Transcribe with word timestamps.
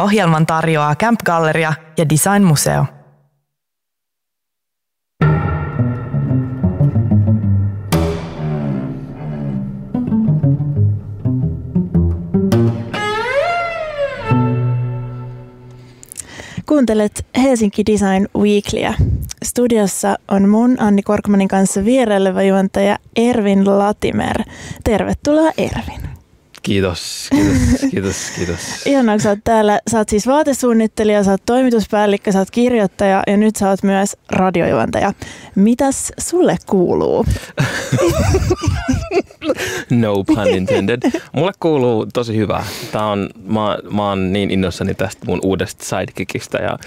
Ohjelman 0.00 0.46
tarjoaa 0.46 0.94
Camp 0.94 1.20
Galleria 1.26 1.72
ja 1.98 2.04
Design 2.08 2.42
Museo. 2.42 2.86
Kuuntelet 16.66 17.26
Helsinki 17.42 17.82
Design 17.86 18.26
Weeklyä. 18.38 18.94
Studiossa 19.44 20.16
on 20.28 20.48
mun 20.48 20.76
Anni 20.80 21.02
Korkmanin 21.02 21.48
kanssa 21.48 21.84
vieraileva 21.84 22.42
juontaja 22.42 22.98
Ervin 23.16 23.78
Latimer. 23.78 24.36
Tervetuloa 24.84 25.50
Ervin. 25.58 26.09
Kiitos, 26.70 27.28
kiitos, 27.30 27.90
kiitos, 27.90 28.30
kiitos. 28.36 28.60
Ihanaa, 28.86 29.14
kun 29.14 29.20
sä 29.20 29.28
oot 29.28 29.38
täällä. 29.44 29.80
Sä 29.90 29.98
oot 29.98 30.08
siis 30.08 30.26
vaatesuunnittelija, 30.26 31.24
sä 31.24 31.30
oot 31.30 31.42
toimituspäällikkö, 31.46 32.32
sä 32.32 32.38
oot 32.38 32.50
kirjoittaja 32.50 33.22
ja 33.26 33.36
nyt 33.36 33.56
sä 33.56 33.68
oot 33.68 33.82
myös 33.82 34.16
radiojuontaja. 34.28 35.12
Mitäs 35.54 36.12
sulle 36.18 36.56
kuuluu? 36.66 37.26
no 39.90 40.24
pun 40.24 40.48
intended. 40.48 41.00
Mulle 41.32 41.52
kuuluu 41.60 42.06
tosi 42.12 42.36
hyvää. 42.36 42.64
Tää 42.92 43.06
on, 43.06 43.30
mä, 43.44 43.78
mä 43.90 44.08
oon 44.08 44.32
niin 44.32 44.50
innoissani 44.50 44.94
tästä 44.94 45.26
mun 45.26 45.40
uudesta 45.42 45.84
sidekickistä 45.84 46.58
ja 46.58 46.78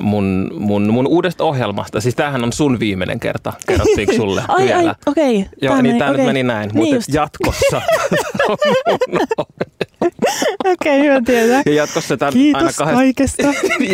mun, 0.00 0.50
mun, 0.58 0.88
mun 0.92 1.06
uudesta 1.06 1.44
ohjelmasta. 1.44 2.00
Siis 2.00 2.14
tämähän 2.14 2.44
on 2.44 2.52
sun 2.52 2.80
viimeinen 2.80 3.20
kerta, 3.20 3.52
kerrottiinko 3.66 4.12
sulle 4.22 4.42
ai, 4.48 4.64
vielä? 4.64 4.78
Ai, 4.78 4.94
okei. 5.06 5.38
Okay. 5.38 5.48
Joo, 5.62 5.82
niin 5.82 5.98
tämä 5.98 6.10
okay. 6.10 6.18
nyt 6.18 6.26
meni 6.26 6.42
näin, 6.42 6.70
niin 6.74 6.94
mutta 6.94 7.12
jatkossa 7.12 7.82
Okei, 10.64 11.00
okay, 11.00 11.02
hyvä 11.02 11.20
tietää. 11.26 11.62
Ja 11.66 11.74
jatkossa 11.74 12.16
tämän 12.16 12.32
Kiitos 12.32 12.62
aina 12.62 12.72
kahdest... 12.72 12.96
kaikesta. 12.96 13.42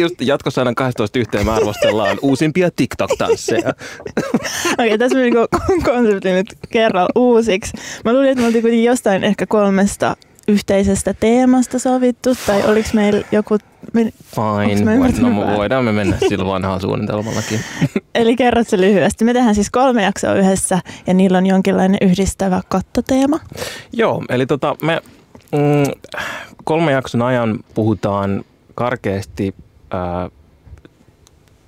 just, 0.01 0.15
jatkossa 0.21 0.61
aina 0.61 0.75
12 0.75 1.19
yhteen 1.19 1.47
me 1.47 1.53
arvostellaan 1.53 2.19
uusimpia 2.23 2.71
TikTok-tansseja. 2.77 3.69
Okei, 3.69 4.87
okay, 4.87 4.99
tässä 4.99 5.19
meni 5.19 5.31
konsepti 5.85 6.31
nyt 6.31 6.55
kerralla 6.71 7.09
uusiksi. 7.15 7.73
Mä 8.05 8.13
luulin, 8.13 8.31
että 8.31 8.41
me 8.41 8.47
oltiin 8.47 8.63
kuitenkin 8.63 8.85
jostain 8.85 9.25
ehkä 9.25 9.47
kolmesta 9.47 10.17
yhteisestä 10.49 11.15
teemasta 11.15 11.79
sovittu, 11.79 12.31
tai 12.47 12.63
oliko 12.67 12.89
meillä 12.93 13.27
joku... 13.33 13.59
Fine, 13.93 14.85
me 14.85 15.11
no, 15.21 15.31
me 15.31 15.57
voidaan 15.57 15.85
me 15.85 15.93
mennä 15.93 16.17
sillä 16.29 16.47
vanhalla 16.47 16.81
suunnitelmallakin. 16.81 17.61
Eli 18.15 18.37
kerrot 18.37 18.69
se 18.69 18.81
lyhyesti. 18.81 19.25
Me 19.25 19.33
tehdään 19.33 19.55
siis 19.55 19.71
kolme 19.71 20.03
jaksoa 20.03 20.35
yhdessä, 20.35 20.79
ja 21.07 21.15
niillä 21.15 21.39
on 21.39 21.47
jonkinlainen 21.47 21.99
yhdistävä 22.01 22.61
kattoteema. 22.69 23.39
Joo, 23.93 24.25
eli 24.29 24.47
tota, 24.47 24.77
me 24.83 25.01
mm, 25.53 26.13
kolme 26.65 26.93
jakson 26.93 27.23
ajan 27.23 27.59
puhutaan 27.75 28.45
karkeasti 28.75 29.55
äh, 29.95 30.31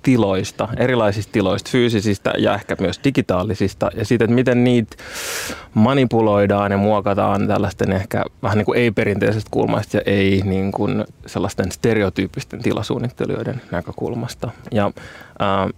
tiloista, 0.05 0.67
erilaisista 0.77 1.31
tiloista, 1.31 1.69
fyysisistä 1.71 2.33
ja 2.37 2.55
ehkä 2.55 2.75
myös 2.79 2.99
digitaalisista, 3.03 3.89
ja 3.95 4.05
siitä, 4.05 4.25
että 4.25 4.35
miten 4.35 4.63
niitä 4.63 4.95
manipuloidaan 5.73 6.71
ja 6.71 6.77
muokataan 6.77 7.47
tällaisten 7.47 7.91
ehkä 7.91 8.25
vähän 8.43 8.57
niin 8.57 8.65
kuin 8.65 8.79
ei-perinteisestä 8.79 9.49
kulmasta 9.51 9.97
ja 9.97 10.03
ei 10.05 10.41
niin 10.45 10.71
kuin 10.71 11.05
sellaisten 11.25 11.71
stereotyyppisten 11.71 12.61
tilasuunnittelijoiden 12.61 13.61
näkökulmasta. 13.71 14.51
Ja 14.71 14.91
ää, 15.39 15.69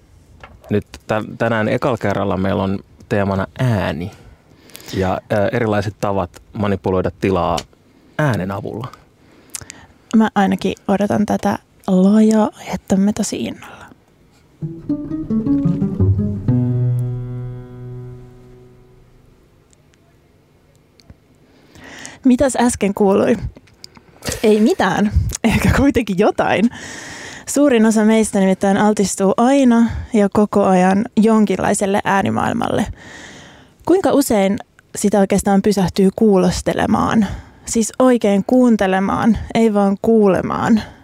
nyt 0.69 0.85
tänään 1.37 1.69
ekalla 1.69 1.97
kerralla 1.97 2.37
meillä 2.37 2.63
on 2.63 2.79
teemana 3.09 3.47
ääni 3.59 4.11
ja 4.93 5.21
ää, 5.29 5.47
erilaiset 5.51 5.95
tavat 6.01 6.41
manipuloida 6.53 7.11
tilaa 7.11 7.57
äänen 8.17 8.51
avulla. 8.51 8.87
Mä 10.15 10.29
ainakin 10.35 10.73
odotan 10.87 11.25
tätä 11.25 11.59
laajaa 11.87 12.49
me 12.95 13.13
tosi 13.13 13.43
innolla. 13.43 13.76
Mitäs 22.25 22.55
äsken 22.55 22.93
kuului? 22.93 23.37
Ei 24.43 24.59
mitään, 24.59 25.11
ehkä 25.43 25.69
kuitenkin 25.77 26.17
jotain. 26.19 26.69
Suurin 27.45 27.85
osa 27.85 28.05
meistä 28.05 28.39
nimittäin 28.39 28.77
altistuu 28.77 29.33
aina 29.37 29.89
ja 30.13 30.29
koko 30.33 30.63
ajan 30.63 31.05
jonkinlaiselle 31.17 32.01
äänimaailmalle. 32.03 32.85
Kuinka 33.85 34.11
usein 34.11 34.57
sitä 34.95 35.19
oikeastaan 35.19 35.61
pysähtyy 35.61 36.09
kuulostelemaan? 36.15 37.27
Siis 37.65 37.93
oikein 37.99 38.43
kuuntelemaan, 38.47 39.37
ei 39.55 39.73
vaan 39.73 39.97
kuulemaan– 40.01 40.81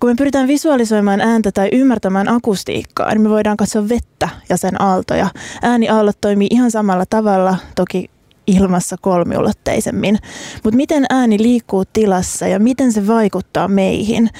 kun 0.00 0.10
me 0.10 0.14
pyritään 0.14 0.48
visualisoimaan 0.48 1.20
ääntä 1.20 1.52
tai 1.52 1.68
ymmärtämään 1.72 2.28
akustiikkaa, 2.28 3.10
niin 3.10 3.20
me 3.20 3.28
voidaan 3.28 3.56
katsoa 3.56 3.88
vettä 3.88 4.28
ja 4.48 4.56
sen 4.56 4.82
aaltoja. 4.82 5.28
Ääniaallot 5.62 6.20
toimii 6.20 6.48
ihan 6.50 6.70
samalla 6.70 7.04
tavalla, 7.10 7.56
toki 7.74 8.10
ilmassa 8.46 8.96
kolmiulotteisemmin. 9.00 10.18
Mutta 10.64 10.76
miten 10.76 11.06
ääni 11.10 11.38
liikkuu 11.38 11.84
tilassa 11.92 12.46
ja 12.46 12.60
miten 12.60 12.92
se 12.92 13.06
vaikuttaa 13.06 13.68
meihin? 13.68 14.30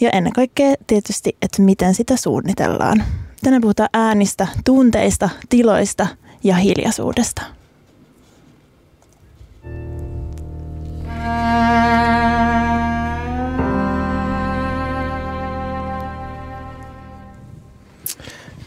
Ja 0.00 0.10
ennen 0.10 0.32
kaikkea 0.32 0.74
tietysti, 0.86 1.36
että 1.42 1.62
miten 1.62 1.94
sitä 1.94 2.16
suunnitellaan. 2.16 3.04
Tänään 3.42 3.62
puhutaan 3.62 3.88
äänistä, 3.92 4.46
tunteista, 4.64 5.28
tiloista 5.48 6.06
ja 6.44 6.54
hiljaisuudesta. 6.54 7.42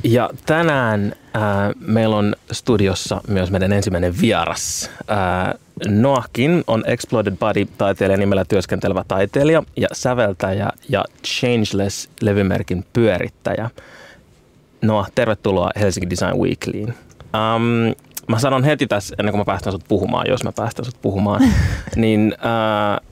Ja 0.04 0.30
tänään 0.46 1.14
äh, 1.36 1.42
meillä 1.80 2.16
on 2.16 2.36
studiossa 2.52 3.22
myös 3.28 3.52
meidän 3.52 3.74
ensimmäinen 3.74 4.22
vieras. 4.22 4.90
Äh, 5.12 5.60
Noahkin 5.88 6.64
on 6.68 6.84
Exploded 6.86 7.34
Body-taiteilija 7.36 8.18
nimellä 8.18 8.46
työskentelevä 8.46 9.04
taiteilija 9.08 9.64
ja 9.78 9.88
säveltäjä 9.94 10.70
ja 10.90 11.06
Changeless-levymerkin 11.28 12.86
pyörittäjä. 12.94 13.70
Noah, 14.82 15.12
tervetuloa 15.16 15.70
Helsinki 15.80 16.10
Design 16.10 16.38
Weeklyin. 16.38 16.94
Um, 17.24 17.96
mä 18.28 18.40
sanon 18.40 18.64
heti 18.64 18.88
tässä, 18.88 19.16
ennen 19.20 19.32
kuin 19.32 19.40
mä 19.40 19.46
päästän 19.46 19.74
sut 19.74 19.84
puhumaan, 19.88 20.26
jos 20.30 20.44
mä 20.44 20.52
päästän 20.52 20.86
sut 20.86 21.02
puhumaan, 21.02 21.42
niin 21.96 22.36
äh, 22.46 23.08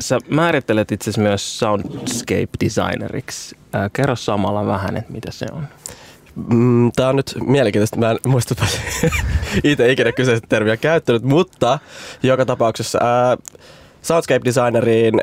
sä 0.00 0.18
määrittelet 0.28 0.92
itse 0.92 1.10
myös 1.20 1.58
soundscape 1.58 2.48
designeriksi. 2.64 3.56
Äh, 3.74 3.90
kerro 3.92 4.16
samalla 4.16 4.66
vähän, 4.66 4.96
että 4.96 5.12
mitä 5.12 5.30
se 5.30 5.46
on. 5.52 5.68
Mm, 6.36 6.92
Tämä 6.96 7.08
on 7.08 7.16
nyt 7.16 7.34
mielenkiintoista. 7.46 7.96
Mä 7.96 8.10
en 8.10 8.18
muista 8.26 8.54
itse 9.64 9.92
ikinä 9.92 10.12
kyseistä 10.12 10.46
termiä 10.48 10.76
käyttänyt, 10.76 11.22
mutta 11.22 11.78
joka 12.22 12.46
tapauksessa 12.46 12.98
ää, 13.02 13.36
soundscape 14.02 14.44
designeriin 14.44 15.20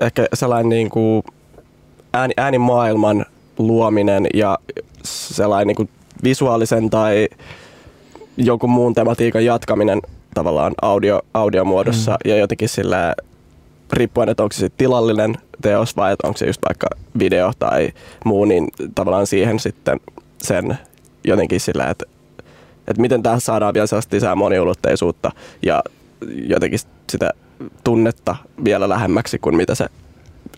ehkä 0.00 0.26
sellainen 0.34 0.68
niin 0.68 0.90
kuin 0.90 1.22
ääni, 2.12 2.34
äänimaailman 2.36 3.26
luominen 3.58 4.26
ja 4.34 4.58
sellainen 5.04 5.66
niin 5.66 5.76
kuin 5.76 5.88
visuaalisen 6.24 6.90
tai 6.90 7.28
jonkun 8.36 8.70
muun 8.70 8.94
tematiikan 8.94 9.44
jatkaminen 9.44 10.02
tavallaan 10.34 10.74
audio, 10.82 11.20
audiomuodossa 11.34 12.10
mm. 12.10 12.30
ja 12.30 12.36
jotenkin 12.36 12.68
sillä 12.68 13.14
riippuen, 13.92 14.28
että 14.28 14.42
onko 14.42 14.52
se 14.52 14.68
tilallinen 14.76 15.34
teos 15.62 15.96
vai 15.96 16.16
onko 16.22 16.36
se 16.36 16.46
just 16.46 16.60
vaikka 16.68 16.86
video 17.18 17.52
tai 17.58 17.92
muu, 18.24 18.44
niin 18.44 18.68
tavallaan 18.94 19.26
siihen 19.26 19.58
sitten 19.58 20.00
sen 20.42 20.78
jotenkin 21.24 21.60
sillä, 21.60 21.86
että, 21.86 22.04
että 22.88 23.00
miten 23.00 23.22
tähän 23.22 23.40
saadaan 23.40 23.74
vielä 23.74 23.86
sellaista 23.86 24.16
lisää 24.16 24.34
moniulotteisuutta 24.34 25.30
ja 25.62 25.82
jotenkin 26.26 26.78
sitä 27.10 27.30
tunnetta 27.84 28.36
vielä 28.64 28.88
lähemmäksi 28.88 29.38
kuin 29.38 29.56
mitä 29.56 29.74
se 29.74 29.86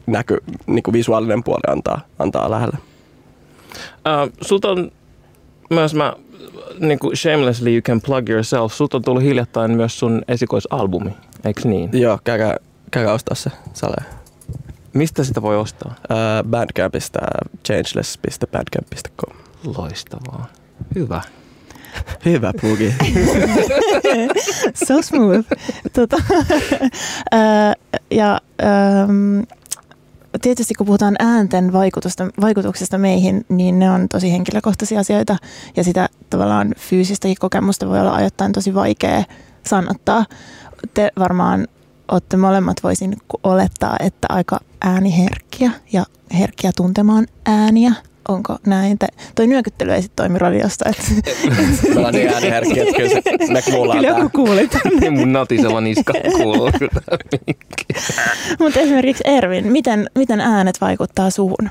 näky, 0.07 0.39
niin 0.67 0.83
kuin 0.83 0.93
visuaalinen 0.93 1.45
puoli 1.45 1.61
antaa, 1.69 2.01
antaa 2.19 2.51
lähelle. 2.51 2.79
Uh, 3.95 4.33
sulta 4.41 4.69
on 4.69 4.93
myös 5.71 5.95
mä, 5.95 6.13
niin 6.79 6.99
kuin 6.99 7.17
shamelessly 7.17 7.71
you 7.71 7.83
can 7.83 8.01
plug 8.01 8.29
yourself, 8.29 8.73
sulta 8.73 8.97
on 8.97 9.03
tullut 9.03 9.23
hiljattain 9.23 9.71
myös 9.71 9.99
sun 9.99 10.23
esikoisalbumi, 10.29 11.11
eikö 11.45 11.61
niin? 11.69 11.91
Joo, 11.93 12.19
käykää, 12.25 12.57
käykää 12.91 13.15
ostaa 13.15 13.35
se 13.35 13.51
sale. 13.73 13.97
Mistä 14.93 15.25
sitä 15.25 15.43
voi 15.43 15.57
ostaa? 15.57 15.95
Uh, 16.11 16.51
Bandcampista, 16.51 17.19
changeless.bandcamp.com. 17.67 19.50
Loistavaa. 19.65 20.47
Hyvä. 20.95 21.23
Hyvä 22.25 22.53
plugi. 22.61 22.95
so 24.87 25.03
smooth. 25.03 25.49
Tota, 25.93 26.17
ja 28.21 28.41
ähm, 28.63 29.41
tietysti 30.43 30.75
kun 30.75 30.87
puhutaan 30.87 31.17
äänten 31.19 31.73
vaikutusta, 31.73 32.29
vaikutuksesta 32.41 32.99
meihin, 32.99 33.45
niin 33.49 33.79
ne 33.79 33.91
on 33.91 34.09
tosi 34.09 34.33
henkilökohtaisia 34.33 35.01
asioita 35.01 35.37
ja 35.77 35.85
sitä 35.85 36.09
tavallaan 36.31 36.75
fyysistäkin 36.79 37.37
kokemusta 37.41 37.89
voi 37.89 38.01
olla 38.01 38.15
ajoittain 38.15 38.53
tosi 38.53 38.75
vaikea 38.75 39.25
sanottaa. 39.67 40.25
Te 40.95 41.13
varmaan 41.19 41.69
olette 42.09 42.37
molemmat 42.37 42.77
voisin 42.83 43.17
olettaa, 43.43 43.97
että 44.01 44.27
aika 44.31 44.61
ääniherkkiä 44.81 45.71
ja 45.93 46.05
herkkiä 46.39 46.71
tuntemaan 46.77 47.27
ääniä. 47.47 47.93
Onko 48.29 48.59
näin? 48.67 48.99
Te, 48.99 49.07
toi 49.35 49.47
nyökyttely 49.47 49.93
ei 49.93 50.03
sit 50.03 50.13
toimi 50.17 50.39
radiosta. 50.39 50.89
Et, 50.89 50.97
Me 51.89 51.97
ollaan 51.97 52.15
niin 52.15 52.29
ääniherkkiä, 52.29 52.83
että 52.83 52.97
kyllä 52.97 53.09
se, 53.09 53.53
me 53.53 53.63
kuullaan 53.63 53.99
kyllä 53.99 54.19
joku 54.19 54.31
kuuli. 54.35 54.69
Niin 55.01 55.13
mun 55.19 55.33
natiseva 55.33 55.81
niska 55.81 56.13
kuuluu. 56.37 56.71
Mutta 58.59 58.81
esimerkiksi 58.81 59.23
Ervin, 59.27 59.73
miten, 59.73 60.11
miten 60.15 60.41
äänet 60.41 60.81
vaikuttaa 60.81 61.31
suhun? 61.31 61.71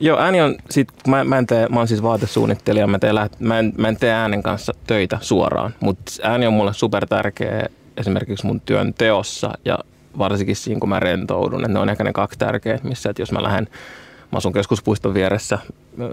Joo, 0.00 0.18
ääni 0.18 0.40
on, 0.40 0.56
sit, 0.70 0.88
mä, 1.06 1.24
mä, 1.24 1.38
en 1.38 1.46
tee, 1.46 1.68
mä 1.68 1.80
oon 1.80 1.88
siis 1.88 2.02
vaatesuunnittelija, 2.02 2.86
mä, 2.86 2.98
teen, 2.98 3.14
mä, 3.38 3.58
en, 3.58 3.72
mä 3.78 3.88
en 3.88 3.96
tee 3.96 4.12
äänen 4.12 4.42
kanssa 4.42 4.74
töitä 4.86 5.18
suoraan, 5.20 5.74
mutta 5.80 6.12
ääni 6.22 6.46
on 6.46 6.52
mulle 6.52 6.74
super 6.74 7.06
tärkeä 7.06 7.68
esimerkiksi 7.96 8.46
mun 8.46 8.60
työn 8.60 8.94
teossa 8.94 9.50
ja 9.64 9.78
varsinkin 10.18 10.56
siinä, 10.56 10.80
kun 10.80 10.88
mä 10.88 11.00
rentoudun. 11.00 11.64
Et 11.64 11.70
ne 11.70 11.78
on 11.78 11.88
ehkä 11.88 12.04
ne 12.04 12.12
kaksi 12.12 12.38
tärkeät, 12.38 12.84
missä, 12.84 13.10
että 13.10 13.22
jos 13.22 13.32
mä 13.32 13.42
lähden, 13.42 13.68
mä 14.32 14.36
asun 14.36 14.52
keskuspuiston 14.52 15.14
vieressä 15.14 15.58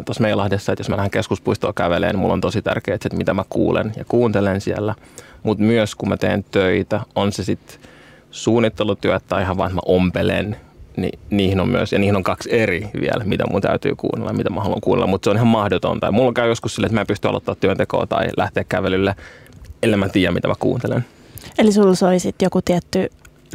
tuossa 0.06 0.22
Meilahdessa, 0.22 0.72
että 0.72 0.80
jos 0.80 0.90
mä 0.90 0.96
lähden 0.96 1.12
keskuspuistoon 1.12 1.74
käveleen, 1.74 2.12
niin 2.12 2.20
mulla 2.20 2.34
on 2.34 2.42
tosi 2.42 2.62
tärkeää, 2.62 2.96
että 2.96 3.18
mitä 3.18 3.34
mä 3.34 3.44
kuulen 3.50 3.94
ja 3.98 4.06
kuuntelen 4.08 4.62
siellä. 4.62 4.96
Mutta 5.44 5.64
myös 5.64 5.96
kun 5.96 6.10
mä 6.10 6.18
teen 6.18 6.46
töitä, 6.52 7.02
on 7.16 7.32
se 7.32 7.44
sitten 7.44 7.80
suunnittelutyöt 8.32 9.24
tai 9.28 9.42
ihan 9.42 9.58
vaan, 9.58 9.68
että 9.68 9.76
mä 9.76 9.82
ompelen, 9.86 10.58
niin 10.98 11.20
niihin 11.30 11.60
on 11.60 11.70
myös, 11.70 11.92
ja 11.92 12.00
niihin 12.00 12.16
on 12.16 12.24
kaksi 12.24 12.50
eri 12.56 12.90
vielä, 13.02 13.24
mitä 13.24 13.44
mun 13.52 13.62
täytyy 13.62 13.96
kuunnella, 13.96 14.34
mitä 14.34 14.50
mä 14.50 14.62
haluan 14.62 14.82
kuunnella, 14.82 15.08
mutta 15.08 15.26
se 15.26 15.30
on 15.30 15.36
ihan 15.36 15.48
mahdotonta. 15.48 16.12
Mulla 16.12 16.34
käy 16.34 16.50
joskus 16.50 16.76
sille, 16.76 16.86
että 16.86 16.96
mä 16.96 17.02
en 17.02 17.08
pysty 17.08 17.28
aloittamaan 17.28 17.58
työntekoa 17.60 18.08
tai 18.08 18.28
lähteä 18.38 18.64
kävelylle, 18.64 19.16
ellei 19.84 19.98
mä 19.98 20.10
tiedä, 20.10 20.32
mitä 20.32 20.48
mä 20.48 20.54
kuuntelen. 20.60 21.06
Eli 21.58 21.72
sulla 21.72 21.96
soi 21.96 22.20
sit 22.20 22.42
joku 22.42 22.62
tietty 22.62 23.10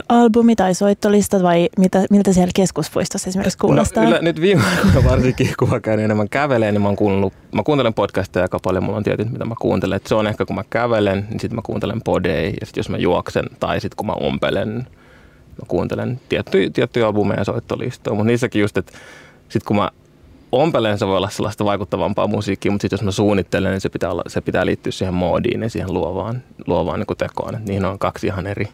albumi 0.09 0.57
tai 0.57 0.75
soittolista 0.75 1.43
vai 1.43 1.69
mitä, 1.79 2.05
miltä 2.11 2.33
siellä 2.33 2.51
keskuspuistossa 2.55 3.29
esimerkiksi 3.29 3.59
kuulostaa? 3.59 4.05
No, 4.05 4.11
yle, 4.11 4.19
nyt 4.23 4.41
viime 4.41 4.63
aikoina 4.77 5.11
varsinkin, 5.11 5.51
kun 5.59 5.69
mä 5.69 5.81
käyn 5.81 6.01
enemmän 6.01 6.29
käveleen, 6.29 6.75
niin 6.75 6.83
mä, 6.83 6.97
kuunnellut, 6.97 7.33
mä 7.53 7.63
kuuntelen 7.63 7.95
podcasteja 7.95 8.45
aika 8.45 8.59
paljon, 8.63 8.85
mulla 8.85 8.97
on 8.97 9.05
tietyt, 9.05 9.33
mitä 9.33 9.45
mä 9.45 9.55
kuuntelen. 9.61 9.97
Et 9.97 10.07
se 10.07 10.15
on 10.15 10.27
ehkä, 10.27 10.47
kun 10.47 10.57
mä 10.57 10.65
kävelen, 10.71 11.27
niin 11.31 11.41
sitten 11.41 11.57
mä 11.57 11.63
kuuntelen 11.63 12.03
podeja, 12.03 12.51
ja 12.61 12.67
sitten 12.67 12.81
jos 12.81 12.89
mä 12.89 12.99
juoksen, 12.99 13.45
tai 13.61 13.81
sitten 13.81 13.97
kun 13.97 14.07
mä 14.07 14.13
ompelen, 14.13 14.75
mä 15.61 15.67
kuuntelen 15.69 16.21
tiettyjä, 16.29 16.71
tiettyjä 16.71 17.07
albumeja 17.07 17.41
ja 17.41 17.45
soittolistoja. 17.45 18.15
Mutta 18.15 18.27
niissäkin 18.27 18.61
just, 18.61 18.77
että 18.77 18.93
sitten 19.49 19.67
kun 19.67 19.77
mä 19.77 19.91
ompelen, 20.53 20.99
se 20.99 21.07
voi 21.07 21.17
olla 21.17 21.31
sellaista 21.31 21.65
vaikuttavampaa 21.65 22.27
musiikkia, 22.27 22.73
mutta 22.73 22.83
sitten 22.83 22.97
jos 22.97 23.05
mä 23.05 23.11
suunnittelen, 23.11 23.71
niin 23.73 23.81
se 23.81 23.89
pitää, 23.89 24.11
olla, 24.11 24.23
se 24.27 24.41
pitää 24.41 24.67
liittyä 24.67 24.93
siihen 24.93 25.15
moodiin 25.15 25.63
ja 25.63 25.71
siihen 25.71 25.95
luovaan, 25.95 26.43
luovaan 26.67 27.01
niin 27.01 27.17
tekoon. 27.19 27.55
Et 27.55 27.65
niihin 27.65 27.85
on 27.85 27.99
kaksi 27.99 28.27
ihan 28.27 28.47
eri, 28.47 28.69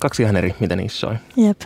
kaksi 0.00 0.22
ihan 0.22 0.36
eri, 0.36 0.54
mitä 0.60 0.76
niissä 0.76 0.98
soi. 1.00 1.14
Jep. 1.36 1.60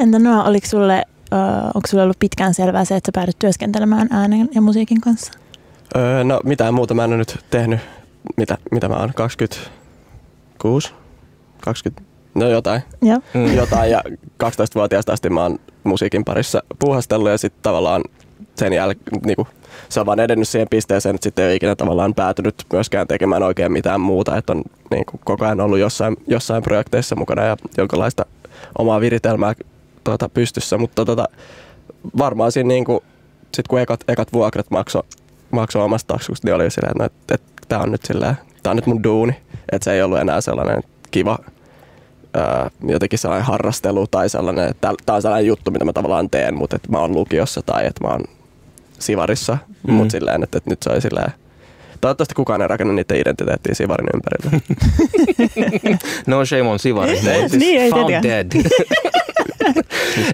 Entä 0.00 0.18
Noa, 0.18 0.44
oliko 0.44 0.66
sulle, 0.66 1.04
ö, 1.32 1.36
onko 1.74 1.88
sulle 1.88 2.02
ollut 2.02 2.18
pitkään 2.18 2.54
selvää 2.54 2.84
se, 2.84 2.96
että 2.96 3.08
sä 3.08 3.12
päädyt 3.14 3.38
työskentelemään 3.38 4.08
äänen 4.10 4.48
ja 4.54 4.60
musiikin 4.60 5.00
kanssa? 5.00 5.32
Öö, 5.96 6.24
no 6.24 6.40
mitään 6.44 6.74
muuta 6.74 6.94
mä 6.94 7.04
en 7.04 7.10
ole 7.10 7.16
nyt 7.16 7.44
tehnyt. 7.50 7.80
Mitä, 8.36 8.58
mitä 8.70 8.88
mä 8.88 8.96
oon? 8.96 9.12
26? 9.14 10.92
20? 11.60 12.14
No 12.34 12.48
jotain. 12.48 12.82
Joo. 13.02 13.20
Mm. 13.34 13.54
jotain 13.54 13.90
ja 13.90 14.02
12-vuotiaasta 14.44 15.12
asti 15.12 15.30
mä 15.30 15.42
oon 15.42 15.58
musiikin 15.84 16.24
parissa 16.24 16.62
puuhastellut 16.78 17.30
ja 17.30 17.38
sitten 17.38 17.62
tavallaan 17.62 18.02
sen 18.56 18.72
jälkeen 18.72 19.20
niinku, 19.24 19.48
se 19.88 20.00
on 20.00 20.06
vaan 20.06 20.20
edennyt 20.20 20.48
siihen 20.48 20.68
pisteeseen, 20.70 21.14
että 21.14 21.24
sitten 21.24 21.42
ei 21.42 21.48
ole 21.48 21.54
ikinä 21.54 21.76
tavallaan 21.76 22.14
päätynyt 22.14 22.54
myöskään 22.72 23.08
tekemään 23.08 23.42
oikein 23.42 23.72
mitään 23.72 24.00
muuta, 24.00 24.36
että 24.36 24.52
on 24.52 24.62
niinku, 24.90 25.20
koko 25.24 25.44
ajan 25.44 25.60
ollut 25.60 25.78
jossain, 25.78 26.16
jossain 26.26 26.62
projekteissa 26.62 27.16
mukana 27.16 27.42
ja 27.42 27.56
jonkinlaista 27.76 28.26
omaa 28.78 29.00
viritelmää 29.00 29.54
tuota, 30.04 30.28
pystyssä, 30.28 30.78
mutta 30.78 31.04
tota, 31.04 31.28
varmaan 32.18 32.52
siinä 32.52 32.68
niinku, 32.68 33.02
sit 33.54 33.68
kun 33.68 33.80
ekat, 33.80 34.00
ekat 34.08 34.32
vuokrat 34.32 34.70
makso, 34.70 35.02
makso 35.50 35.84
omasta 35.84 36.14
taskusta, 36.14 36.46
niin 36.46 36.54
oli 36.54 36.70
silleen, 36.70 36.90
että, 36.90 37.02
no, 37.02 37.06
että, 37.06 37.34
että 37.34 37.62
tämä 37.68 37.82
on 37.82 37.90
nyt 37.90 38.04
silleen, 38.04 38.36
tää 38.62 38.70
on 38.70 38.76
nyt 38.76 38.86
mun 38.86 39.04
duuni, 39.04 39.36
että 39.72 39.84
se 39.84 39.92
ei 39.92 40.02
ollut 40.02 40.18
enää 40.18 40.40
sellainen 40.40 40.82
kiva 41.10 41.38
ää, 42.34 42.70
jotenkin 42.88 43.18
sellainen 43.18 43.46
harrastelu 43.46 44.06
tai 44.06 44.28
sellainen, 44.28 44.68
että 44.68 44.92
tämä 45.06 45.16
on 45.16 45.22
sellainen 45.22 45.46
juttu, 45.46 45.70
mitä 45.70 45.84
mä 45.84 45.92
tavallaan 45.92 46.30
teen, 46.30 46.54
mutta 46.54 46.76
että 46.76 46.88
mä 46.92 46.98
oon 46.98 47.12
lukiossa 47.12 47.62
tai 47.66 47.86
että 47.86 48.04
mä 48.04 48.12
oon 48.12 48.24
sivarissa, 49.04 49.52
mm. 49.66 49.90
Mm. 49.90 49.94
mutta 49.94 50.12
silleen, 50.12 50.42
että, 50.42 50.58
että 50.58 50.70
nyt 50.70 50.82
se 50.82 50.90
oli 50.90 51.00
silleen, 51.00 51.32
toivottavasti 52.00 52.34
kukaan 52.34 52.62
ei 52.62 52.68
rakenna 52.68 52.92
niiden 52.92 53.20
identiteettiä 53.20 53.74
sivarin 53.74 54.08
ympärille. 54.14 54.62
No 56.26 56.44
shame 56.44 56.62
on 56.62 56.78
Sivari. 56.78 57.20
Ne 57.22 57.38
on 57.38 57.50
Niin, 57.58 57.80
ei 57.80 57.90
found 57.90 58.22
dead. 58.22 58.46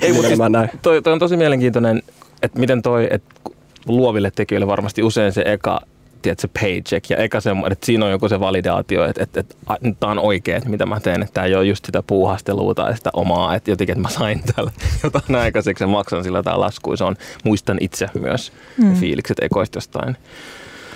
ei, 0.00 0.12
mutta 0.12 0.28
siis, 0.28 0.40
näin. 0.50 0.70
toi, 0.82 1.02
toi, 1.02 1.12
on 1.12 1.18
tosi 1.18 1.36
mielenkiintoinen, 1.36 2.02
että 2.42 2.58
miten 2.58 2.82
toi, 2.82 3.08
että 3.10 3.34
luoville 3.86 4.30
tekijöille 4.36 4.66
varmasti 4.66 5.02
usein 5.02 5.32
se 5.32 5.42
eka 5.46 5.80
tiedätkö, 6.22 6.48
paycheck 6.60 7.10
ja 7.10 7.16
eka 7.16 7.40
se, 7.40 7.50
että 7.70 7.86
siinä 7.86 8.04
on 8.04 8.10
joku 8.10 8.28
se 8.28 8.40
validaatio, 8.40 9.04
että, 9.04 9.22
että, 9.22 9.40
että 9.40 9.54
a, 9.66 9.76
nyt 9.80 10.00
tämä 10.00 10.12
on 10.12 10.18
oikein, 10.18 10.56
että 10.56 10.68
mitä 10.68 10.86
mä 10.86 11.00
teen, 11.00 11.22
että 11.22 11.34
tämä 11.34 11.46
ei 11.46 11.54
ole 11.54 11.64
just 11.64 11.84
sitä 11.84 12.02
puuhastelua 12.02 12.74
tai 12.74 12.96
sitä 12.96 13.10
omaa, 13.12 13.54
että 13.54 13.70
jotenkin, 13.70 13.92
että 13.92 14.02
mä 14.02 14.14
sain 14.18 14.42
täällä 14.54 14.72
jotain 15.04 15.34
aikaiseksi 15.34 15.84
ja 15.84 15.88
maksan 15.88 16.24
sillä 16.24 16.42
tämä 16.42 16.60
lasku. 16.60 16.96
Se 16.96 17.04
on, 17.04 17.16
muistan 17.44 17.78
itse 17.80 18.10
myös 18.20 18.52
mm. 18.76 18.94
fiilikset 18.94 19.38
ekoista 19.42 19.76
jostain. 19.76 20.16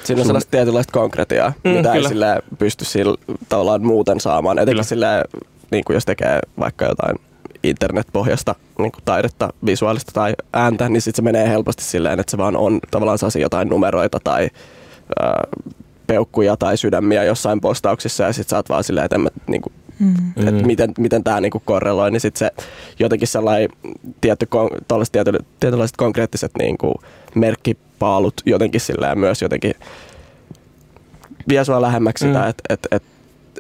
Siinä 0.05 0.21
on 0.21 0.27
sellaista 0.27 0.51
tietynlaista 0.51 0.93
konkretiaa, 0.93 1.53
Mm, 1.65 1.71
mitä 1.71 1.93
kyllä. 1.93 1.95
ei 1.95 2.09
sillä 2.09 2.41
pysty 2.59 2.85
sillä 2.85 3.17
tavallaan 3.49 3.87
muuten 3.87 4.21
saamaan. 4.21 4.59
Etenkin 4.59 4.73
Kyllä. 4.73 4.83
sillä, 4.83 5.25
niin 5.71 5.85
kuin 5.85 5.95
jos 5.95 6.05
tekee 6.05 6.39
vaikka 6.59 6.85
jotain 6.85 7.17
internetpohjasta 7.63 8.55
niin 8.79 8.93
kuin 8.93 9.03
taidetta, 9.05 9.53
visuaalista 9.67 10.13
tai 10.13 10.35
ääntä, 10.53 10.89
niin 10.89 11.03
sitten 11.03 11.17
se 11.17 11.23
menee 11.23 11.49
helposti 11.49 11.85
silleen, 11.85 12.21
että 12.21 12.31
se 12.31 12.39
vaan 12.39 12.57
on 12.57 12.81
tavallaan 12.91 13.19
sellaisia 13.19 13.43
jotain 13.43 13.69
numeroita 13.69 14.19
tai 14.25 14.51
peukkuja 16.07 16.57
tai 16.57 16.77
sydämiä 16.77 17.25
jossain 17.25 17.61
postauksissa 17.61 18.25
ja 18.25 18.33
sitten 18.33 18.51
sä 18.51 18.57
oot 18.57 18.69
vaan 18.69 18.85
silleen, 18.85 19.05
että 19.05 19.19
mä, 19.19 19.29
niin 19.47 19.63
kuin, 19.63 19.73
Mm. 19.99 20.15
mm. 20.37 20.49
että 20.49 20.67
miten, 20.67 20.95
miten 20.99 21.25
tämä 21.25 21.41
niinku 21.41 21.63
korreloi, 21.65 22.11
niin 22.11 22.21
sitten 22.21 22.39
se 22.39 22.65
jotenkin 22.99 23.29
sellainen 23.29 23.69
tietty, 24.21 24.49
tiety, 25.13 25.33
tietynlaiset 25.61 25.97
konkreettiset 25.97 26.53
niinku 26.59 26.95
merkkipaalut 27.35 28.35
jotenkin 28.47 28.81
silleen 28.81 29.19
myös 29.19 29.43
jotenkin 29.43 29.75
vie 31.49 31.65
sua 31.65 31.83
lähemmäksi 31.83 32.25
Mm. 32.25 32.29
sitä, 32.33 32.49
että 32.49 32.63
et, 32.69 32.87
et, 32.91 33.03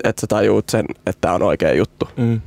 et 0.04 0.18
sä 0.18 0.26
tajuut 0.26 0.68
sen, 0.68 0.84
että 1.06 1.20
tämä 1.20 1.34
on 1.34 1.42
oikea 1.42 1.74
juttu. 1.74 2.08
Mm. 2.16 2.40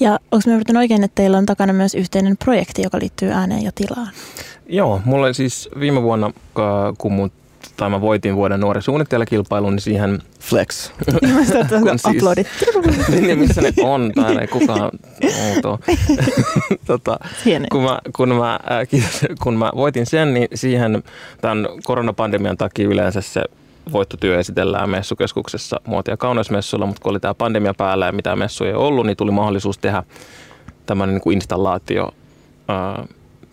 Ja 0.00 0.10
onko 0.32 0.42
me 0.46 0.52
ymmärtänyt 0.52 0.80
oikein, 0.80 1.04
että 1.04 1.14
teillä 1.14 1.38
on 1.38 1.46
takana 1.46 1.72
myös 1.72 1.94
yhteinen 1.94 2.36
projekti, 2.36 2.82
joka 2.82 2.98
liittyy 2.98 3.30
ääneen 3.30 3.62
ja 3.62 3.72
tilaan? 3.74 4.08
Joo, 4.68 5.00
mulla 5.04 5.26
oli 5.26 5.34
siis 5.34 5.68
viime 5.80 6.02
vuonna, 6.02 6.30
kun 6.98 7.12
mut, 7.12 7.32
tai 7.76 7.90
mä 7.90 8.00
voitin 8.00 8.36
vuoden 8.36 8.60
nuori 8.60 8.82
suunnittelijakilpailun, 8.82 9.72
niin 9.72 9.80
siihen 9.80 10.18
Flex. 10.40 10.90
Kun 11.80 11.98
siis- 11.98 12.16
uploadit 12.16 12.46
niin 13.20 13.38
missä 13.38 13.60
ne 13.62 13.72
on, 13.82 14.12
täällä 14.14 14.40
ei 14.40 14.46
kukaan 14.46 14.90
outoa. 15.48 15.78
tota, 16.86 17.18
kun, 17.70 17.82
mä, 17.82 17.98
kun, 18.16 18.28
mä, 18.28 18.52
äh, 18.54 18.88
kiitos, 18.88 19.20
kun 19.42 19.56
mä 19.56 19.72
voitin 19.76 20.06
sen, 20.06 20.34
niin 20.34 20.48
siihen 20.54 21.02
tämän 21.40 21.68
koronapandemian 21.84 22.56
takia 22.56 22.88
yleensä 22.88 23.20
se 23.20 23.42
voittotyö 23.92 24.38
esitellään 24.38 24.90
messukeskuksessa 24.90 25.80
muoti- 25.86 26.10
ja 26.10 26.16
kauneusmessuilla, 26.16 26.86
mutta 26.86 27.02
kun 27.02 27.10
oli 27.10 27.20
tämä 27.20 27.34
pandemia 27.34 27.74
päällä 27.74 28.06
ja 28.06 28.12
mitään 28.12 28.38
messuja 28.38 28.70
ei 28.70 28.76
ollut, 28.76 29.06
niin 29.06 29.16
tuli 29.16 29.30
mahdollisuus 29.30 29.78
tehdä 29.78 30.02
tämmöinen 30.86 31.14
niin 31.14 31.22
kuin 31.22 31.34
installaatio 31.34 32.08
ää, 32.68 33.04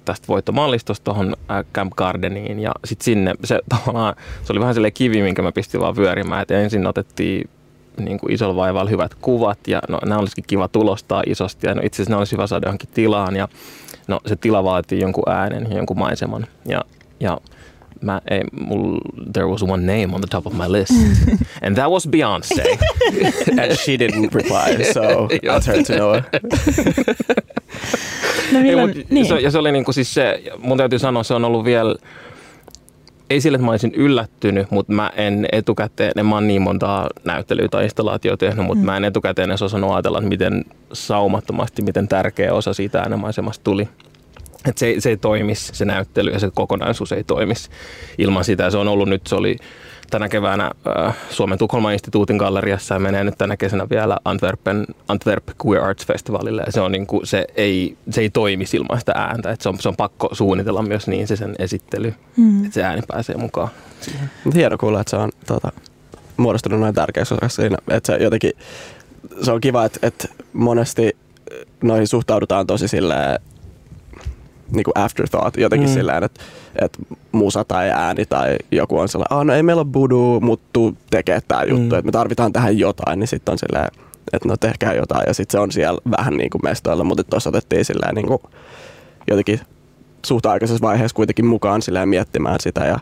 tästä 0.05 0.27
voittomallistosta 0.27 1.03
tuohon 1.03 1.35
Camp 1.73 1.93
Gardeniin 1.95 2.59
ja 2.59 2.71
sitten 2.85 3.05
sinne 3.05 3.33
se 3.43 3.59
tavallaan, 3.77 4.15
se 4.43 4.53
oli 4.53 4.59
vähän 4.59 4.73
sellainen 4.73 4.93
kivi, 4.93 5.21
minkä 5.21 5.41
mä 5.41 5.51
pistin 5.51 5.81
vaan 5.81 5.95
pyörimään, 5.95 6.41
että 6.41 6.59
ensin 6.59 6.87
otettiin 6.87 7.49
niin 7.97 8.19
kuin 8.19 8.33
isolla 8.33 8.55
vaivalla 8.55 8.89
hyvät 8.89 9.15
kuvat 9.15 9.67
ja 9.67 9.81
no, 9.89 9.99
nämä 10.05 10.19
olisikin 10.19 10.43
kiva 10.47 10.67
tulostaa 10.67 11.23
isosti 11.25 11.67
ja 11.67 11.75
no, 11.75 11.81
itse 11.85 11.95
asiassa 11.95 12.11
nämä 12.11 12.19
olisi 12.19 12.31
hyvä 12.31 12.47
saada 12.47 12.67
johonkin 12.67 12.89
tilaan 12.93 13.35
ja 13.35 13.47
no, 14.07 14.19
se 14.25 14.35
tila 14.35 14.63
vaatii 14.63 14.99
jonkun 14.99 15.29
äänen 15.29 15.67
ja 15.69 15.75
jonkun 15.77 15.99
maiseman 15.99 16.47
ja, 16.65 16.81
ja 17.19 17.37
mä 18.01 18.21
ei, 18.29 18.41
mul, 18.51 18.97
there 19.33 19.45
was 19.45 19.63
one 19.63 19.77
name 19.77 20.15
on 20.15 20.21
the 20.21 20.27
top 20.29 20.47
of 20.47 20.53
my 20.53 20.71
list 20.71 20.93
and 21.65 21.75
that 21.75 21.91
was 21.91 22.07
Beyoncé. 22.07 22.77
And 23.61 23.77
she 23.77 23.97
didn't 23.97 24.33
reply, 24.33 24.83
so 24.93 25.27
that's 25.43 25.65
her 25.65 25.83
to 25.83 25.95
know. 25.95 26.21
No 28.51 28.59
Ei, 28.59 28.63
milloin, 28.63 28.97
mut 28.97 29.09
niin. 29.09 29.25
se, 29.25 29.39
ja 29.39 29.51
se 29.51 29.57
oli 29.57 29.71
niinku 29.71 29.91
siis 29.93 30.13
se, 30.13 30.43
mun 30.57 30.77
täytyy 30.77 30.99
sanoa, 30.99 31.23
se 31.23 31.33
on 31.33 31.45
ollut 31.45 31.65
vielä, 31.65 31.95
ei 33.29 33.41
sille, 33.41 33.55
että 33.55 33.65
mä 33.65 33.71
olisin 33.71 33.93
yllättynyt, 33.95 34.71
mutta 34.71 34.93
mä 34.93 35.11
en 35.15 35.47
etukäteen, 35.51 36.11
en 36.17 36.25
mä 36.25 36.35
oon 36.35 36.47
niin 36.47 36.61
montaa 36.61 37.09
näyttelyä 37.25 37.67
tai 37.67 37.83
installaatioa 37.83 38.37
tehnyt, 38.37 38.65
mutta 38.65 38.81
mm. 38.81 38.85
mä 38.85 38.97
en 38.97 39.05
etukäteen 39.05 39.51
edes 39.51 39.61
osannut 39.61 39.91
ajatella, 39.91 40.17
että 40.17 40.29
miten 40.29 40.65
saumattomasti, 40.93 41.81
miten 41.81 42.07
tärkeä 42.07 42.53
osa 42.53 42.73
siitä 42.73 42.99
äänemaisemasta 42.99 43.63
tuli. 43.63 43.89
että 44.67 44.79
se, 44.79 44.87
ei- 44.87 45.01
se 45.01 45.09
ei 45.09 45.17
toimisi, 45.17 45.75
se 45.75 45.85
näyttely 45.85 46.31
ja 46.31 46.39
se 46.39 46.49
kokonaisuus 46.53 47.11
ei 47.11 47.23
toimisi 47.23 47.69
ilman 48.17 48.43
sitä. 48.43 48.69
Se 48.69 48.77
on 48.77 48.87
ollut 48.87 49.09
nyt, 49.09 49.27
se 49.27 49.35
oli 49.35 49.55
tänä 50.11 50.29
keväänä 50.29 50.71
äh, 51.07 51.15
Suomen 51.29 51.57
Tukholman 51.57 51.93
instituutin 51.93 52.37
galleriassa 52.37 52.95
ja 52.95 52.99
menee 52.99 53.23
nyt 53.23 53.37
tänä 53.37 53.57
kesänä 53.57 53.89
vielä 53.89 54.17
Antwerpen, 54.25 54.85
Antwerp 55.07 55.43
Queer 55.65 55.83
Arts 55.83 56.05
Festivalille. 56.05 56.63
Ja 56.65 56.71
se, 56.71 56.81
on 56.81 56.91
niin 56.91 57.07
kuin, 57.07 57.27
se, 57.27 57.45
ei, 57.55 57.97
se 58.09 58.21
ei 58.21 58.29
toimi 58.29 58.65
ilman 58.73 58.99
sitä 58.99 59.11
ääntä. 59.15 59.51
Et 59.51 59.61
se, 59.61 59.69
on, 59.69 59.79
se 59.79 59.89
on 59.89 59.95
pakko 59.95 60.29
suunnitella 60.31 60.81
myös 60.81 61.07
niin 61.07 61.27
se 61.27 61.35
sen 61.35 61.55
esittely, 61.59 62.13
Mm. 62.37 62.65
että 62.65 62.73
se 62.73 62.83
ääni 62.83 63.01
pääsee 63.07 63.37
mukaan. 63.37 63.69
Mut 64.43 64.55
Hieno 64.55 64.77
kuulla, 64.77 65.01
että 65.01 65.09
se 65.09 65.15
on 65.15 65.31
tota, 65.47 65.71
muodostunut 66.37 66.79
noin 66.79 66.95
tärkeäksi 66.95 67.33
osaksi 67.33 67.55
siinä. 67.55 67.77
Että 67.89 68.13
se 68.13 68.23
jotenkin, 68.23 68.51
se 69.41 69.51
on 69.51 69.61
kiva, 69.61 69.85
että, 69.85 70.07
että 70.07 70.27
monesti 70.53 71.17
noihin 71.83 72.07
suhtaudutaan 72.07 72.67
tosi 72.67 72.87
silleen 72.87 73.39
niin 74.71 74.83
kuin 74.83 74.97
afterthought 74.97 75.57
jotenkin 75.57 75.89
mm. 75.89 75.93
silleen, 75.93 76.23
että, 76.23 76.41
että 76.81 76.99
musa 77.31 77.63
tai 77.63 77.89
ääni 77.89 78.25
tai 78.25 78.55
joku 78.71 78.99
on 78.99 79.09
sellainen, 79.09 79.37
ah 79.39 79.45
no 79.45 79.53
ei 79.53 79.63
meillä 79.63 79.79
ole 79.79 79.87
budu, 79.91 80.39
mutta 80.39 80.79
tekee 81.09 81.41
tämä 81.47 81.63
juttu, 81.63 81.95
Mm. 81.95 81.99
että 81.99 82.05
me 82.05 82.11
tarvitaan 82.11 82.53
tähän 82.53 82.77
jotain, 82.77 83.19
niin 83.19 83.27
sitten 83.27 83.51
on 83.51 83.57
silleen, 83.57 83.87
että 84.33 84.47
no 84.47 84.57
tehkää 84.57 84.93
jotain 84.93 85.23
ja 85.27 85.33
sitten 85.33 85.51
se 85.51 85.59
on 85.59 85.71
siellä 85.71 85.99
vähän 86.17 86.37
niin 86.37 86.49
kuin 86.49 86.61
mestoilla, 86.63 87.03
mutta 87.03 87.23
tuossa 87.23 87.49
otettiin 87.49 87.85
silleen 87.85 88.15
niin 88.15 88.27
kuin 88.27 88.39
jotenkin 89.29 89.59
suht 90.25 90.45
aikaisessa 90.45 90.87
vaiheessa 90.87 91.15
kuitenkin 91.15 91.45
mukaan 91.45 91.81
silleen 91.81 92.09
miettimään 92.09 92.57
sitä 92.59 92.85
ja 92.85 92.99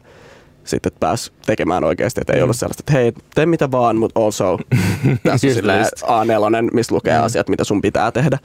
sitten 0.63 0.89
että 0.89 0.99
pääsi 0.99 1.31
tekemään 1.45 1.83
oikeasti, 1.83 2.21
että 2.21 2.33
ei 2.33 2.39
Mm. 2.39 2.43
ollut 2.43 2.55
sellaista, 2.55 2.81
että 2.81 2.91
hei, 2.93 3.13
tee 3.35 3.45
mitä 3.45 3.71
vaan, 3.71 3.95
mutta 3.97 4.19
also 4.19 4.57
tässä 5.23 5.47
on 5.47 5.53
silleen 5.53 5.79
just. 5.79 6.03
A4, 6.03 6.69
missä 6.73 6.95
lukee 6.95 7.17
Mm. 7.17 7.23
asiat, 7.23 7.49
mitä 7.49 7.63
sun 7.63 7.81
pitää 7.81 8.11
tehdä 8.11 8.38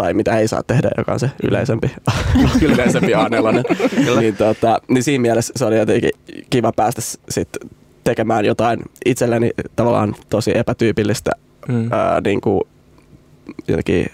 tai 0.00 0.14
mitä 0.14 0.38
ei 0.38 0.48
saa 0.48 0.62
tehdä, 0.62 0.90
joka 0.98 1.12
on 1.12 1.20
se 1.20 1.30
yleisempi, 1.42 1.90
yleisempi 2.72 3.12
A4. 3.12 4.20
niin, 4.20 4.36
tota, 4.36 4.80
niin 4.88 5.02
siinä 5.02 5.22
mielessä 5.22 5.52
se 5.56 5.64
oli 5.64 5.78
jotenkin 5.78 6.10
kiva 6.50 6.72
päästä 6.76 7.00
s- 7.00 7.18
sit 7.28 7.48
tekemään 8.04 8.44
jotain 8.44 8.80
itselleni 9.06 9.50
tavallaan 9.76 10.14
tosi 10.30 10.58
epätyypillistä 10.58 11.30
Mm. 11.68 11.92
ää, 11.92 12.20
niin 12.24 12.40
kuin, 12.40 12.60
jotenkin 13.68 14.06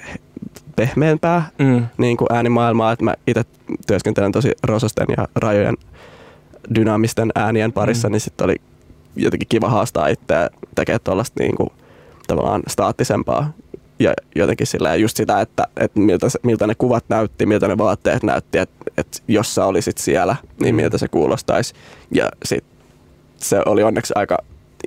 pehmeämpää 0.77 1.43
Mm. 1.59 1.87
niin 1.99 2.17
kuin 2.17 2.33
äänimaailmaa, 2.33 2.93
että 2.93 3.05
mä 3.05 3.15
itse 3.27 3.43
työskentelen 3.87 4.33
tosi 4.33 4.53
rososten 4.63 5.07
ja 5.17 5.29
rajojen 5.37 5.77
dynaamisten 6.75 7.31
äänien 7.35 7.73
parissa, 7.73 8.09
mm. 8.09 8.13
niin 8.13 8.21
sitten 8.21 8.45
oli 8.45 8.57
jotenkin 9.17 9.49
kiva 9.49 9.69
haastaa 9.69 10.09
itseä 10.09 10.51
tekemään 10.75 11.01
tuollaista 11.05 11.43
niin 11.43 11.57
kuin, 11.57 11.69
tavallaan 12.27 12.63
staattisempaa 12.69 13.53
ja 13.99 14.13
jotenkin 14.37 14.67
sillä 14.67 14.95
just 14.97 15.17
sitä, 15.17 15.41
että, 15.41 15.67
että 15.77 16.01
miltä, 16.01 16.29
se, 16.29 16.39
miltä 16.43 16.67
ne 16.67 16.75
kuvat 16.75 17.05
näytti, 17.09 17.47
miltä 17.47 17.69
ne 17.69 17.79
vaatteet 17.79 18.23
näytti, 18.23 18.59
että, 18.59 18.85
että 18.97 19.19
jos 19.29 19.55
sä 19.55 19.65
olisit 19.65 19.99
siellä, 19.99 20.37
niin 20.61 20.75
miltä 20.75 20.99
se 20.99 21.09
kuulostaisi. 21.09 21.75
Ja 22.15 22.29
sitten 22.45 22.73
se 23.37 23.61
oli 23.67 23.83
onneksi 23.83 24.13
aika 24.17 24.39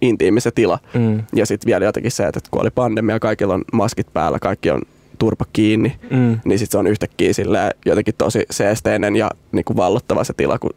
intiimi 0.01 0.41
se 0.41 0.51
tila. 0.51 0.79
Mm. 0.93 1.23
Ja 1.33 1.45
sitten 1.45 1.67
vielä 1.67 1.85
jotenkin 1.85 2.11
se, 2.11 2.23
että 2.27 2.39
kun 2.51 2.61
oli 2.61 2.69
pandemia, 2.71 3.19
kaikilla 3.19 3.53
on 3.53 3.63
maskit 3.73 4.13
päällä, 4.13 4.39
kaikki 4.39 4.71
on 4.71 4.81
turpa 5.19 5.45
kiinni, 5.53 5.95
Mm. 6.11 6.39
niin 6.45 6.59
sitten 6.59 6.71
se 6.71 6.77
on 6.77 6.87
yhtäkkiä 6.87 7.33
silleen 7.33 7.71
jotenkin 7.85 8.15
tosi 8.17 8.45
seesteinen 8.51 9.15
ja 9.15 9.29
niin 9.51 9.65
kuin 9.65 9.77
vallottava 9.77 10.23
se 10.23 10.33
tila, 10.33 10.59
kun 10.59 10.71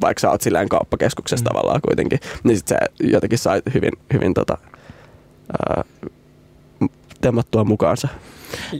vaikka 0.00 0.20
sä 0.20 0.30
oot 0.30 0.40
silleen 0.40 0.68
kauppakeskuksessa 0.68 1.44
Mm. 1.44 1.48
tavallaan 1.48 1.80
kuitenkin, 1.80 2.18
niin 2.44 2.56
sitten 2.56 2.78
se 2.78 3.06
jotenkin 3.12 3.38
sai 3.38 3.62
hyvin, 3.74 3.92
hyvin 4.12 4.34
tota, 4.34 4.58
ää, 5.68 5.84
temmattua 7.22 7.64
mukaansa. 7.64 8.08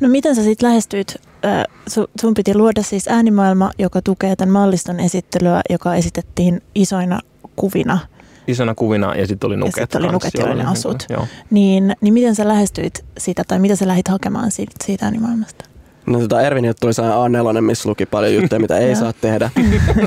No 0.01 0.09
miten 0.09 0.37
sä 0.37 0.43
sitten 0.43 0.69
lähestyit? 0.69 1.15
Äh, 1.45 1.65
su- 1.91 2.11
sun 2.21 2.35
piti 2.35 2.55
luoda 2.55 2.83
siis 2.83 3.09
äänimaailma, 3.09 3.71
joka 3.79 4.03
tukee 4.03 4.37
tämän 4.37 4.53
malliston 4.53 5.01
esittelyä, 5.01 5.61
joka 5.71 5.95
esitettiin 5.95 6.63
isoina 6.75 7.21
kuvina. 7.57 7.99
Isona 8.47 8.75
kuvina 8.75 9.15
ja 9.15 9.27
sitten 9.27 9.47
oli 9.49 9.57
nuket. 9.57 9.75
sit 9.75 9.95
oli 9.95 10.03
kans, 10.05 10.13
nuket, 10.13 10.35
joilla 10.35 10.55
joo, 10.55 10.63
ne 10.63 10.71
asut. 10.71 11.07
Joo. 11.11 11.27
Niin, 11.51 11.97
niin 12.01 12.15
miten 12.15 12.35
sä 12.35 12.49
lähestyit 12.49 13.05
sitä 13.19 13.43
tai 13.49 13.59
mitä 13.59 13.77
sä 13.77 13.89
lähdit 13.89 14.09
hakemaan 14.09 14.51
siitä, 14.51 14.73
siitä 14.85 15.05
äänimaailmasta? 15.05 15.65
No 16.07 16.19
tota 16.21 16.41
Erviniltä 16.43 16.79
tuli 16.81 16.95
sellainen 16.95 17.43
A4, 17.43 17.61
missä 17.61 17.89
luki 17.89 18.07
paljon 18.07 18.35
juttuja, 18.35 18.61
mitä 18.61 18.79
ei 18.79 18.97
saa 18.97 19.13
tehdä. 19.21 19.51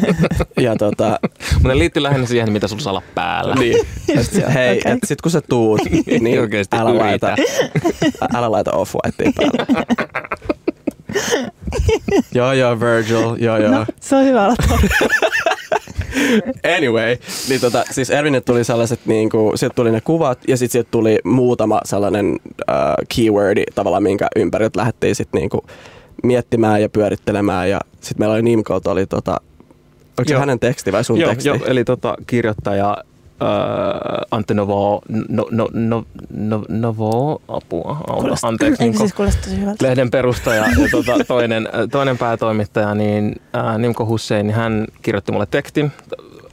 ja 0.60 0.76
tota, 0.76 1.20
Mutta 1.54 1.68
ne 1.68 1.78
liittyy 1.78 2.04
lähinnä 2.04 2.26
siihen, 2.28 2.52
mitä 2.52 2.68
sulla 2.68 2.82
saa 2.82 2.94
olla 2.94 3.02
päällä. 3.16 3.56
niin, 3.56 3.78
et, 4.18 4.34
Joo, 4.42 4.50
hei, 4.54 4.78
okei. 4.80 4.92
et 4.92 5.00
sit 5.06 5.22
kun 5.22 5.32
sä 5.32 5.42
tuut, 5.42 5.82
niin 6.22 6.42
Oikeesti 6.42 6.78
älä 6.78 6.90
yritä. 6.90 7.04
laita, 7.28 7.36
älä 8.38 8.52
laita 8.52 8.72
off 8.72 8.96
päälle. 9.18 9.66
joo 12.36 12.54
joo 12.54 12.80
Virgil, 12.80 13.36
joo 13.40 13.58
joo. 13.58 13.72
No, 13.72 13.86
se 14.02 14.16
on 14.16 14.26
hyvä 14.26 14.44
aloittaa. 14.46 14.78
Anyway, 16.78 17.18
niin 17.50 17.62
tota, 17.62 17.84
siis 17.92 18.10
Ervinille 18.10 18.42
tuli 18.42 18.64
sellaiset, 18.64 19.00
niin 19.06 19.30
kuin, 19.30 19.58
sieltä 19.58 19.76
tuli 19.76 19.92
ne 19.92 20.02
kuvat 20.02 20.40
ja 20.48 20.58
sitten 20.58 20.72
sieltä 20.72 20.88
tuli 20.92 21.20
muutama 21.24 21.82
sellainen 21.86 22.40
äh, 22.70 22.76
keywordi 23.16 23.64
tavallaan, 23.76 24.04
minkä 24.04 24.28
ympäriltä 24.36 24.80
lähdettiin 24.80 25.16
sitten 25.16 25.40
niin 25.40 25.50
kuin, 25.50 25.62
miettimään 26.24 26.82
ja 26.82 26.90
pyörittelemään 26.90 27.70
ja 27.70 27.80
sitten 28.02 28.22
meillä 28.22 28.34
oli 28.34 28.42
Nimkolta 28.42 28.92
oli 28.92 29.06
tota, 29.06 29.42
onko 30.20 30.30
se 30.30 30.36
hänen 30.36 30.60
teksti 30.60 30.92
vai 30.92 31.04
sun 31.04 31.20
Joo, 31.20 31.30
teksti? 31.30 31.48
joo, 31.50 31.60
eli 31.66 31.84
tota, 31.84 32.16
kirjoittaja 32.28 32.98
äh, 33.42 33.48
Ante 34.32 34.54
Novo, 34.54 35.02
no, 35.30 35.48
no, 35.52 35.68
no, 35.74 36.06
no, 36.30 36.66
Novo, 36.70 37.42
apua, 37.48 37.98
Kuulostaa- 38.08 38.48
anteeksi. 38.48 38.84
Niin 38.84 38.98
siis 38.98 39.14
kuulosta 39.14 39.42
tosi 39.42 39.62
hyvältä? 39.62 39.86
lehden 39.86 40.12
perustaja 40.12 40.62
ja 40.68 40.90
tota, 40.92 41.14
toinen, 41.28 41.70
toinen 41.92 42.18
päätoimittaja, 42.18 42.96
niin 42.96 43.36
äh, 43.56 43.78
Nimko 43.78 44.06
Hussein, 44.06 44.48
niin 44.48 44.56
hän 44.56 44.88
kirjoitti 45.02 45.32
mulle 45.32 45.46
tekstin. 45.52 45.92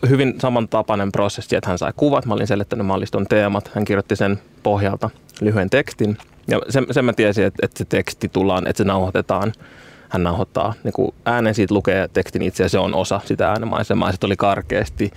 Hyvin 0.08 0.34
samantapainen 0.40 1.12
prosessi, 1.12 1.56
että 1.56 1.68
hän 1.68 1.78
sai 1.78 1.92
kuvat, 1.96 2.26
mä 2.26 2.34
olin 2.34 2.46
selittänyt 2.46 2.86
malliston 2.86 3.26
teemat, 3.26 3.70
hän 3.74 3.84
kirjoitti 3.84 4.16
sen 4.16 4.38
pohjalta 4.62 5.10
lyhyen 5.40 5.70
tekstin. 5.70 6.18
Ja 6.48 6.60
sen, 6.68 6.86
sen 6.90 7.04
mä 7.04 7.12
tiesin, 7.12 7.44
että, 7.44 7.58
että 7.66 7.78
se 7.78 7.84
teksti 7.84 8.28
tullaan, 8.28 8.66
että 8.66 8.78
se 8.78 8.84
nauhoitetaan. 8.84 9.52
Hän 10.08 10.22
nauhoittaa 10.22 10.74
niin 10.84 10.92
kuin 10.92 11.14
äänen, 11.24 11.54
siitä 11.54 11.74
lukee 11.74 12.08
tekstin 12.08 12.42
itse 12.42 12.62
ja 12.62 12.68
se 12.68 12.78
on 12.78 12.94
osa 12.94 13.20
sitä 13.24 13.48
äänemaisemaa. 13.48 14.10
Sitten 14.12 14.28
oli 14.28 14.36
karkeasti 14.36 15.10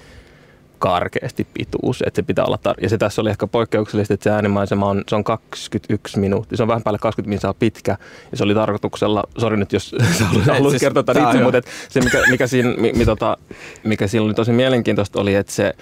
karkeasti 0.85 1.47
pituus, 1.53 2.03
että 2.07 2.15
se 2.15 2.23
pitää 2.23 2.45
olla 2.45 2.59
tar- 2.69 2.81
Ja 2.83 2.89
se 2.89 2.97
tässä 2.97 3.21
oli 3.21 3.29
ehkä 3.29 3.47
poikkeuksellista, 3.47 4.13
että 4.13 4.23
se 4.23 4.29
äänimaisema 4.29 4.85
on, 4.85 5.03
se 5.07 5.15
on 5.15 5.23
21 5.23 6.19
minuuttia, 6.19 6.57
se 6.57 6.63
on 6.63 6.67
vähän 6.67 6.83
päälle 6.83 6.99
20 6.99 7.29
minuuttia 7.29 7.53
pitkä, 7.59 7.97
ja 8.31 8.37
se 8.37 8.43
oli 8.43 8.53
tarkoituksella, 8.53 9.23
sori 9.37 9.57
nyt 9.57 9.73
jos 9.73 9.95
sä 10.19 10.25
haluais 10.25 10.71
siis 10.71 10.79
kertoa 10.79 11.03
tämän 11.03 11.23
itse, 11.23 11.43
mutta 11.43 11.61
se 11.89 12.01
mikä, 12.01 12.21
mikä, 12.29 12.47
siinä, 12.47 12.73
mi, 12.77 12.93
mi, 12.93 13.05
tota, 13.05 13.37
mikä 13.83 14.07
siinä 14.07 14.25
oli 14.25 14.33
tosi 14.33 14.51
mielenkiintoista 14.51 15.21
oli, 15.21 15.35
että 15.35 15.53
se 15.53 15.73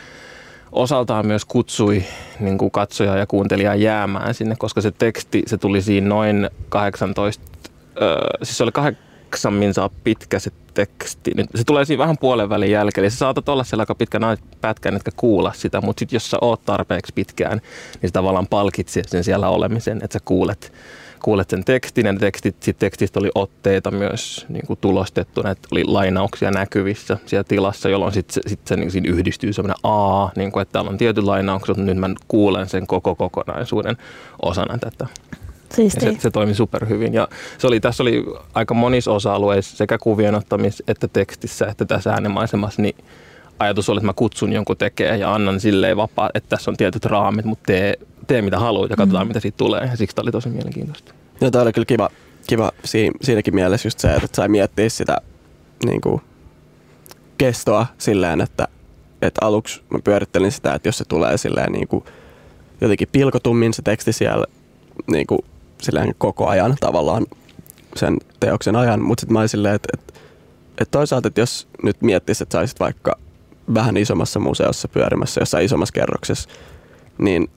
osaltaan 0.71 1.27
myös 1.27 1.45
kutsui 1.45 2.03
niin 2.39 2.57
kuin 2.57 2.71
katsojaa 2.71 3.17
ja 3.17 3.25
kuuntelijaa 3.25 3.75
jäämään 3.75 4.33
sinne, 4.33 4.55
koska 4.59 4.81
se 4.81 4.91
teksti, 4.91 5.43
se 5.45 5.57
tuli 5.57 5.81
siinä 5.81 6.07
noin 6.07 6.49
18, 6.69 7.43
öö, 8.01 8.17
siis 8.43 8.57
se 8.57 8.63
oli 8.63 8.71
kahdeksan 9.33 9.53
minsaa 9.53 9.89
pitkä 10.03 10.39
se 10.39 10.51
teksti. 10.73 11.31
Nyt 11.35 11.47
se 11.55 11.63
tulee 11.63 11.85
siinä 11.85 12.01
vähän 12.01 12.17
puolen 12.17 12.49
välin 12.49 12.71
jälkeen, 12.71 13.03
eli 13.03 13.11
sä 13.11 13.17
saatat 13.17 13.49
olla 13.49 13.63
siellä 13.63 13.81
aika 13.81 13.95
pitkän 13.95 14.37
pätkän, 14.61 14.95
etkä 14.95 15.11
kuulla 15.15 15.53
sitä, 15.55 15.81
mutta 15.81 15.99
sitten 15.99 16.15
jos 16.15 16.31
sä 16.31 16.37
oot 16.41 16.65
tarpeeksi 16.65 17.13
pitkään, 17.15 17.61
niin 18.01 18.09
se 18.09 18.13
tavallaan 18.13 18.47
palkitsi 18.47 19.01
sen 19.07 19.23
siellä 19.23 19.49
olemisen, 19.49 19.99
että 20.03 20.13
sä 20.13 20.19
kuulet, 20.25 20.73
kuulet 21.23 21.49
sen 21.49 21.63
tekstin, 21.63 22.05
ja 22.05 22.13
tekstit, 22.13 22.63
sit 22.63 22.79
tekstistä 22.79 23.19
oli 23.19 23.29
otteita 23.35 23.91
myös 23.91 24.45
niin 24.49 24.67
kuin 24.67 24.79
tulostettuna, 24.81 25.51
että 25.51 25.67
oli 25.71 25.83
lainauksia 25.83 26.51
näkyvissä 26.51 27.17
siellä 27.25 27.43
tilassa, 27.43 27.89
jolloin 27.89 28.13
sitten 28.13 28.43
sit 28.47 28.59
se, 28.65 28.75
niin 28.75 28.91
siinä 28.91 29.11
yhdistyy 29.11 29.53
semmoinen 29.53 29.77
A, 29.83 30.29
niin 30.35 30.51
kuin, 30.51 30.61
että 30.61 30.71
täällä 30.73 30.89
on 30.89 30.97
tietyt 30.97 31.23
lainaukset, 31.23 31.77
mutta 31.77 31.93
nyt 31.93 31.97
mä 31.97 32.09
kuulen 32.27 32.69
sen 32.69 32.87
koko 32.87 33.15
kokonaisuuden 33.15 33.97
osana 34.41 34.77
tätä. 34.77 35.07
Ja 35.77 35.89
se, 35.89 36.15
se 36.19 36.31
toimi 36.31 36.53
superhyvin. 36.53 37.13
Ja 37.13 37.27
se 37.57 37.67
oli, 37.67 37.79
tässä 37.79 38.03
oli 38.03 38.25
aika 38.53 38.73
monissa 38.73 39.11
osa-alueissa 39.11 39.77
sekä 39.77 39.97
kuvien 39.97 40.35
ottamis 40.35 40.83
että 40.87 41.07
tekstissä 41.07 41.65
että 41.65 41.85
tässä 41.85 42.11
äänemaisemassa, 42.11 42.81
niin 42.81 42.95
ajatus 43.59 43.89
oli, 43.89 43.97
että 43.97 44.05
mä 44.05 44.13
kutsun 44.13 44.53
jonkun 44.53 44.77
tekemään 44.77 45.19
ja 45.19 45.33
annan 45.33 45.59
silleen 45.59 45.97
vapaa, 45.97 46.29
että 46.33 46.49
tässä 46.49 46.71
on 46.71 46.77
tietyt 46.77 47.05
raamit, 47.05 47.45
mutta 47.45 47.63
tee, 47.65 47.93
tee 48.27 48.41
mitä 48.41 48.59
haluat 48.59 48.89
ja 48.89 48.95
katsotaan, 48.95 49.25
Mm. 49.25 49.29
mitä 49.29 49.39
siitä 49.39 49.57
tulee. 49.57 49.81
Ja 49.81 49.97
siksi 49.97 50.15
tämä 50.15 50.23
oli 50.23 50.31
tosi 50.31 50.49
mielenkiintoista. 50.49 51.13
No 51.41 51.51
toi 51.51 51.61
oli 51.61 51.73
kyllä 51.73 51.85
kiva, 51.85 52.09
kiva 52.47 52.71
siinä, 52.83 53.17
siinäkin 53.21 53.55
mielessä 53.55 53.87
just 53.87 53.99
se, 53.99 54.13
että 54.13 54.27
sai 54.35 54.47
miettiä 54.49 54.89
sitä 54.89 55.17
niin 55.85 56.01
kuin, 56.01 56.21
kestoa 57.37 57.85
silleen, 57.97 58.41
että, 58.41 58.67
että 59.21 59.45
aluksi 59.45 59.81
mä 59.89 59.99
pyörittelin 60.03 60.51
sitä, 60.51 60.73
että 60.73 60.87
jos 60.87 60.97
se 60.97 61.05
tulee 61.07 61.37
silleen 61.37 61.71
niin 61.71 61.87
kuin, 61.87 62.03
jotenkin 62.81 63.07
pilkotummin 63.11 63.73
se 63.73 63.81
teksti 63.81 64.13
siellä 64.13 64.45
niin 65.11 65.27
kuin, 65.27 65.39
silleen 65.83 66.15
koko 66.17 66.47
ajan 66.47 66.75
tavallaan 66.79 67.25
sen 67.95 68.17
teoksen 68.39 68.75
ajan, 68.75 69.01
mutta 69.01 69.21
sitten 69.21 69.33
mä 69.33 69.39
olin 69.39 69.49
silleen, 69.49 69.75
että, 69.75 69.89
että, 69.93 70.13
että 70.81 70.91
toisaalta, 70.91 71.27
että 71.27 71.41
jos 71.41 71.67
nyt 71.83 72.01
miettisi, 72.01 72.43
että 72.43 72.57
saisit 72.57 72.79
vaikka 72.79 73.15
vähän 73.73 73.97
isommassa 73.97 74.39
museossa 74.39 74.87
pyörimässä 74.87 75.41
jossain 75.41 75.65
isommassa 75.65 75.93
kerroksessa, 75.93 76.49
niin 77.17 77.49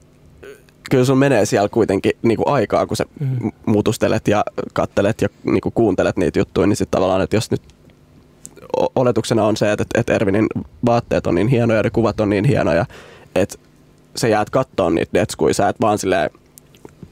kyllä 0.90 1.04
sun 1.04 1.18
menee 1.18 1.47
siellä 1.47 1.68
kuitenkin 1.68 2.12
niin 2.23 2.37
kuin 2.37 2.49
aikaa, 2.49 2.87
kun 2.87 2.97
sä 2.97 3.04
Mm. 3.21 3.52
mutustelet 3.66 4.28
ja 4.28 4.45
kattelet 4.73 5.23
ja 5.23 5.28
niin 5.45 5.61
kuin 5.61 5.73
kuuntelet 5.73 6.16
niitä 6.16 6.38
juttuja, 6.38 6.66
niin 6.66 6.76
sitten 6.76 6.97
tavallaan, 6.99 7.21
että 7.23 7.37
jos 7.37 7.50
nyt 7.50 7.62
oletuksena 8.95 9.45
on 9.45 9.56
se, 9.56 9.73
että, 9.73 9.85
että 9.95 10.14
Ervinin 10.14 10.47
vaatteet 10.87 11.26
on 11.26 11.35
niin 11.35 11.49
hienoja 11.49 11.80
ja 11.85 11.90
kuvat 11.90 12.21
on 12.21 12.30
niin 12.30 12.45
hienoja, 12.45 12.87
että 13.35 13.59
sä 14.16 14.28
jäät 14.28 14.50
kattoon 14.50 14.95
niitä 14.95 15.11
detskuja, 15.14 15.54
sä 15.54 15.68
et 15.68 15.80
vaan 15.80 15.99
silleen 15.99 16.30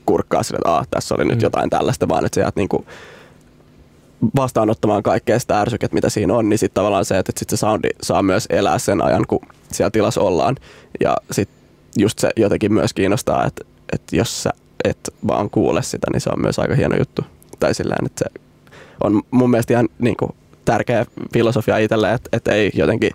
kurkkaa 0.07 0.43
sille, 0.43 0.59
että 0.59 0.77
ah, 0.77 0.89
tässä 0.91 1.15
oli 1.15 1.25
nyt 1.25 1.39
Mm. 1.39 1.43
jotain 1.43 1.71
tällaista, 1.71 2.09
vaan 2.09 2.27
että 2.27 2.35
sä 2.35 2.41
jäät 2.41 2.57
niinku 2.57 2.87
vastaanottamaan 4.37 5.03
kaikkea 5.03 5.39
sitä 5.39 5.61
ärsyket, 5.61 5.93
mitä 5.93 6.09
siinä 6.11 6.35
on, 6.35 6.49
niin 6.49 6.59
sitten 6.59 6.75
tavallaan 6.75 7.05
se, 7.05 7.19
että 7.19 7.33
sit 7.37 7.51
se 7.51 7.57
soundi 7.57 7.89
saa 8.03 8.23
myös 8.23 8.47
elää 8.51 8.79
sen 8.79 9.05
ajan, 9.05 9.25
kun 9.29 9.41
siellä 9.73 9.91
tilassa 9.91 10.21
ollaan. 10.21 10.57
Ja 11.01 11.17
sitten 11.31 11.57
just 11.97 12.19
se 12.19 12.31
jotenkin 12.37 12.73
myös 12.73 12.93
kiinnostaa, 12.93 13.47
että, 13.47 13.65
että 13.93 14.17
jos 14.17 14.43
sä 14.43 14.51
et 14.85 15.15
vaan 15.27 15.51
kuule 15.51 15.83
sitä, 15.83 16.07
niin 16.13 16.21
se 16.21 16.31
on 16.31 16.41
myös 16.41 16.59
aika 16.59 16.75
hieno 16.75 16.97
juttu. 16.97 17.25
Tai 17.61 17.75
sillä 17.75 17.97
että 18.07 18.25
se 18.25 18.41
on 19.05 19.23
mun 19.31 19.51
mielestä 19.51 19.73
ihan 19.73 19.89
niin 19.99 20.17
kuin, 20.17 20.31
tärkeä 20.65 21.07
filosofia 21.33 21.79
itselle, 21.79 22.13
että, 22.13 22.29
että 22.33 22.53
ei 22.53 22.71
jotenkin, 22.75 23.11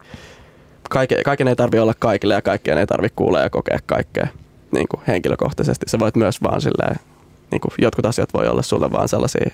kaiken, 0.89 1.23
kaiken 1.23 1.47
ei 1.47 1.55
tarvi 1.55 1.79
olla 1.79 1.93
kaikille 1.99 2.33
ja 2.33 2.41
kaikkeen 2.41 2.77
ei 2.77 2.87
tarvi 2.87 3.07
kuulla 3.15 3.39
ja 3.39 3.49
kokea 3.49 3.79
kaikkea 3.85 4.27
niin 4.71 4.87
kuin 4.87 5.01
henkilökohtaisesti. 5.07 5.85
Sä 5.89 5.99
voit 5.99 6.15
myös 6.15 6.41
vaan 6.43 6.61
silleen, 6.61 6.95
niin 7.51 7.61
kuin, 7.61 7.71
jotkut 7.77 8.05
asiat 8.05 8.33
voi 8.33 8.47
olla 8.47 8.61
sulle 8.61 8.91
vaan 8.91 9.09
sellaisia, 9.09 9.51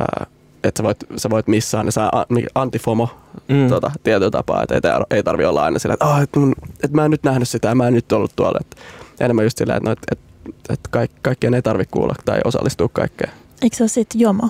ää, 0.00 0.26
että 0.64 0.78
sä 0.78 0.84
voit, 0.84 0.98
sä 1.16 1.30
voit 1.30 1.48
missään, 1.48 1.86
niin 2.28 2.46
antifomo 2.54 3.08
mm. 3.48 3.68
tota, 3.68 3.90
tietyllä 4.02 4.30
tapaa, 4.30 4.62
että 4.62 4.74
ei, 4.74 4.80
tar- 4.80 5.06
ei 5.10 5.22
tarvi 5.22 5.44
olla 5.44 5.64
aina 5.64 5.78
sillä, 5.78 5.94
että, 5.94 6.06
oh, 6.06 6.22
että, 6.22 6.40
mun, 6.40 6.54
että 6.72 6.96
mä 6.96 7.04
en 7.04 7.10
nyt 7.10 7.22
nähnyt 7.22 7.48
sitä 7.48 7.68
ja 7.68 7.74
mä 7.74 7.86
en 7.86 7.94
nyt 7.94 8.12
ollut 8.12 8.32
tuolla. 8.36 8.58
Että 8.60 8.76
enemmän 9.20 9.44
just 9.44 9.58
silleen, 9.58 9.76
että, 9.76 9.88
no, 9.88 9.92
että, 9.92 10.06
että, 10.12 10.24
että 10.72 10.88
kaik, 10.92 11.10
kaikkien 11.22 11.54
ei 11.54 11.62
tarvi 11.62 11.84
kuulla 11.90 12.14
tai 12.24 12.40
osallistua 12.44 12.88
kaikkeen. 12.92 13.30
Eikö 13.62 13.76
se 13.76 13.82
ole 13.82 13.88
sitten 13.88 14.20
jomo? 14.20 14.48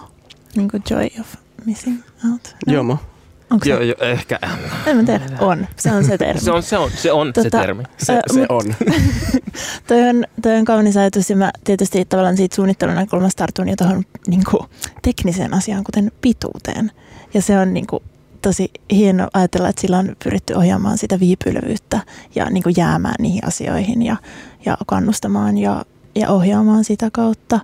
Niin 0.56 0.70
kuin 0.70 0.82
joy 0.90 1.08
of 1.20 1.34
missing 1.64 2.02
out? 2.32 2.56
No. 2.66 2.74
Jomo. 2.74 2.98
Onko 3.54 3.64
se? 3.64 3.70
Joo, 3.70 3.80
jo, 3.80 3.94
ehkä. 4.00 4.38
En 4.86 4.96
mä 4.96 5.02
tiedä. 5.02 5.24
On. 5.40 5.66
Se 5.76 5.92
on 5.92 6.04
se 6.04 6.18
termi. 6.18 6.40
Se 6.40 6.50
on 6.50 6.62
se, 6.62 6.78
on, 6.78 6.90
se, 6.90 7.12
on 7.12 7.26
se 7.26 7.42
Tota, 7.42 7.58
termi. 7.58 7.82
Se, 7.96 8.20
se 8.32 8.40
mut- 8.40 8.46
on. 8.48 8.74
Toi 9.88 10.08
on, 10.08 10.24
toi 10.42 10.58
on 10.58 10.64
kaunis 10.64 10.96
ajatus 10.96 11.30
ja 11.30 11.36
mä 11.36 11.50
tietysti 11.64 12.04
tavallaan 12.04 12.36
siitä 12.36 12.56
suunnittelun 12.56 12.94
näkökulmasta 12.94 13.38
tartun 13.38 13.68
jo 13.68 13.74
tuohon 13.76 14.02
niin 14.26 14.42
tekniseen 15.02 15.54
asiaan, 15.54 15.84
kuten 15.84 16.12
pituuteen. 16.20 16.90
Ja 17.34 17.42
se 17.42 17.58
on 17.58 17.74
niin 17.74 17.86
kuin, 17.86 18.02
tosi 18.42 18.70
hieno 18.90 19.28
ajatella, 19.34 19.68
että 19.68 19.80
sillä 19.80 19.98
on 19.98 20.16
pyritty 20.24 20.54
ohjaamaan 20.54 20.98
sitä 20.98 21.20
viipylevyyttä 21.20 22.00
ja 22.34 22.50
niin 22.50 22.62
kuin 22.62 22.74
jäämään 22.78 23.14
niihin 23.18 23.44
asioihin 23.46 24.02
ja, 24.02 24.16
ja 24.64 24.76
kannustamaan 24.86 25.58
ja, 25.58 25.84
ja 26.14 26.28
ohjaamaan 26.28 26.84
sitä 26.84 27.08
kautta. 27.12 27.60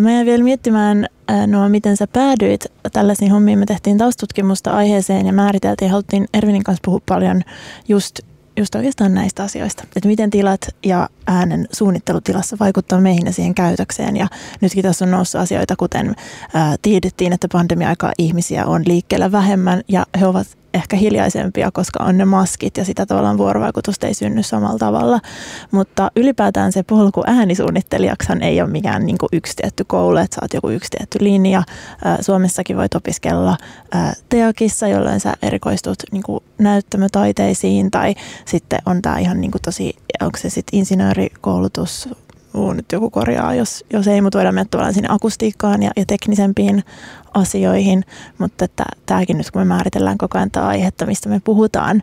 Mä 0.00 0.12
jäin 0.12 0.26
vielä 0.26 0.44
miettimään, 0.44 1.06
Noa, 1.46 1.68
miten 1.68 1.96
sä 1.96 2.06
päädyit 2.06 2.66
tällaisiin 2.92 3.30
hommiin. 3.32 3.58
Me 3.58 3.66
tehtiin 3.66 3.98
taustutkimusta 3.98 4.70
aiheeseen 4.70 5.26
ja 5.26 5.32
määriteltiin, 5.32 5.90
haluttiin 5.90 6.28
Ervinin 6.34 6.64
kanssa 6.64 6.82
puhua 6.84 7.00
paljon 7.06 7.42
just 7.88 8.20
just 8.56 8.74
oikeastaan 8.74 9.14
näistä 9.14 9.42
asioista, 9.42 9.84
että 9.96 10.08
miten 10.08 10.30
tilat 10.30 10.60
ja 10.84 11.08
äänen 11.26 11.68
suunnittelutilassa 11.72 12.56
vaikuttaa 12.60 13.00
meihin 13.00 13.26
ja 13.26 13.32
siihen 13.32 13.54
käytökseen. 13.54 14.16
Ja 14.16 14.28
nytkin 14.60 14.82
tässä 14.82 15.04
on 15.04 15.10
noussut 15.10 15.40
asioita, 15.40 15.76
kuten 15.76 16.14
ää, 16.54 16.76
tiedettiin, 16.82 17.32
että 17.32 17.48
pandemia-aikaa 17.52 18.12
ihmisiä 18.18 18.66
on 18.66 18.82
liikkeellä 18.86 19.32
vähemmän 19.32 19.82
ja 19.88 20.06
he 20.20 20.26
ovat 20.26 20.46
ehkä 20.76 20.96
hiljaisempia, 20.96 21.70
koska 21.70 22.04
on 22.04 22.18
ne 22.18 22.24
maskit 22.24 22.76
ja 22.76 22.84
sitä 22.84 23.06
tavallaan 23.06 23.38
vuorovaikutusta 23.38 24.06
ei 24.06 24.14
synny 24.14 24.42
samalla 24.42 24.78
tavalla. 24.78 25.20
Mutta 25.70 26.10
ylipäätään 26.16 26.72
se 26.72 26.82
polku 26.82 27.22
äänisuunnittelijaksihan 27.26 28.42
ei 28.42 28.60
ole 28.60 28.70
mikään 28.70 29.06
niin 29.06 29.18
kuin 29.18 29.28
yksi 29.32 29.56
tietty 29.56 29.84
koulu, 29.84 30.16
että 30.16 30.34
sä 30.34 30.40
oot 30.42 30.54
joku 30.54 30.68
yksi 30.68 30.90
tietty 30.90 31.18
linja. 31.20 31.62
Suomessakin 32.20 32.76
voit 32.76 32.94
opiskella 32.94 33.56
Teakissa, 34.28 34.88
jolloin 34.88 35.20
sä 35.20 35.34
erikoistut 35.42 35.96
niin 36.12 36.22
kuin 36.22 36.44
näyttämötaiteisiin 36.58 37.90
tai 37.90 38.14
sitten 38.44 38.78
on 38.86 39.02
tämä 39.02 39.18
ihan 39.18 39.40
niin 39.40 39.50
kuin 39.50 39.62
tosi, 39.62 39.96
onko 40.22 40.38
se 40.38 40.50
sitten 40.50 40.78
insinöörikoulutus, 40.78 42.08
Uu, 42.56 42.72
nyt 42.72 42.92
joku 42.92 43.10
korjaa, 43.10 43.54
jos, 43.54 43.84
jos 43.92 44.08
ei, 44.08 44.20
mutta 44.20 44.38
voidaan 44.38 44.54
mennä 44.54 44.68
tavallaan 44.70 44.94
sinne 44.94 45.08
akustiikkaan 45.12 45.82
ja, 45.82 45.90
ja 45.96 46.04
teknisempiin 46.06 46.84
asioihin, 47.34 48.04
mutta 48.38 48.64
että 48.64 48.84
tämäkin 49.06 49.38
nyt 49.38 49.50
kun 49.50 49.60
me 49.60 49.64
määritellään 49.64 50.18
koko 50.18 50.38
ajan 50.38 50.50
tätä 50.50 50.66
aihetta, 50.66 51.06
mistä 51.06 51.28
me 51.28 51.40
puhutaan, 51.44 52.02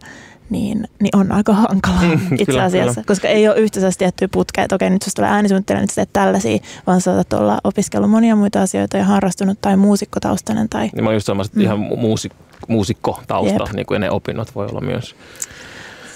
niin, 0.50 0.88
niin 1.02 1.16
on 1.16 1.32
aika 1.32 1.54
hankalaa 1.54 2.02
itse 2.32 2.46
Kyllä, 2.46 2.64
asiassa, 2.64 2.94
kyllä. 2.94 3.06
koska 3.08 3.28
ei 3.28 3.48
ole 3.48 3.58
yhtä 3.58 3.80
tiettyä 3.98 4.28
putkea, 4.32 4.64
että 4.64 4.76
okei 4.76 4.90
nyt 4.90 5.06
jos 5.06 5.14
tulee 5.14 5.30
äänisuunnittelu, 5.30 5.80
niin 5.80 5.90
teet 5.96 6.10
tällaisia, 6.14 6.60
vaan 6.88 7.02
saatat 7.02 7.34
olla 7.34 7.60
opiskellut 7.64 8.10
monia 8.12 8.36
muita 8.36 8.62
asioita 8.62 8.98
ja 8.98 9.04
harrastunut 9.04 9.62
tai 9.62 9.78
muusikkotaustainen 9.78 10.70
tai 10.70 10.90
Niin 10.96 11.04
mä 11.04 11.14
just 11.14 11.26
samassa, 11.26 11.50
että 11.52 11.60
Mm. 11.60 11.64
ihan 11.64 11.80
muusik, 11.80 12.32
muusikko 12.68 13.20
tausta, 13.28 13.64
Jep. 13.64 13.74
niin 13.74 13.86
kuin 13.86 14.02
ne 14.02 14.10
opinnot 14.12 14.56
voi 14.56 14.68
olla 14.68 14.82
myös, 14.82 15.16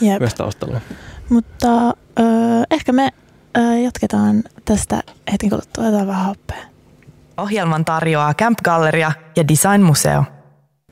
jep. 0.02 0.20
myös 0.20 0.34
taustalla. 0.34 0.82
Mutta 1.30 1.88
ö, 2.20 2.24
ehkä 2.72 2.92
me 2.92 3.12
jatketaan 3.84 4.44
tästä 4.66 5.04
hetken 5.32 5.50
kuluttua, 5.50 5.84
otetaan 5.84 6.08
vähän 6.08 6.26
happea. 6.26 6.58
Ohjelman 7.38 7.86
tarjoaa 7.86 8.34
Camp 8.34 8.60
Galleria 8.64 9.12
ja 9.36 9.48
Design 9.48 9.82
Museo. 9.82 10.24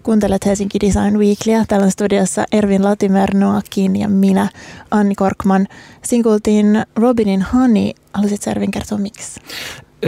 Kuuntelet 0.04 0.46
Helsinki 0.46 0.80
Design 0.80 1.18
Weeklyä. 1.18 1.66
Täällä 1.68 1.86
on 1.86 1.92
studiossa 1.92 2.46
Ervin 2.52 2.84
Latimer, 2.84 3.36
Noakin 3.36 3.96
ja 3.96 4.10
minä, 4.10 4.50
Anni 4.92 5.16
Korkman. 5.16 5.68
Siinä 6.04 6.24
kuultiin 6.24 6.86
Robinin 6.96 7.42
Honey. 7.54 7.92
Haluaisitko 8.14 8.52
Ervin 8.52 8.72
kertoa 8.72 8.98
miksi? 8.98 9.42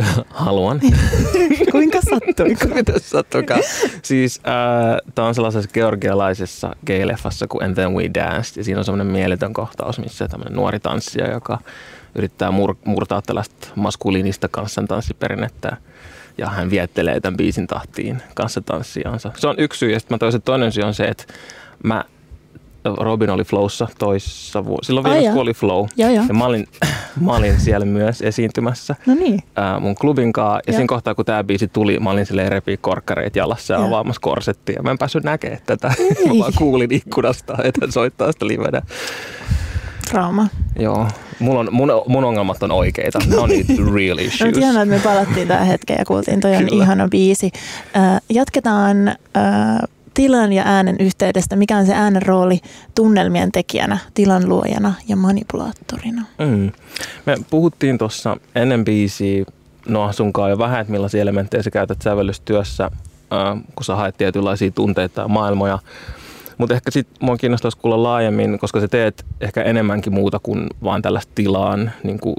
Haluan. 0.30 0.82
Kuinka 1.72 2.00
sattui? 2.02 2.74
Mitä 2.76 2.94
sattukaan? 3.12 3.62
Siis 4.02 4.42
äh, 4.48 5.12
tämä 5.16 5.28
on 5.28 5.36
sellaisessa 5.36 5.70
georgialaisessa 5.74 6.76
gay-leffassa 6.86 7.48
kuin 7.50 7.64
And 7.64 7.76
Then 7.76 7.94
We 7.94 8.04
Danced. 8.14 8.58
Ja 8.58 8.64
siinä 8.64 8.80
on 8.80 8.86
semmoinen 8.86 9.08
mieletön 9.08 9.54
kohtaus, 9.54 10.00
missä 10.00 10.28
tämmöinen 10.28 10.56
nuori 10.56 10.80
tanssija, 10.80 11.32
joka 11.32 11.60
yrittää 12.18 12.50
mur- 12.50 12.78
murtaa 12.86 13.22
tällaista 13.22 13.68
maskuliinista 13.76 14.48
kanssantanssiperinnettä. 14.48 15.78
Ja 16.38 16.48
hän 16.50 16.70
viettelee 16.70 17.20
tämän 17.20 17.38
biisin 17.38 17.68
tahtiin 17.68 18.22
kanssatanssijansa. 18.36 19.32
Se 19.38 19.48
on 19.48 19.56
yksi 19.58 19.80
syy. 19.80 19.92
Ja 19.92 20.00
sitten 20.00 20.16
mä 20.16 20.20
toisin, 20.20 20.42
toinen 20.42 20.72
syy 20.72 20.84
on 20.84 20.94
se, 20.94 21.04
että 21.04 21.24
mä 21.84 22.04
Robin 22.98 23.30
oli 23.30 23.44
Flowssa 23.44 23.88
toissa 24.00 24.66
vuonna. 24.66 24.84
Silloin 24.84 25.04
viimeksi, 25.04 25.26
jaa. 25.26 25.34
kun 25.34 25.42
oli 25.42 25.54
Flow. 25.54 25.86
Joo, 25.98 26.10
joo. 26.10 26.26
Ja 26.28 26.34
mä 26.34 26.46
olin, 26.46 26.68
mä 27.26 27.36
olin 27.36 27.60
siellä 27.60 27.86
myös 27.86 28.22
esiintymässä 28.22 28.96
No 29.06 29.14
niin. 29.16 29.44
ää, 29.56 29.80
mun 29.80 29.96
klubin 29.96 30.34
kaa. 30.34 30.56
Ja 30.56 30.62
Joo. 30.68 30.76
siinä 30.76 30.88
kohtaa, 30.88 31.16
kun 31.16 31.26
tämä 31.26 31.44
biisi 31.44 31.68
tuli, 31.68 32.00
mä 32.00 32.10
olin 32.10 32.26
silleen 32.26 32.52
repii 32.52 32.78
korkkareit 32.78 33.36
jalassa 33.36 33.74
ja 33.74 33.80
Joo. 33.80 33.88
avaamassa 33.88 34.22
korsettia. 34.22 34.76
Ja 34.76 34.84
mä 34.84 34.92
en 34.92 34.98
päässyt 34.98 35.24
näkemään 35.24 35.62
tätä. 35.66 35.94
Ei. 36.00 36.28
mä 36.34 36.40
vaan 36.40 36.54
kuulin 36.58 36.92
ikkunasta, 36.92 37.58
että 37.64 37.88
soittaa 37.90 38.32
sitä 38.32 38.48
livenä. 38.48 38.82
Trauma. 40.12 40.48
Joo. 40.80 41.08
Mulla 41.40 41.60
on, 41.60 41.68
mun, 41.72 41.90
mun 42.08 42.24
ongelmat 42.24 42.64
on 42.64 42.72
oikeita. 42.72 43.20
Ne 43.28 43.38
on 43.38 43.50
niitä 43.50 43.74
real 43.96 44.18
No, 44.18 44.22
issues. 44.24 44.46
mutta 44.46 44.60
ihanaa, 44.60 44.84
että 44.84 44.96
me 44.96 45.02
palattiin 45.04 45.48
tähän 45.48 45.68
hetkeen 45.68 46.00
ja 46.00 46.06
kuultiin, 46.06 46.40
toi 46.40 46.56
on 46.56 46.66
Kyllä. 46.66 46.84
ihana 46.84 47.08
biisi. 47.08 47.52
Äh, 47.98 48.22
jatketaan 48.30 49.08
äh, 49.08 49.16
tilan 50.14 50.54
ja 50.54 50.64
äänen 50.66 50.96
yhteydestä. 51.00 51.56
Mikä 51.56 51.78
on 51.78 51.86
se 51.86 51.94
äänen 51.94 52.22
rooli 52.22 52.60
tunnelmien 52.96 53.52
tekijänä, 53.52 53.98
tilan 54.14 54.50
luojana 54.50 54.94
ja 55.08 55.16
manipulaattorina? 55.16 56.22
Mm. 56.40 56.72
Me 57.26 57.36
puhuttiin 57.50 57.98
tuossa 57.98 58.38
ennen 58.56 58.86
biisiä 58.86 59.46
Noah 59.88 60.14
sunkaan 60.14 60.50
jo 60.50 60.58
vähän, 60.58 60.82
että 60.82 60.92
millaisia 60.92 61.22
elementtejä 61.22 61.64
sä 61.64 61.72
käytät 61.72 62.02
sävellystyössä, 62.02 62.84
äh, 62.84 63.64
kun 63.76 63.84
sä 63.86 63.96
haet 63.96 64.18
tietynlaisia 64.18 64.72
tunteita 64.72 65.22
ja 65.22 65.28
maailmoja. 65.28 65.80
Mutta 66.58 66.76
ehkä 66.76 66.92
sitten 66.92 67.18
mua 67.22 67.38
kiinnostaisi 67.38 67.78
kuulla 67.78 68.04
laajemmin, 68.04 68.60
koska 68.60 68.80
sä 68.80 68.88
teet 68.88 69.26
ehkä 69.42 69.64
enemmänkin 69.64 70.14
muuta 70.14 70.40
kuin 70.44 70.68
vaan 70.84 71.02
tällaista 71.02 71.32
tilaan, 71.36 71.92
niin 72.04 72.20
kuin 72.20 72.36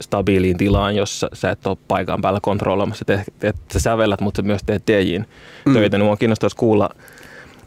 stabiiliin 0.00 0.56
tilaan, 0.56 0.96
jossa 0.96 1.28
sä 1.32 1.50
et 1.50 1.66
ole 1.66 1.76
paikan 1.88 2.20
päällä 2.20 2.40
kontrolloimassa. 2.42 3.04
Te, 3.04 3.24
te, 3.38 3.52
sä 3.72 3.80
sävellät, 3.80 4.20
mutta 4.20 4.42
sä 4.42 4.46
myös 4.46 4.62
teet 4.66 4.82
DJin 4.86 5.26
Mm. 5.64 5.72
töitä. 5.74 5.98
Niin 5.98 6.06
mua 6.06 6.16
kiinnostaisi 6.16 6.56
kuulla, 6.56 6.90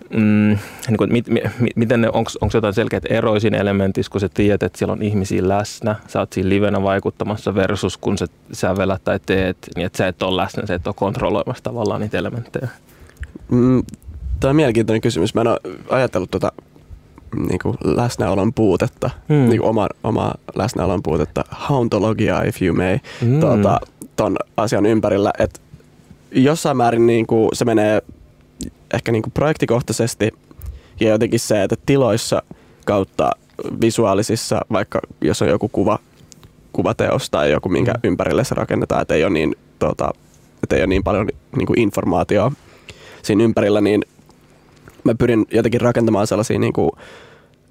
mm, 0.09 0.57
niin 0.87 0.97
kuin, 0.97 1.11
mit, 1.13 1.27
mi, 1.27 1.41
miten 1.75 2.01
ne, 2.01 2.09
onko 2.09 2.31
jotain 2.53 2.73
selkeät 2.73 3.03
eroja 3.09 3.39
siinä 3.39 3.57
elementissä, 3.57 4.11
kun 4.11 4.21
sä 4.21 4.29
tiedät, 4.29 4.63
että 4.63 4.77
siellä 4.77 4.91
on 4.91 5.01
ihmisiä 5.01 5.47
läsnä, 5.47 5.95
sä 6.07 6.19
oot 6.19 6.33
siinä 6.33 6.49
livenä 6.49 6.83
vaikuttamassa 6.83 7.55
versus 7.55 7.97
kun 7.97 8.17
sä 8.17 8.25
sävellät 8.51 9.03
tai 9.03 9.19
teet, 9.25 9.57
niin 9.75 9.85
että 9.85 9.97
sä 9.97 10.07
et 10.07 10.23
ole 10.23 10.41
läsnä, 10.41 10.67
sä 10.67 10.75
et 10.75 10.87
ole 10.87 10.95
kontrolloimassa 10.97 11.63
tavallaan 11.63 12.01
niitä 12.01 12.17
elementtejä. 12.17 12.67
Mm, 13.51 13.83
Tämä 14.43 14.49
on 14.49 14.55
mielenkiintoinen 14.55 15.01
kysymys. 15.01 15.35
Mä 15.35 15.41
en 15.41 15.47
ole 15.47 15.59
ajatellut 15.89 16.31
tuota 16.31 16.51
niin 17.49 17.59
kuin 17.63 17.77
läsnäolon 17.83 18.53
puutetta, 18.53 19.09
mm. 19.29 19.35
niin 19.35 19.59
kuin 19.59 19.69
oma, 19.69 19.87
oma 20.03 20.33
läsnäolon 20.55 21.03
puutetta, 21.03 21.43
hauntologia 21.51 22.41
if 22.43 22.61
you 22.61 22.75
may, 22.75 22.97
Mm. 23.21 23.39
tuota, 23.39 23.79
ton 24.15 24.35
asian 24.57 24.85
ympärillä. 24.85 25.33
Et 25.39 25.61
jossain 26.31 26.77
määrin 26.77 27.07
niin 27.07 27.27
kuin 27.27 27.49
se 27.53 27.65
menee 27.65 28.01
ehkä 28.93 29.11
niin 29.11 29.21
kuin 29.21 29.33
projektikohtaisesti 29.33 30.31
ja 30.99 31.09
jotenkin 31.09 31.39
se, 31.39 31.63
että 31.63 31.75
tiloissa 31.85 32.43
kautta 32.85 33.31
visuaalisissa, 33.81 34.61
vaikka 34.71 34.99
jos 35.21 35.41
on 35.41 35.47
joku 35.47 35.69
kuva, 35.69 35.99
kuvateos 36.73 37.29
tai 37.29 37.51
joku, 37.51 37.69
minkä 37.69 37.91
Mm. 37.93 37.99
ympärille 38.03 38.43
se 38.43 38.55
rakennetaan, 38.55 39.01
että 39.01 39.13
ei 39.13 39.23
ole 39.23 39.33
niin, 39.33 39.55
tota, 39.79 40.11
että 40.63 40.75
ei 40.75 40.81
ole 40.81 40.87
niin 40.87 41.03
paljon 41.03 41.27
niin 41.57 41.67
kuin 41.67 41.79
informaatiota 41.79 42.51
siinä 43.21 43.43
ympärillä, 43.43 43.81
niin 43.81 44.05
mä 45.03 45.15
pyrin 45.15 45.45
jotenkin 45.51 45.81
rakentamaan 45.81 46.27
sellaisia 46.27 46.59
niin 46.59 46.73
kuin 46.73 46.91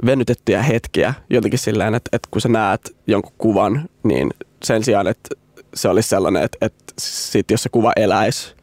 venytettyjä 0.06 0.62
hetkiä 0.62 1.14
jotenkin 1.30 1.58
sillä 1.58 1.86
että, 1.86 2.10
että 2.12 2.28
kun 2.30 2.40
sä 2.40 2.48
näet 2.48 2.96
jonkun 3.06 3.32
kuvan, 3.38 3.88
niin 4.02 4.30
sen 4.64 4.84
sijaan, 4.84 5.06
että 5.06 5.28
se 5.74 5.88
olisi 5.88 6.08
sellainen, 6.08 6.42
että, 6.42 6.58
että 6.60 6.84
sit 6.98 7.50
jos 7.50 7.62
se 7.62 7.68
kuva 7.68 7.92
eläisi, 7.96 8.54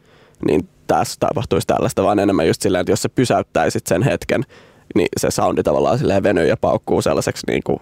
niin 0.46 0.68
tässä 0.86 1.16
tapahtuisi 1.20 1.66
tällaista, 1.66 2.02
vaan 2.02 2.18
enemmän 2.18 2.46
just 2.46 2.62
silleen, 2.62 2.80
että 2.80 2.92
jos 2.92 3.02
sä 3.02 3.08
pysäyttäisit 3.08 3.86
sen 3.86 4.02
hetken, 4.02 4.44
niin 4.94 5.08
se 5.16 5.30
soundi 5.30 5.62
tavallaan 5.62 5.98
silleen 5.98 6.22
venyy 6.22 6.46
ja 6.46 6.56
paukkuu 6.56 7.02
sellaiseksi 7.02 7.46
niin 7.46 7.62
kuin 7.64 7.80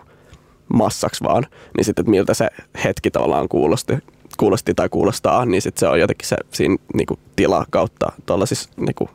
massaksi 0.74 1.24
vaan, 1.24 1.46
niin 1.76 1.84
sitten, 1.84 2.02
että 2.02 2.10
miltä 2.10 2.34
se 2.34 2.48
hetki 2.84 3.10
tavallaan 3.10 3.48
kuulosti, 3.48 3.98
kuulosti 4.38 4.74
tai 4.74 4.88
kuulostaa, 4.88 5.46
niin 5.46 5.62
sitten 5.62 5.80
se 5.80 5.88
on 5.88 6.00
jotenkin 6.00 6.28
se 6.28 6.36
siinä 6.52 6.76
niin 6.94 7.06
kuin 7.06 7.20
tila 7.36 7.66
kautta 7.70 8.12
tuollaisissa 8.26 8.70
niin 8.76 8.94
kuin 8.94 9.10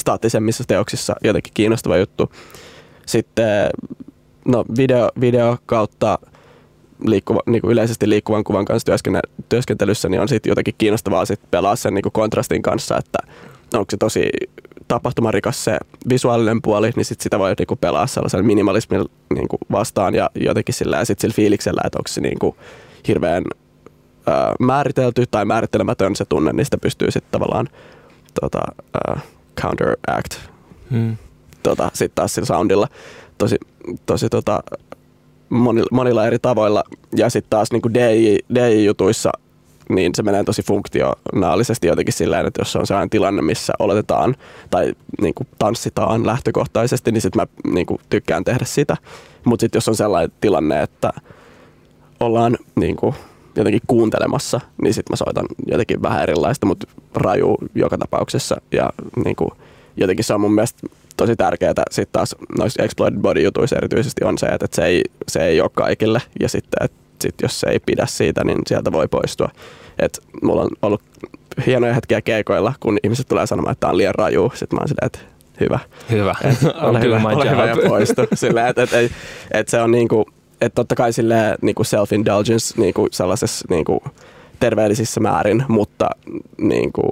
staattisemmissa 0.00 0.64
teoksissa 0.66 1.16
jotenkin 1.24 1.54
kiinnostava 1.54 1.96
juttu. 1.96 2.32
Sitten 3.06 3.70
no, 4.44 4.64
video, 4.76 5.08
video 5.20 5.58
kautta 5.66 6.18
liikkuva, 7.06 7.40
niin 7.46 7.60
kuin 7.60 7.72
yleisesti 7.72 8.08
liikkuvan 8.08 8.44
kuvan 8.44 8.64
kanssa 8.64 8.92
työskentelyssä, 9.48 10.08
niin 10.08 10.20
on 10.20 10.28
sitten 10.28 10.50
jotenkin 10.50 10.74
kiinnostavaa 10.78 11.24
sit 11.24 11.40
pelaa 11.50 11.76
sen 11.76 11.94
niin 11.94 12.02
kuin 12.02 12.12
kontrastin 12.12 12.62
kanssa, 12.62 12.98
että 12.98 13.18
onko 13.74 13.86
se 13.90 13.96
tosi 13.96 14.30
tapahtumarikas 14.88 15.64
se 15.64 15.78
visuaalinen 16.08 16.62
puoli, 16.62 16.90
niin 16.96 17.04
sit 17.04 17.20
sitä 17.20 17.38
voi 17.38 17.54
niinku 17.58 17.76
pelaa 17.76 18.06
sellaisen 18.06 18.46
minimalismin 18.46 19.04
niinku 19.34 19.58
vastaan 19.72 20.14
ja 20.14 20.30
jotenkin 20.34 20.74
sillä 20.74 21.04
sit 21.04 21.18
sillä 21.18 21.34
fiiliksellä, 21.34 21.80
että 21.84 21.98
onko 21.98 22.08
se 22.08 22.20
niinku 22.20 22.56
hirveän 23.08 23.44
ö, 24.28 24.32
määritelty 24.60 25.24
tai 25.30 25.44
määrittelemätön 25.44 26.16
se 26.16 26.24
tunne, 26.24 26.52
niin 26.52 26.64
sitä 26.64 26.78
pystyy 26.78 27.10
sitten 27.10 27.32
tavallaan 27.32 27.68
tota, 28.40 28.60
ö, 28.96 29.16
counteract 29.60 30.34
hmm. 30.90 31.16
tota, 31.62 31.90
sitten 31.94 32.14
taas 32.14 32.34
sillä 32.34 32.46
soundilla 32.46 32.88
tosi, 33.38 33.56
tosi 34.06 34.28
tota, 34.28 34.62
monilla, 35.48 35.88
monilla 35.92 36.26
eri 36.26 36.38
tavoilla. 36.38 36.84
Ja 37.16 37.30
sitten 37.30 37.50
taas 37.50 37.72
niin 37.72 37.94
DJ, 37.94 38.36
DJ-jutuissa 38.54 39.30
niin 39.90 40.14
se 40.14 40.22
menee 40.22 40.44
tosi 40.44 40.62
funktionaalisesti 40.62 41.86
jotenkin 41.86 42.14
sillä 42.14 42.40
että 42.40 42.60
jos 42.60 42.76
on 42.76 42.86
sellainen 42.86 43.10
tilanne, 43.10 43.42
missä 43.42 43.72
oletetaan 43.78 44.36
tai 44.70 44.94
niin 45.20 45.34
kuin 45.34 45.48
tanssitaan 45.58 46.26
lähtökohtaisesti, 46.26 47.12
niin 47.12 47.22
sitten 47.22 47.42
mä 47.42 47.72
niin 47.72 47.86
kuin 47.86 48.00
tykkään 48.10 48.44
tehdä 48.44 48.64
sitä. 48.64 48.96
Mutta 49.44 49.60
sitten 49.60 49.76
jos 49.76 49.88
on 49.88 49.96
sellainen 49.96 50.32
tilanne, 50.40 50.82
että 50.82 51.10
ollaan 52.20 52.56
niin 52.74 52.96
kuin 52.96 53.14
jotenkin 53.56 53.82
kuuntelemassa, 53.86 54.60
niin 54.82 54.94
sitten 54.94 55.12
mä 55.12 55.16
soitan 55.16 55.46
jotenkin 55.66 56.02
vähän 56.02 56.22
erilaista, 56.22 56.66
mutta 56.66 56.86
raju 57.14 57.56
joka 57.74 57.98
tapauksessa. 57.98 58.60
Ja 58.72 58.90
niin 59.24 59.36
kuin, 59.36 59.50
jotenkin 59.96 60.24
se 60.24 60.34
on 60.34 60.40
mun 60.40 60.54
mielestä 60.54 60.86
tosi 61.16 61.36
tärkeää 61.36 61.72
sitten 61.90 62.12
taas 62.12 62.36
noissa 62.58 62.82
exploited 62.82 63.20
body 63.20 63.42
jutuissa 63.42 63.76
erityisesti 63.76 64.24
on 64.24 64.38
se, 64.38 64.46
että 64.46 64.66
se 64.72 64.84
ei, 64.84 65.02
se 65.28 65.44
ei 65.44 65.60
ole 65.60 65.70
kaikille 65.74 66.22
ja 66.40 66.48
sitten, 66.48 66.84
että 66.84 66.96
sit 67.20 67.34
jos 67.42 67.60
se 67.60 67.66
ei 67.70 67.78
pidä 67.86 68.06
siitä, 68.06 68.44
niin 68.44 68.58
sieltä 68.66 68.92
voi 68.92 69.08
poistua. 69.08 69.48
Et 69.98 70.18
mulla 70.42 70.62
on 70.62 70.70
ollut 70.82 71.02
hienoja 71.66 71.94
hetkiä 71.94 72.20
keikoilla, 72.20 72.72
kun 72.80 72.98
ihmiset 73.04 73.28
tulee 73.28 73.46
sanomaan, 73.46 73.72
että 73.72 73.80
tämä 73.80 73.90
on 73.90 73.96
liian 73.96 74.14
raju. 74.14 74.52
Sitten 74.54 74.76
mä 74.76 74.80
oon 74.80 74.88
silleen, 74.88 75.06
että 75.06 75.18
hyvä. 75.60 75.78
Hyvä. 76.10 76.34
Et, 76.44 76.58
ole 76.88 77.00
hyvä, 77.00 77.20
ole 77.24 77.50
hyvä 77.50 77.66
ja 77.66 77.76
poistu. 77.88 78.22
Silleen, 78.34 78.66
että 78.66 78.82
et, 78.82 78.92
et, 78.92 79.12
et 79.50 79.68
se 79.68 79.82
on 79.82 79.90
niinku, 79.90 80.26
että 80.60 80.74
totta 80.74 80.94
kai 80.94 81.12
silleen, 81.12 81.58
niinku 81.62 81.82
self-indulgence 81.82 82.80
niinku 82.80 83.08
sellaisessa 83.10 83.66
niinku 83.70 84.02
terveellisissä 84.60 85.20
määrin, 85.20 85.64
mutta 85.68 86.10
niinku, 86.58 87.02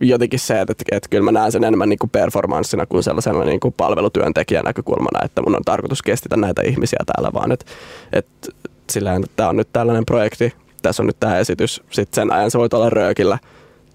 jotenkin 0.00 0.38
se, 0.38 0.60
että, 0.60 0.72
että, 0.72 0.84
että 0.92 1.08
kyllä 1.08 1.24
mä 1.24 1.32
näen 1.32 1.52
sen 1.52 1.64
enemmän 1.64 1.88
niin 1.88 1.98
kuin 1.98 2.10
performanssina 2.10 2.86
kuin 2.86 3.02
sellaisena 3.02 3.44
niin 3.44 3.60
kuin 3.60 3.74
palvelutyöntekijän 3.76 4.64
näkökulmana, 4.64 5.24
että 5.24 5.42
mun 5.42 5.56
on 5.56 5.64
tarkoitus 5.64 6.02
kestitä 6.02 6.36
näitä 6.36 6.62
ihmisiä 6.62 6.98
täällä, 7.06 7.30
vaan. 7.34 7.52
Että, 7.52 7.66
että 8.12 8.48
sillä 8.90 9.14
että 9.14 9.30
tämä 9.36 9.48
on 9.48 9.56
nyt 9.56 9.68
tällainen 9.72 10.06
projekti, 10.06 10.52
tässä 10.82 11.02
on 11.02 11.06
nyt 11.06 11.20
tämä 11.20 11.38
esitys, 11.38 11.82
sitten 11.90 12.14
sen 12.14 12.32
ajan 12.32 12.50
se 12.50 12.58
voit 12.58 12.74
olla 12.74 12.90
röökillä, 12.90 13.38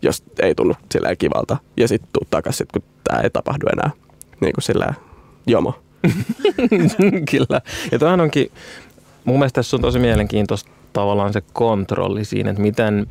jos 0.01 0.23
ei 0.39 0.55
tunnu 0.55 0.73
silleen 0.91 1.17
kivalta, 1.17 1.57
ja 1.77 1.87
sitten 1.87 2.09
tuu 2.13 2.27
takaisin, 2.29 2.67
kun 2.73 2.83
tämä 3.03 3.21
ei 3.21 3.29
tapahdu 3.29 3.65
enää, 3.73 3.91
niin 4.41 4.53
kuin 4.53 4.63
silleen 4.63 4.95
jomo. 5.47 5.82
Kyllä, 7.31 7.61
ja 7.91 7.99
toihan 7.99 8.21
onkin, 8.21 8.51
mun 9.25 9.39
mielestä 9.39 9.55
tässä 9.55 9.77
on 9.77 9.81
tosi 9.81 9.99
mielenkiintoista 9.99 10.71
tavallaan 10.93 11.33
se 11.33 11.41
kontrolli 11.53 12.25
siinä, 12.25 12.49
että 12.49 12.61
miten, 12.61 13.07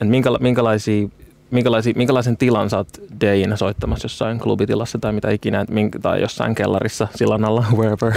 että 0.00 0.04
minkäla- 0.04 0.38
minkälaisia 0.40 1.08
minkälaisia, 1.50 1.92
minkälaisen 1.96 2.36
tilan 2.36 2.70
sä 2.70 2.76
oot 2.76 2.88
DJinä 3.20 3.56
soittamassa 3.56 4.04
jossain 4.04 4.38
klubitilassa 4.38 4.98
tai 4.98 5.12
mitä 5.12 5.30
ikinä, 5.30 5.64
minkä, 5.70 5.98
tai 5.98 6.20
jossain 6.20 6.54
kellarissa 6.54 7.08
sillan 7.14 7.44
alla, 7.44 7.64
wherever. 7.78 8.12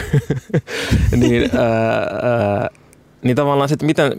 niin, 1.21 1.49
ää, 1.57 1.97
ää, 2.21 2.69
niin 3.21 3.35
tavallaan 3.35 3.69
sitten 3.69 3.85
miten, 3.85 4.13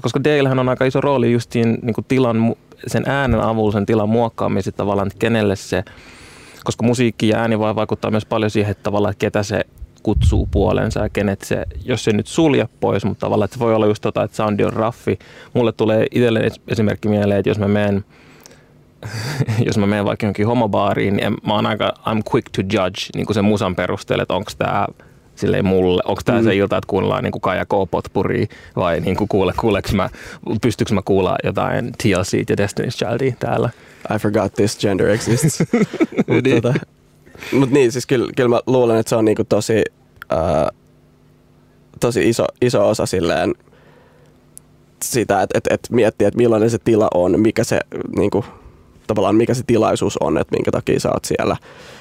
koska 0.00 0.24
DJillähän 0.24 0.58
on 0.58 0.68
aika 0.68 0.84
iso 0.84 1.00
rooli 1.00 1.32
just 1.32 1.52
siinä 1.52 1.78
niin 1.82 1.94
tilan, 2.08 2.54
sen 2.86 3.02
äänen 3.06 3.40
avulla 3.40 3.72
sen 3.72 3.86
tilan 3.86 4.08
muokkaamisessa 4.08 4.76
tavallaan, 4.76 5.06
että 5.06 5.18
kenelle 5.18 5.56
se, 5.56 5.84
koska 6.66 6.86
musiikki 6.86 7.28
ja 7.28 7.38
ääni 7.38 7.58
vaikuttaa 7.58 8.10
myös 8.10 8.26
paljon 8.26 8.50
siihen, 8.50 8.70
että 8.70 8.82
tavallaan, 8.82 9.12
että 9.12 9.20
ketä 9.20 9.42
se 9.42 9.64
kutsuu 10.02 10.48
puolensa 10.50 11.00
ja 11.00 11.08
kenet 11.08 11.42
se, 11.42 11.64
jos 11.84 12.04
se 12.04 12.12
nyt 12.12 12.26
sulje 12.26 12.68
pois, 12.80 13.04
mutta 13.04 13.20
tavallaan, 13.20 13.44
että 13.44 13.54
se 13.54 13.64
voi 13.64 13.74
olla 13.74 13.86
just 13.86 14.00
tota, 14.00 14.22
että 14.22 14.36
soundi 14.36 14.64
on 14.64 14.72
raffi. 14.72 15.18
Mulle 15.54 15.72
tulee 15.72 16.06
itselleni 16.10 16.48
esimerkki 16.68 17.08
mieleen, 17.08 17.38
että 17.38 17.50
jos 17.50 17.58
mä 17.58 17.68
menen 17.68 18.04
jos 19.66 19.78
mä 19.78 19.86
menen 19.86 20.04
vaikka 20.04 20.26
jonkin 20.26 20.46
homobaariin, 20.46 21.16
niin 21.16 21.36
mä 21.46 21.54
oon 21.54 21.66
aika, 21.66 21.94
I'm 21.98 22.22
quick 22.34 22.48
to 22.56 22.62
judge 22.62 23.00
niin 23.14 23.26
kuin 23.26 23.34
sen 23.34 23.44
musan 23.44 23.76
perusteella, 23.76 24.22
että 24.22 24.34
onko 24.34 24.50
tämä 24.58 24.86
silleen 25.36 25.66
mulle, 25.66 26.02
onko 26.06 26.22
tämä 26.24 26.38
mm. 26.38 26.44
se 26.44 26.56
ilta, 26.56 26.76
että 26.76 26.88
kuunnellaan 26.88 27.24
niin 27.24 27.40
Kaja 27.40 27.64
K. 27.64 27.90
Potpuri 27.90 28.46
vai 28.76 29.00
niin 29.00 29.16
kuin 29.16 29.28
kuule, 29.28 29.52
kuuleks 29.60 29.92
mä, 29.92 30.08
pystyykö 30.62 30.94
mä 30.94 31.02
kuulla 31.04 31.36
jotain 31.44 31.92
TLC 31.92 32.50
ja 32.50 32.56
Destiny's 32.56 32.96
Childia 32.96 33.34
täällä? 33.38 33.70
I 34.14 34.18
forgot 34.18 34.54
this 34.54 34.78
gender 34.78 35.08
exists. 35.08 35.58
Mutta 36.28 36.48
niin. 36.48 36.62
tota, 36.62 36.74
mut 37.52 37.70
niin, 37.70 37.92
siis 37.92 38.06
kyllä, 38.06 38.32
kyllä 38.36 38.48
mä 38.48 38.60
luulen, 38.66 38.98
että 38.98 39.10
se 39.10 39.16
on 39.16 39.24
niinku 39.24 39.44
tosi, 39.44 39.84
uh, 40.32 40.76
tosi 42.00 42.28
iso, 42.28 42.44
iso 42.62 42.88
osa 42.88 43.06
silleen 43.06 43.54
sitä, 45.04 45.42
että 45.42 45.58
et, 45.58 45.66
et 45.70 45.88
miettiä, 45.90 46.28
että 46.28 46.38
millainen 46.38 46.70
se 46.70 46.78
tila 46.78 47.08
on, 47.14 47.40
mikä 47.40 47.64
se 47.64 47.80
niinku, 48.16 48.44
tavallaan 49.06 49.36
mikä 49.36 49.54
se 49.54 49.62
tilaisuus 49.66 50.16
on, 50.16 50.38
että 50.38 50.56
minkä 50.56 50.70
takia 50.70 51.00
sä 51.00 51.10
oot 51.10 51.24
siellä. 51.24 51.56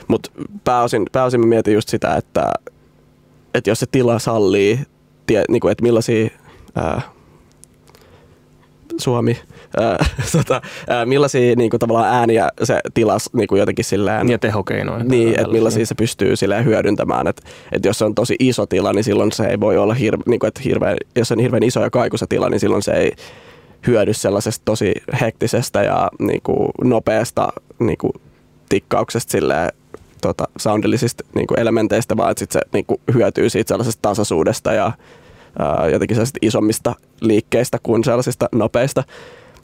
Mutta 0.07 0.31
pääosin, 0.63 1.05
pääosin 1.11 1.39
mä 1.39 1.45
mietin 1.45 1.73
just 1.73 1.89
sitä, 1.89 2.15
että, 2.15 2.51
että 3.57 3.69
jos 3.69 3.79
se 3.79 3.85
tila 3.91 4.19
sallii, 4.19 4.79
tie, 5.27 5.43
niin 5.49 5.59
kuin, 5.59 5.71
että 5.71 5.83
millaisia 5.83 6.29
ää, 6.75 7.01
Suomi, 8.97 9.37
ää, 9.81 10.05
tota, 10.31 10.61
ää, 10.87 11.05
millaisia 11.05 11.55
niin 11.55 11.69
kuin, 11.69 11.79
tavallaan 11.79 12.13
ääniä 12.13 12.49
se 12.63 12.79
tilas 12.93 13.29
niin 13.33 13.47
kuin 13.47 13.59
jotenkin 13.59 13.85
silleen... 13.85 14.29
Ja 14.29 14.39
tehokeinoja. 14.39 15.03
Niin, 15.03 15.29
että 15.29 15.51
millaisia 15.51 15.85
se 15.85 15.95
pystyy 15.95 16.35
silleen 16.35 16.65
hyödyntämään. 16.65 17.27
Että, 17.27 17.41
että 17.71 17.87
jos 17.87 17.97
se 17.97 18.05
on 18.05 18.15
tosi 18.15 18.35
iso 18.39 18.65
tila, 18.65 18.93
niin 18.93 19.03
silloin 19.03 19.31
se 19.31 19.45
ei 19.45 19.59
voi 19.59 19.77
olla 19.77 19.93
hirve, 19.93 20.23
niin 20.25 20.39
kuin, 20.39 20.47
että 20.47 20.61
hirveän, 20.65 20.97
jos 21.15 21.31
on 21.31 21.39
hirveän 21.39 21.63
iso 21.63 21.81
ja 21.81 21.89
kaikuisa 21.89 22.27
tila, 22.27 22.49
niin 22.49 22.59
silloin 22.59 22.83
se 22.83 22.91
ei 22.91 23.11
hyödy 23.87 24.13
sellaisesta 24.13 24.61
tosi 24.65 24.93
hektisestä 25.21 25.83
ja 25.83 26.09
niin 26.19 26.41
kuin 26.41 26.69
nopeasta 26.83 27.47
niin 27.79 27.97
kuin 27.97 28.13
tikkauksesta 28.69 29.31
silleen, 29.31 29.69
tota, 30.27 30.47
soundillisista 30.57 31.23
niin 31.35 31.47
kuin 31.47 31.59
elementeistä, 31.59 32.17
vaan 32.17 32.31
että 32.31 32.39
sit 32.39 32.51
se 32.51 32.61
niin 32.73 32.85
kuin 32.85 33.01
hyötyy 33.13 33.49
siitä 33.49 33.67
sellaisesta 33.67 34.01
tasaisuudesta 34.01 34.73
ja 34.73 34.91
ää, 35.59 35.89
jotenkin 35.89 36.15
sellaisista 36.15 36.39
isommista 36.41 36.95
liikkeistä 37.21 37.77
kuin 37.83 38.03
sellaisista 38.03 38.49
nopeista, 38.51 39.03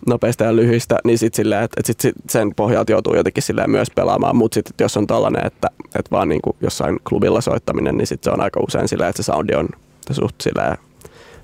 nopeista 0.08 0.43
ja 0.43 0.56
lyhyistä, 0.56 1.00
niin 1.04 1.17
sit 1.17 1.34
silleen, 1.34 1.63
että, 1.63 1.80
että 1.80 2.02
sit 2.02 2.15
sen 2.30 2.56
pohjalta 2.56 2.91
joutuu 2.91 3.15
jotenkin 3.15 3.43
silleen 3.43 3.69
myös 3.69 3.91
pelaamaan, 3.95 4.36
mutta 4.36 4.56
sitten 4.56 4.74
jos 4.80 4.97
on 4.97 5.08
tällainen, 5.08 5.45
että, 5.45 5.67
että 5.84 6.12
vaan 6.12 6.30
niin 6.30 6.41
kuin 6.41 6.58
jossain 6.62 7.00
klubilla 7.10 7.41
soittaminen, 7.41 7.97
niin 7.97 8.08
sit 8.08 8.24
se 8.24 8.32
on 8.32 8.41
aika 8.41 8.60
usein 8.67 8.88
silleen, 8.88 9.10
että 9.10 9.24
se 9.24 9.26
soundi 9.26 9.54
on 9.56 9.69
suht 10.12 10.36
silleen, 10.41 10.78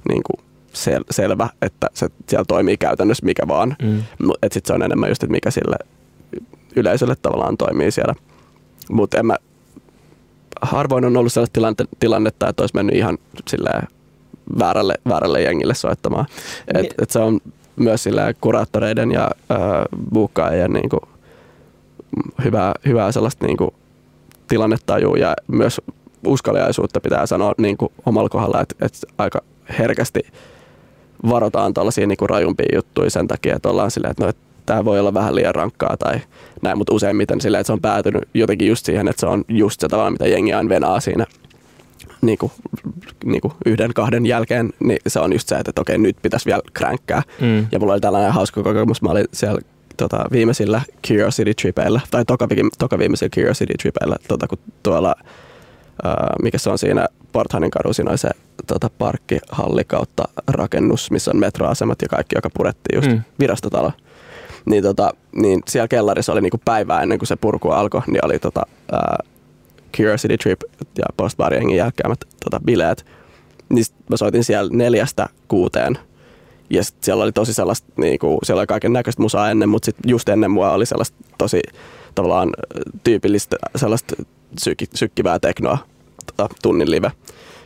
niin 0.09 0.21
kuin 0.23 0.45
sel- 0.73 1.05
selvä, 1.11 1.49
että 1.61 1.87
se 1.93 2.07
siellä 2.29 2.45
toimii 2.47 2.77
käytännössä 2.77 3.25
mikä 3.25 3.47
vaan. 3.47 3.75
Mm. 3.81 4.03
Että 4.41 4.53
sitten 4.53 4.67
se 4.67 4.73
on 4.73 4.83
enemmän 4.83 5.09
just, 5.09 5.23
että 5.23 5.31
mikä 5.31 5.51
sille 5.51 5.75
yleisölle 6.75 7.15
tavallaan 7.21 7.57
toimii 7.57 7.91
siellä. 7.91 8.13
Mutta 8.91 9.17
en 9.17 9.25
mä, 9.25 9.35
harvoin 10.61 11.05
on 11.05 11.17
ollut 11.17 11.33
sellaista 11.33 11.53
tilannetta, 11.53 11.95
tilannetta 11.99 12.49
että 12.49 12.63
olisi 12.63 12.75
mennyt 12.75 12.95
ihan 12.95 13.17
silleen 13.47 13.87
väärälle, 14.59 14.95
väärälle 15.09 15.41
jengille 15.41 15.73
soittamaan. 15.73 16.25
Et, 16.67 16.81
niin. 16.81 16.93
et 17.01 17.09
se 17.09 17.19
on 17.19 17.39
myös 17.75 18.03
sillä 18.03 18.33
kuraattoreiden 18.41 19.11
ja 19.11 19.31
äh, 19.51 19.57
buukkaajien 20.13 20.71
niin 20.71 20.89
kuin, 20.89 21.01
hyvää, 22.43 22.73
hyvää 22.85 23.11
sellaista 23.11 23.45
niin 23.45 23.57
kuin, 23.57 23.71
tilannetajua 24.47 25.17
ja 25.17 25.33
myös 25.47 25.81
uskaliaisuutta 26.27 26.99
pitää 26.99 27.25
sanoa 27.25 27.53
niin 27.57 27.77
kuin 27.77 27.91
omalla 28.05 28.29
kohdalla, 28.29 28.61
että, 28.61 28.85
että 28.85 28.97
aika 29.17 29.41
herkästi 29.79 30.19
varotaan 31.29 31.73
tuollaisia 31.73 32.07
niin 32.07 32.17
rajumpia 32.29 32.75
juttuja 32.75 33.09
sen 33.09 33.27
takia, 33.27 33.55
että 33.55 33.69
ollaan 33.69 33.91
silleen, 33.91 34.11
että, 34.11 34.23
no, 34.23 34.29
että 34.29 34.41
tämä 34.67 34.85
voi 34.85 34.99
olla 34.99 35.13
vähän 35.13 35.35
liian 35.35 35.55
rankkaa 35.55 35.97
tai 35.97 36.19
näin, 36.61 36.77
mutta 36.77 36.93
useimmiten 36.93 37.41
silleen, 37.41 37.61
että 37.61 37.67
se 37.67 37.73
on 37.73 37.81
päätynyt 37.81 38.23
jotenkin 38.33 38.67
just 38.67 38.85
siihen, 38.85 39.07
että 39.07 39.19
se 39.19 39.27
on 39.27 39.43
just 39.47 39.79
se 39.79 39.87
tavalla, 39.87 40.11
mitä 40.11 40.27
jengi 40.27 40.53
aina 40.53 40.69
venaa 40.69 40.99
siinä 40.99 41.25
niin 42.21 42.37
kuin, 42.37 42.51
niin 43.25 43.41
kuin 43.41 43.53
yhden, 43.65 43.93
kahden 43.93 44.25
jälkeen, 44.25 44.73
niin 44.79 44.99
se 45.07 45.19
on 45.19 45.33
just 45.33 45.47
se, 45.47 45.55
että, 45.55 45.69
että 45.69 45.81
okei, 45.81 45.97
nyt 45.97 46.17
pitäisi 46.21 46.45
vielä 46.45 46.61
kränkkää. 46.73 47.21
Mm. 47.41 47.67
Ja 47.71 47.79
mulla 47.79 47.93
oli 47.93 48.01
tällainen 48.01 48.33
hauska 48.33 48.63
kokemus. 48.63 49.01
Mä 49.01 49.09
olin 49.09 49.25
siellä 49.33 49.61
tota, 49.97 50.25
viimeisillä 50.31 50.81
Curiosity 51.07 51.53
Tripeillä, 51.53 52.01
tai 52.11 52.25
toka, 52.25 52.47
toka 52.79 52.99
viimeisillä 52.99 53.29
Curiosity 53.29 53.73
Tripeillä, 53.81 54.15
tota, 54.27 54.47
kun 54.47 54.57
tuolla, 54.83 55.15
ää, 56.03 56.33
mikä 56.41 56.57
se 56.57 56.69
on 56.69 56.77
siinä 56.77 57.07
Porthanin 57.31 57.71
kadu, 57.71 57.93
siinä 57.93 58.11
oli 58.11 58.17
se 58.17 58.29
tota, 58.67 58.89
parkkihalli 58.97 59.83
kautta 59.83 60.23
rakennus, 60.47 61.11
missä 61.11 61.31
on 61.31 61.39
metroasemat 61.39 62.01
ja 62.01 62.07
kaikki, 62.07 62.35
joka 62.37 62.49
purettiin 62.57 62.97
just 62.97 63.07
Mm. 63.07 63.13
mm. 63.13 63.21
virastotalo. 63.39 63.91
Niin, 64.67 64.83
tota, 64.83 65.13
niin 65.35 65.59
siellä 65.67 65.87
kellarissa 65.87 66.31
oli 66.31 66.41
niinku 66.41 66.61
päivää 66.65 67.01
ennen 67.01 67.19
kuin 67.19 67.27
se 67.27 67.35
purku 67.35 67.69
alkoi, 67.69 68.01
niin 68.07 68.25
oli 68.25 68.39
tota, 68.39 68.61
ää, 68.91 69.17
Curiosity 69.97 70.37
Trip 70.37 70.61
ja 70.97 71.05
Postbariengin 71.17 71.77
jälkeämät 71.77 72.19
tota, 72.43 72.59
bileet. 72.65 73.05
Niin 73.69 73.85
mä 74.09 74.17
soitin 74.17 74.43
siellä 74.43 74.69
neljästä 74.73 75.29
kuuteen. 75.47 75.97
Ja 76.69 76.83
sit 76.83 77.03
siellä 77.03 77.23
oli 77.23 77.31
tosi 77.31 77.53
sellaista, 77.53 77.87
niinku, 77.97 78.39
siellä 78.43 78.59
oli 78.59 78.67
kaiken 78.67 78.93
näköistä 78.93 79.21
musaa 79.21 79.51
ennen, 79.51 79.69
mutta 79.69 79.85
sit 79.85 79.95
just 80.05 80.29
ennen 80.29 80.51
mua 80.51 80.71
oli 80.71 80.85
sellaista 80.85 81.17
tosi 81.37 81.61
tavallaan 82.15 82.49
tyypillistä 83.03 83.57
sellaista 83.75 84.15
sykki, 84.59 84.85
sykkivää 84.93 85.39
teknoa 85.39 85.77
tota, 86.25 86.55
tunnin 86.61 86.91
live. 86.91 87.11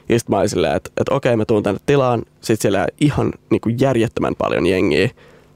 Ja 0.09 0.19
sitten 0.19 0.33
mä 0.33 0.37
olin 0.37 0.49
silleen, 0.49 0.75
että, 0.75 0.89
että 0.97 1.15
okei, 1.15 1.35
mä 1.35 1.45
tuun 1.45 1.63
tänne 1.63 1.79
tilaan. 1.85 2.23
Sitten 2.41 2.61
siellä 2.61 2.87
ihan 2.99 3.33
niin 3.49 3.61
kuin 3.61 3.77
järjettömän 3.79 4.35
paljon 4.37 4.67
jengiä. 4.67 5.09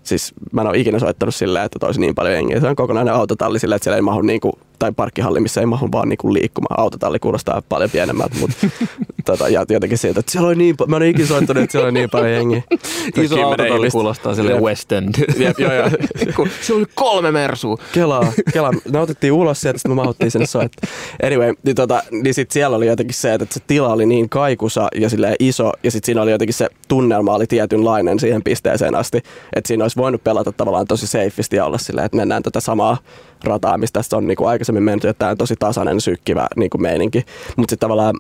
Siis 0.06 0.34
mä 0.52 0.62
en 0.62 0.68
ole 0.68 0.78
ikinä 0.78 1.00
soittanut 1.00 1.36
silleen, 1.36 1.66
että 1.66 1.86
olisi 1.86 2.00
niin 2.00 2.16
paljon 2.16 2.34
jengiä. 2.34 2.60
Se 2.60 2.68
on 2.68 2.76
kokonainen 2.76 3.14
autotalli 3.14 3.60
silleen, 3.60 3.76
että 3.76 3.84
siellä 3.84 3.96
ei 3.96 4.02
mahu 4.02 4.22
niin 4.22 4.40
kuin, 4.42 4.54
tai 4.80 4.92
parkkihalli, 4.92 5.40
missä 5.40 5.62
ei 5.62 5.66
mahu 5.66 5.92
vaan 5.92 6.10
niin 6.10 6.18
kuin 6.18 6.34
liikkumaan. 6.34 6.80
Autotalli 6.80 7.20
kuulostaa 7.20 7.62
paljon 7.70 7.90
pienemmältä, 7.90 8.36
mutta 8.40 8.68
tota, 9.26 9.50
ja 9.50 9.66
jotenkin 9.70 9.98
siitä, 9.98 10.20
että 10.20 10.32
siellä 10.32 10.48
oli 10.48 10.56
niin 10.56 10.78
paljon, 10.78 10.90
mä 10.90 11.06
en 11.06 11.12
ikinä 11.12 11.28
soittanut, 11.28 11.64
että 11.64 11.72
siellä 11.72 11.86
oli 11.86 11.94
niin 11.94 12.10
paljon 12.10 12.32
jengiä. 12.32 12.62
Iso 13.22 13.46
autotalli 13.46 13.90
kuulostaa 13.90 14.36
sille. 14.36 14.60
West 14.60 14.92
End. 14.92 15.16
Jep, 15.38 15.60
joo, 15.60 15.74
joo. 15.74 15.90
Siellä 16.62 16.80
oli 16.80 16.86
kolme 16.96 17.32
mersua. 17.32 17.78
Kelaa, 17.94 18.32
kelaa. 18.54 18.72
Ne 18.92 19.00
otettiin 19.00 19.34
ulos 19.34 19.62
sieltä, 19.62 19.78
sitten 19.78 19.92
me 19.92 19.96
mahuttiin 19.96 20.32
sinne 20.32 20.46
soittaa. 20.46 20.90
Anyway, 21.24 21.54
niin, 21.64 21.76
tota, 21.76 22.04
niin 22.12 22.34
sit 22.34 22.52
siellä 22.52 22.78
oli 22.78 22.88
jotenkin 22.88 23.16
se, 23.16 23.34
että 23.34 23.46
se 23.52 23.60
tila 23.68 23.94
oli 23.94 24.06
niin 24.06 24.30
kaikusa 24.30 24.88
ja 24.96 25.10
silleen 25.10 25.36
iso, 25.40 25.72
ja 25.84 25.92
sitten 25.92 26.06
siinä 26.06 26.22
oli 26.22 26.32
jotenkin 26.32 26.54
se 26.54 26.70
tunnelma 26.88 27.34
oli 27.34 27.48
tietynlainen 27.48 28.20
siihen 28.20 28.44
pisteeseen 28.44 28.96
asti, 28.96 29.18
että 29.56 29.68
siinä 29.68 29.84
olisi 29.84 29.98
voinut 29.98 30.24
pelata 30.24 30.52
tavallaan 30.52 30.88
tosi 30.88 31.08
safeisti 31.08 31.56
ja 31.56 31.66
olla 31.66 31.78
silleen, 31.78 32.06
että 32.06 32.18
mennään 32.18 32.44
tätä 32.44 32.60
samaa 32.60 32.98
rataa, 33.44 33.78
mistä 33.78 34.00
tässä 34.00 34.18
on 34.18 34.28
niin 34.28 34.38
kuin 34.38 34.50
aikaisemmin 34.50 34.84
menty, 34.84 35.08
että 35.08 35.20
tämä 35.20 35.32
on 35.32 35.38
tosi 35.38 35.56
tasainen, 35.60 36.02
sykkivä 36.02 36.48
niin 36.56 36.70
kuin 36.70 36.82
meininki. 36.82 37.26
Mutta 37.58 37.72
sitten 37.72 37.80
tavallaan 37.80 38.16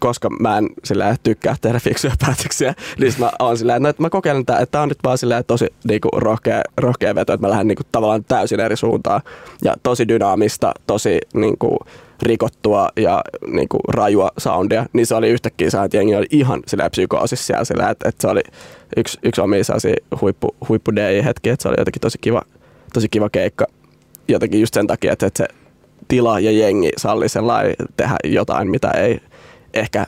koska 0.00 0.30
mä 0.30 0.58
en 0.58 0.68
sillä 0.84 1.16
tykkää 1.22 1.56
tehdä 1.60 1.80
fiksuja 1.80 2.14
päätöksiä, 2.26 2.74
niin 2.98 3.12
mä 3.18 3.30
oon 3.38 3.56
no, 3.78 3.88
että 3.88 4.02
mä 4.02 4.10
kokeilen 4.10 4.46
tää, 4.46 4.58
että 4.58 4.72
tää 4.72 4.82
on 4.82 4.88
nyt 4.88 4.98
vaan 5.04 5.18
silleen 5.18 5.44
tosi 5.46 5.66
niinku, 5.88 6.08
rohkea, 6.12 6.62
rohkea 6.76 7.14
veto, 7.14 7.32
että 7.32 7.46
mä 7.46 7.50
lähden 7.50 7.68
niinku, 7.68 7.82
tavallaan 7.92 8.24
täysin 8.24 8.60
eri 8.60 8.76
suuntaan. 8.76 9.20
Ja 9.64 9.74
tosi 9.82 10.08
dynaamista, 10.08 10.72
tosi 10.86 11.18
niinku, 11.34 11.78
rikottua 12.22 12.88
ja 12.96 13.22
niinku, 13.46 13.78
rajua 13.88 14.30
soundia, 14.38 14.86
niin 14.92 15.06
se 15.06 15.14
oli 15.14 15.28
yhtäkkiä 15.28 15.68
että 15.84 15.96
jengi 15.96 16.16
oli 16.16 16.26
ihan 16.30 16.62
silleen 16.66 16.90
psykoosissa 16.90 17.46
siellä 17.46 17.64
silleen, 17.64 17.90
että, 17.90 18.08
että 18.08 18.22
se 18.22 18.28
oli 18.28 18.42
yksi, 18.96 19.18
yksi 19.22 19.40
omia 19.40 19.62
huippu, 20.20 20.56
huippu 20.68 20.92
hetki, 21.24 21.50
että 21.50 21.62
se 21.62 21.68
oli 21.68 21.76
jotenkin 21.78 22.00
tosi 22.00 22.18
kiva, 22.20 22.42
tosi 22.96 23.08
kiva 23.08 23.30
keikka. 23.30 23.66
Jotenkin 24.28 24.60
just 24.60 24.74
sen 24.74 24.86
takia, 24.86 25.12
että, 25.12 25.26
että 25.26 25.38
se 25.38 25.48
tila 26.08 26.40
ja 26.40 26.50
jengi 26.50 26.90
salli 26.96 27.28
sellainen 27.28 27.74
tehdä 27.96 28.16
jotain, 28.24 28.70
mitä 28.70 28.90
ei 28.90 29.20
ehkä 29.74 30.06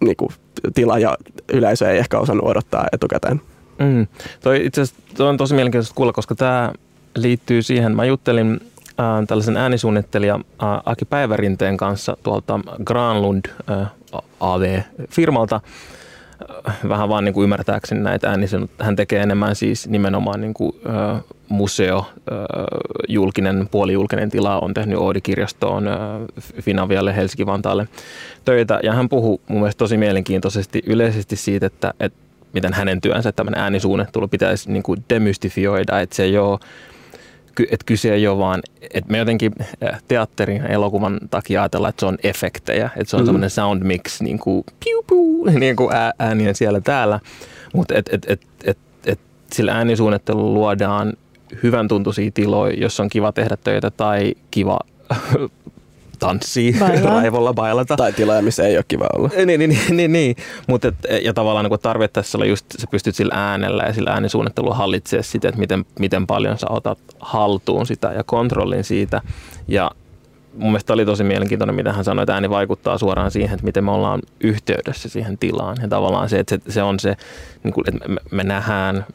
niin 0.00 0.16
kuin, 0.16 0.30
tila 0.74 0.98
ja 0.98 1.16
yleisö 1.52 1.90
ei 1.90 1.98
ehkä 1.98 2.18
osannut 2.18 2.46
odottaa 2.46 2.86
etukäteen. 2.92 3.40
Mm. 3.78 4.06
Toi 4.40 4.66
itse 4.66 4.80
asiassa 4.80 5.28
on 5.28 5.36
tosi 5.36 5.54
mielenkiintoista 5.54 5.94
kuulla, 5.94 6.12
koska 6.12 6.34
tämä 6.34 6.72
liittyy 7.16 7.62
siihen. 7.62 7.96
Mä 7.96 8.04
juttelin 8.04 8.60
äh, 9.00 9.26
tällaisen 9.26 9.56
äänisuunnittelija 9.56 10.34
äh, 10.34 10.68
Aki 10.84 11.04
Päivärinteen 11.04 11.76
kanssa 11.76 12.16
tuolta 12.22 12.60
Granlund 12.84 13.44
äh, 13.70 13.86
AV-firmalta. 14.40 15.60
Äh, 16.68 16.76
vähän 16.88 17.08
vaan 17.08 17.24
niin 17.24 17.34
kuin 17.34 17.44
ymmärtääkseni 17.44 18.00
näitä 18.00 18.30
ääniä. 18.30 18.48
Hän 18.80 18.96
tekee 18.96 19.22
enemmän 19.22 19.56
siis 19.56 19.88
nimenomaan 19.88 20.40
niin 20.40 20.54
kuin, 20.54 20.72
äh, 20.88 21.22
museo, 21.48 21.98
äh, 21.98 22.36
julkinen, 23.08 23.68
puolijulkinen 23.70 24.30
tila, 24.30 24.58
on 24.60 24.74
tehnyt 24.74 24.98
Oodi-kirjastoon, 24.98 25.88
äh, 25.88 25.96
Finavialle, 26.60 27.16
Helsinki-Vantaalle 27.16 27.88
töitä. 28.44 28.80
Ja 28.82 28.92
hän 28.92 29.08
puhuu 29.08 29.40
mun 29.48 29.60
mielestä 29.60 29.78
tosi 29.78 29.96
mielenkiintoisesti 29.96 30.82
yleisesti 30.86 31.36
siitä, 31.36 31.66
että, 31.66 31.94
että 32.00 32.18
miten 32.52 32.72
hänen 32.72 33.00
työnsä, 33.00 33.32
tämmöinen 33.32 33.60
äänisuunnittelu 33.60 34.28
pitäisi 34.28 34.72
niin 34.72 34.82
kuin 34.82 35.04
demystifioida, 35.10 36.00
että 36.00 36.16
se 36.16 36.22
ei 36.22 36.38
ole 36.38 36.58
että 37.62 37.86
kyse 37.86 38.14
ei 38.14 38.26
ole 38.26 38.38
vaan, 38.38 38.60
että 38.94 39.12
me 39.12 39.18
jotenkin 39.18 39.52
äh, 39.92 40.02
teatterin 40.08 40.56
ja 40.62 40.68
elokuvan 40.68 41.18
takia 41.30 41.62
ajatellaan, 41.62 41.88
että 41.90 42.00
se 42.00 42.06
on 42.06 42.18
efektejä, 42.22 42.90
että 42.96 43.10
se 43.10 43.16
on 43.16 43.22
Mhm. 43.22 43.26
semmoinen 43.26 43.50
sound 43.50 43.82
mix, 43.82 44.20
niin 44.20 44.38
kuin 44.38 44.64
piu 44.84 45.02
piu, 45.08 45.44
niin 45.60 45.76
kuin 45.76 45.94
ää- 45.96 46.12
ääniä 46.18 46.54
siellä 46.54 46.80
täällä, 46.80 47.20
mutta 47.74 47.94
et, 47.94 48.08
et, 48.12 48.24
et, 48.28 48.40
et, 48.64 48.78
et 49.06 49.18
sillä 49.52 49.72
äänisuunnittelulla 49.74 50.54
luodaan 50.54 51.12
hyvän 51.62 51.88
tuntuisia 51.88 52.30
tiloja, 52.34 52.74
jos 52.76 53.00
on 53.00 53.08
kiva 53.08 53.32
tehdä 53.32 53.56
töitä 53.64 53.90
tai 53.90 54.34
kiva 54.50 54.78
tanssia, 56.26 56.76
Bailaa. 56.78 57.12
raivolla 57.20 57.54
bailata. 57.54 57.96
Tai 57.96 58.12
tiloja, 58.12 58.42
missä 58.42 58.66
ei 58.66 58.76
ole 58.76 58.84
kiva 58.88 59.06
olla. 59.14 59.30
Niin, 59.36 59.60
niin, 59.60 59.70
niin, 59.70 59.96
niin, 59.96 60.12
niin. 60.12 60.36
Mutta 60.68 60.92
ja 61.22 61.34
tavallaan 61.34 61.66
niin 61.70 61.80
tarvittaessa 61.80 62.38
olla 62.38 62.46
just, 62.46 62.66
sä 62.78 62.86
pystyt 62.90 63.14
sillä 63.14 63.34
äänellä 63.36 63.82
ja 63.82 63.92
sillä 63.92 64.10
äänisuunnittelulla 64.10 64.74
hallitsemaan 64.74 65.24
sitä, 65.24 65.48
että 65.48 65.58
miten, 65.58 65.84
miten 65.98 66.26
paljon 66.26 66.58
sä 66.58 66.66
otat 66.70 66.98
haltuun 67.20 67.86
sitä 67.86 68.12
ja 68.12 68.24
kontrollin 68.24 68.84
siitä. 68.84 69.20
Ja 69.68 69.90
mun 70.56 70.70
mielestä 70.70 70.92
oli 70.92 71.04
tosi 71.04 71.24
mielenkiintoinen, 71.24 71.74
mitä 71.74 71.92
hän 71.92 72.04
sanoi, 72.04 72.22
että 72.22 72.34
ääni 72.34 72.50
vaikuttaa 72.50 72.98
suoraan 72.98 73.30
siihen, 73.30 73.54
että 73.54 73.64
miten 73.66 73.84
me 73.84 73.90
ollaan 73.90 74.20
yhteydessä 74.40 75.08
siihen 75.08 75.38
tilaan. 75.38 75.76
Ja 75.82 75.88
tavallaan 75.88 76.28
se, 76.28 76.38
että 76.38 76.58
se, 76.66 76.72
se 76.72 76.82
on 76.82 77.00
se, 77.00 77.16
niin 77.62 77.74
kuin, 77.74 77.84
että 77.94 78.08
me, 78.08 78.20
me 78.30 78.44
nähdään, 78.44 79.06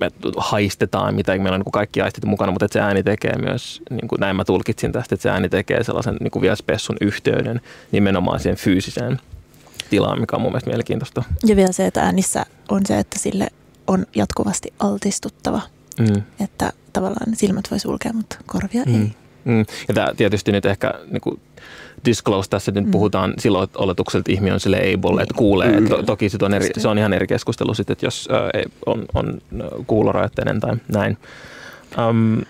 me 0.00 0.10
haistetaan, 0.36 1.14
mitä 1.14 1.32
meillä 1.32 1.54
on 1.54 1.58
niin 1.60 1.64
kuin 1.64 1.72
kaikki 1.72 2.00
aistit 2.00 2.24
mukana, 2.24 2.52
mutta 2.52 2.64
että 2.64 2.72
se 2.72 2.80
ääni 2.80 3.02
tekee 3.02 3.38
myös, 3.38 3.82
niin 3.90 4.08
kuin 4.08 4.20
näin 4.20 4.36
mä 4.36 4.44
tulkitsin 4.44 4.92
tästä, 4.92 5.14
että 5.14 5.22
se 5.22 5.30
ääni 5.30 5.48
tekee 5.48 5.84
sellaisen 5.84 6.16
niin 6.20 6.30
kuin 6.30 6.42
vielä 6.42 6.56
spessun 6.56 6.96
yhteyden 7.00 7.60
nimenomaan 7.92 8.40
siihen 8.40 8.56
fyysiseen 8.56 9.20
tilaan, 9.90 10.20
mikä 10.20 10.36
on 10.36 10.42
mun 10.42 10.50
mielestä 10.52 10.70
mielenkiintoista. 10.70 11.22
Ja 11.46 11.56
vielä 11.56 11.72
se, 11.72 11.86
että 11.86 12.02
äänissä 12.02 12.46
on 12.68 12.80
se, 12.86 12.98
että 12.98 13.18
sille 13.18 13.48
on 13.86 14.06
jatkuvasti 14.14 14.72
altistuttava. 14.78 15.60
Mm. 15.98 16.22
Että 16.40 16.72
tavallaan 16.92 17.36
silmät 17.36 17.70
voi 17.70 17.78
sulkea, 17.78 18.12
mutta 18.12 18.36
korvia 18.46 18.82
Mm. 18.86 18.94
ei. 19.00 19.10
Mm. 19.48 19.58
Ja 19.88 19.94
tämä 19.94 20.06
tietysti 20.16 20.52
nyt 20.52 20.66
ehkä 20.66 20.94
niin 21.10 21.20
kuin 21.20 21.40
disclose 22.04 22.50
tässä, 22.50 22.70
että 22.70 22.80
nyt 22.80 22.88
Mm. 22.88 22.92
puhutaan 22.92 23.34
silloin 23.38 23.68
oletuksella, 23.78 24.20
että 24.20 24.32
ihminen 24.32 24.54
on 24.54 24.60
sille 24.60 24.76
able, 24.94 25.22
että 25.22 25.34
kuulee. 25.36 25.80
Mm. 25.80 25.88
To, 25.88 26.02
toki 26.02 26.28
sit 26.28 26.42
on 26.42 26.54
eri, 26.54 26.68
se 26.78 26.88
on 26.88 26.98
ihan 26.98 27.12
eri 27.12 27.26
keskustelu 27.26 27.74
sitten, 27.74 27.92
että 27.92 28.06
jos 28.06 28.28
ei- 28.54 28.64
on, 28.86 29.04
on 29.14 29.40
kuulorajoitteinen 29.86 30.60
tai 30.60 30.76
näin. 30.92 31.18
Um, 32.08 32.40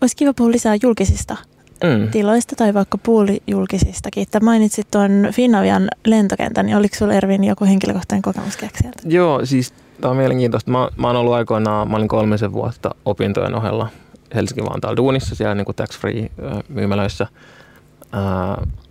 Olisi 0.00 0.16
kiva 0.16 0.34
puhua 0.34 0.52
lisää 0.52 0.76
julkisista 0.82 1.36
mm. 1.84 2.08
tiloista 2.10 2.56
tai 2.56 2.74
vaikka 2.74 2.98
puolijulkisistakin. 2.98 4.22
Että 4.22 4.40
mainitsit 4.40 4.86
tuon 4.90 5.28
Finavian 5.32 5.88
lentokentän, 6.06 6.66
niin 6.66 6.76
oliko 6.76 6.94
sinulla 6.96 7.14
Ervin 7.16 7.44
joku 7.44 7.64
henkilökohtainen 7.64 8.22
kokemus 8.22 8.54
sieltä? 8.54 9.02
Joo, 9.04 9.46
siis 9.46 9.74
tämä 10.00 10.10
on 10.10 10.16
mielenkiintoista. 10.16 10.70
Mä, 10.70 10.88
mä 10.96 11.06
oon 11.06 11.16
ollut 11.16 11.34
aikoinaan, 11.34 11.90
mä 11.90 11.96
olin 11.96 12.08
kolmisen 12.08 12.52
vuotta 12.52 12.94
opintojen 13.04 13.54
ohella 13.54 13.88
Helsinki-Vantaalla 14.34 14.96
duunissa 14.96 15.34
siellä 15.34 15.54
niin 15.54 15.64
kuin 15.64 15.76
tax-free 15.76 16.30
myymälöissä. 16.68 17.26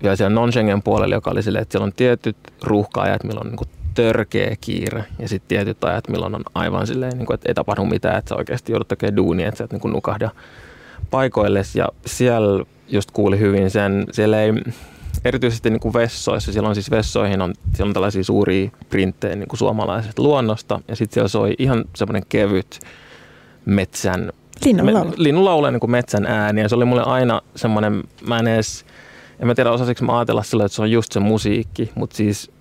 Ja 0.04 0.16
siellä 0.16 0.36
non-Schengen 0.36 0.84
puolella, 0.84 1.16
joka 1.16 1.32
oli 1.32 1.44
silleen, 1.44 1.62
että 1.62 1.72
siellä 1.72 1.86
on 1.86 1.94
tietyt 1.94 2.38
ruuhka-ajat, 2.64 3.24
milloin 3.24 3.48
on 3.48 3.52
niin 3.52 3.58
kuin 3.58 3.70
törkeä 3.94 4.56
kiire 4.62 5.06
ja 5.20 5.28
sitten 5.28 5.48
tietyt 5.48 5.84
ajat, 5.84 6.10
milloin 6.10 6.36
on 6.36 6.44
aivan 6.56 6.88
silleen, 6.88 7.18
niin 7.18 7.26
kuin, 7.26 7.36
että 7.36 7.50
ei 7.50 7.54
tapahdu 7.54 7.86
mitään, 7.86 8.18
että 8.18 8.30
sä 8.30 8.36
oikeasti 8.36 8.72
joudut 8.72 8.88
tekemään 8.88 9.16
duunia, 9.16 9.48
että 9.48 9.58
sä 9.58 9.64
et 9.64 9.72
niin 9.72 9.82
kuin 9.82 9.92
nukahda 9.92 10.30
paikoilles. 11.12 11.76
Ja 11.76 11.88
siellä 12.06 12.66
just 12.88 13.12
kuuli 13.12 13.40
hyvin 13.40 13.72
sen, 13.72 14.06
siellä 14.12 14.42
ei, 14.42 14.54
erityisesti 15.26 15.70
niin 15.70 15.80
kuin 15.80 15.94
vessoissa, 15.94 16.52
siellä 16.52 16.70
on 16.70 16.76
siis 16.76 16.92
vessoihin 16.92 17.42
on, 17.42 17.54
siellä 17.74 17.90
on 17.90 17.94
tällaisia 17.94 18.24
suuria 18.24 18.70
printtejä 18.90 19.36
niin 19.36 19.48
kuin 19.48 19.58
suomalaisesta 19.58 20.22
luonnosta 20.22 20.82
ja 20.88 20.96
sitten 20.96 21.14
siellä 21.14 21.28
soi 21.28 21.56
ihan 21.58 21.86
semmoinen 21.96 22.24
kevyt 22.30 22.80
metsän 23.66 24.32
Linnunlaulu. 24.66 25.10
Me, 25.10 25.16
linnunlaulu 25.18 25.70
niin 25.70 25.80
kuin 25.80 25.92
metsän 25.92 26.26
ääni 26.26 26.62
ja 26.62 26.70
se 26.70 26.76
oli 26.76 26.86
mulle 26.86 27.04
aina 27.04 27.42
semmoinen, 27.56 28.04
mä 28.28 28.40
en 28.40 28.48
edes, 28.48 28.86
en 29.40 29.48
mä 29.48 29.56
tiedä 29.56 29.72
osasinko 29.72 30.06
mä 30.06 30.18
ajatella 30.18 30.44
silloin, 30.44 30.66
että 30.66 30.76
se 30.76 30.82
on 30.82 30.92
just 30.92 31.12
se 31.12 31.20
musiikki, 31.20 31.92
mutta 31.96 32.16
siis 32.16 32.52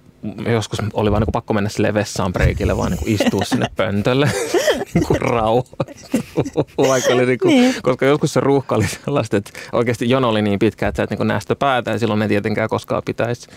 joskus 0.52 0.78
oli 0.92 1.10
vaan 1.10 1.22
niin 1.22 1.32
pakko 1.32 1.54
mennä 1.54 1.70
sille 1.70 1.94
vessaan 1.94 2.32
breikille, 2.32 2.76
vaan 2.76 2.92
niin 2.92 3.20
istua 3.20 3.44
sinne 3.50 3.66
pöntölle 3.76 4.30
niin 4.94 5.20
rauhoittua. 5.20 6.64
Vaikka 6.78 7.14
oli 7.14 7.26
niin 7.26 7.38
kuin, 7.38 7.50
niin. 7.50 7.74
Koska 7.82 8.06
joskus 8.06 8.32
se 8.32 8.40
ruuhka 8.40 8.74
oli 8.74 8.86
sellaista, 8.86 9.36
että 9.36 9.50
oikeasti 9.72 10.10
jono 10.10 10.28
oli 10.28 10.42
niin 10.42 10.58
pitkä, 10.58 10.88
että 10.88 10.96
sä 10.96 11.02
et 11.02 11.10
niin 11.10 11.26
näe 11.26 11.40
sitä 11.40 11.56
päätä 11.56 11.90
ja 11.90 11.98
silloin 11.98 12.20
ne 12.20 12.28
tietenkään 12.28 12.68
koskaan 12.68 13.02
pitäisi 13.06 13.48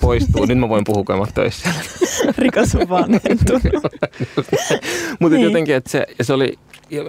poistuu. 0.00 0.44
Nyt 0.44 0.58
mä 0.58 0.68
voin 0.68 0.84
puhua, 0.84 1.04
kun 1.04 1.18
mä 1.18 1.26
töissä. 1.34 1.68
Rikas 2.38 2.74
on 2.74 2.88
vanhentunut. 2.88 3.62
Mutta 5.20 5.36
niin. 5.36 5.44
jotenkin, 5.44 5.74
että 5.74 5.90
se, 5.90 6.06
se 6.22 6.32
oli, 6.32 6.58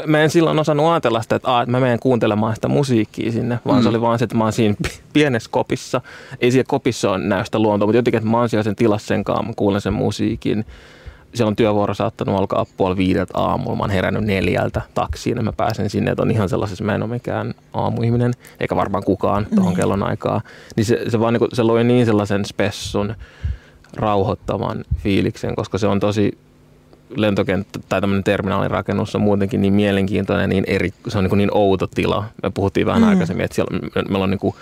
mä 0.06 0.22
en 0.24 0.30
silloin 0.30 0.60
osannut 0.60 0.88
ajatella 0.88 1.22
sitä, 1.22 1.36
että, 1.36 1.52
aa, 1.52 1.62
että 1.62 1.72
mä 1.72 1.80
menen 1.80 2.00
kuuntelemaan 2.00 2.56
sitä 2.56 2.68
musiikkia 2.68 3.32
sinne, 3.32 3.60
vaan 3.66 3.80
mm. 3.80 3.84
se 3.84 3.90
oli 3.90 4.02
vaan 4.02 4.20
se, 4.20 4.24
että 4.24 4.38
mä 4.38 4.44
oon 4.44 4.54
siinä 4.54 4.76
pienessä 5.14 5.50
kopissa. 5.52 6.02
Ei 6.42 6.52
siellä 6.52 6.68
kopissa 6.68 7.12
ole 7.12 7.24
näystä 7.24 7.60
luontoa, 7.60 7.88
mutta 7.88 7.98
jotenkin, 7.98 8.18
että 8.18 8.30
mä 8.30 8.38
oon 8.38 8.50
siellä 8.50 8.64
sen 8.64 8.76
tilassa 8.76 9.08
sen 9.08 9.24
kanssa, 9.24 9.44
mä 9.44 9.54
kuulen 9.56 9.82
sen 9.82 9.94
musiikin 9.94 10.66
siellä 11.34 11.50
on 11.50 11.56
työvuoro 11.56 11.94
saattanut 11.94 12.40
alkaa 12.40 12.66
puoli 12.78 12.98
viideltä 12.98 13.32
aamulla. 13.38 13.76
Mä 13.76 13.84
oon 13.84 13.90
herännyt 13.90 14.24
neljältä 14.24 14.82
taksiin 14.94 15.38
ja 15.38 15.44
mä 15.44 15.54
pääsen 15.54 15.90
sinne, 15.90 16.12
että 16.12 16.24
on 16.24 16.32
ihan 16.32 16.50
sellaisessa, 16.50 16.84
mä 16.84 16.96
en 16.96 17.04
ole 17.04 17.10
mikään 17.10 17.54
aamuihminen, 17.74 18.34
eikä 18.60 18.76
varmaan 18.76 19.04
kukaan 19.04 19.46
tuohon 19.46 19.66
niin. 19.66 19.76
kellon 19.80 20.04
aikaa. 20.04 20.42
Niin 20.76 20.86
se, 20.86 21.02
se, 21.08 21.20
vaan 21.20 21.34
niin 21.34 21.40
kuin, 21.40 21.50
se 21.54 21.64
loi 21.64 21.84
niin 21.84 22.06
sellaisen 22.06 22.46
spessun 22.46 23.16
rauhoittavan 23.94 24.86
fiiliksen, 24.98 25.56
koska 25.56 25.78
se 25.78 25.88
on 25.88 26.00
tosi 26.00 26.38
lentokenttä 27.16 27.80
tai 27.90 28.02
tämmöinen 28.02 28.24
terminaalirakennus 28.24 29.16
on 29.16 29.22
muutenkin 29.22 29.62
niin 29.62 29.74
mielenkiintoinen, 29.74 30.50
niin 30.50 30.64
eri, 30.68 30.94
se 31.08 31.18
on 31.18 31.24
niin, 31.24 31.38
niin 31.38 31.50
outo 31.54 31.88
tila. 31.88 32.26
Me 32.44 32.52
puhuttiin 32.54 32.86
vähän 32.86 33.02
mm. 33.02 33.10
aikaisemmin, 33.10 33.46
että 33.46 33.56
siellä, 33.56 33.80
meillä 34.10 34.24
on 34.24 34.30
niin 34.30 34.40
kuin 34.40 34.56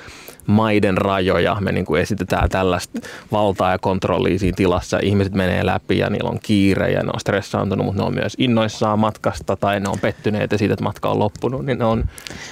maiden 0.47 0.97
rajoja. 0.97 1.57
Me 1.59 1.71
niin 1.71 1.85
kuin 1.85 2.01
esitetään 2.01 2.49
tällaista 2.49 2.99
valtaa 3.31 3.71
ja 3.71 3.79
kontrollia 3.79 4.39
siinä 4.39 4.55
tilassa. 4.55 4.99
Ihmiset 5.03 5.33
menee 5.33 5.65
läpi 5.65 5.97
ja 5.97 6.09
niillä 6.09 6.29
on 6.29 6.39
kiire 6.43 6.91
ja 6.91 7.03
ne 7.03 7.09
on 7.13 7.19
stressaantunut, 7.19 7.85
mutta 7.85 8.01
ne 8.01 8.07
on 8.07 8.13
myös 8.13 8.35
innoissaan 8.37 8.99
matkasta 8.99 9.55
tai 9.55 9.79
ne 9.79 9.89
on 9.89 9.99
pettyneitä 9.99 10.57
siitä, 10.57 10.73
että 10.73 10.83
matka 10.83 11.09
on 11.09 11.19
loppunut. 11.19 11.65
Niin 11.65 11.79
ne 11.79 11.85
on... 11.85 12.05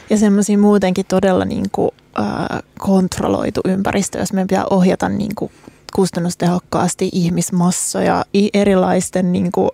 Ja 0.10 0.18
semmoisia 0.18 0.58
muutenkin 0.58 1.06
todella 1.08 1.46
niin 1.46 1.66
kuin, 1.72 1.92
äh, 2.20 2.64
kontrolloitu 2.80 3.62
ympäristö, 3.66 4.20
jos 4.20 4.34
meidän 4.34 4.48
pitää 4.48 4.66
ohjata 4.70 5.10
niin 5.10 5.36
kuin 5.36 5.52
kustannustehokkaasti 5.96 7.10
ihmismassoja 7.12 8.26
erilaisten 8.54 9.32
niin 9.32 9.52
kuin, 9.52 9.70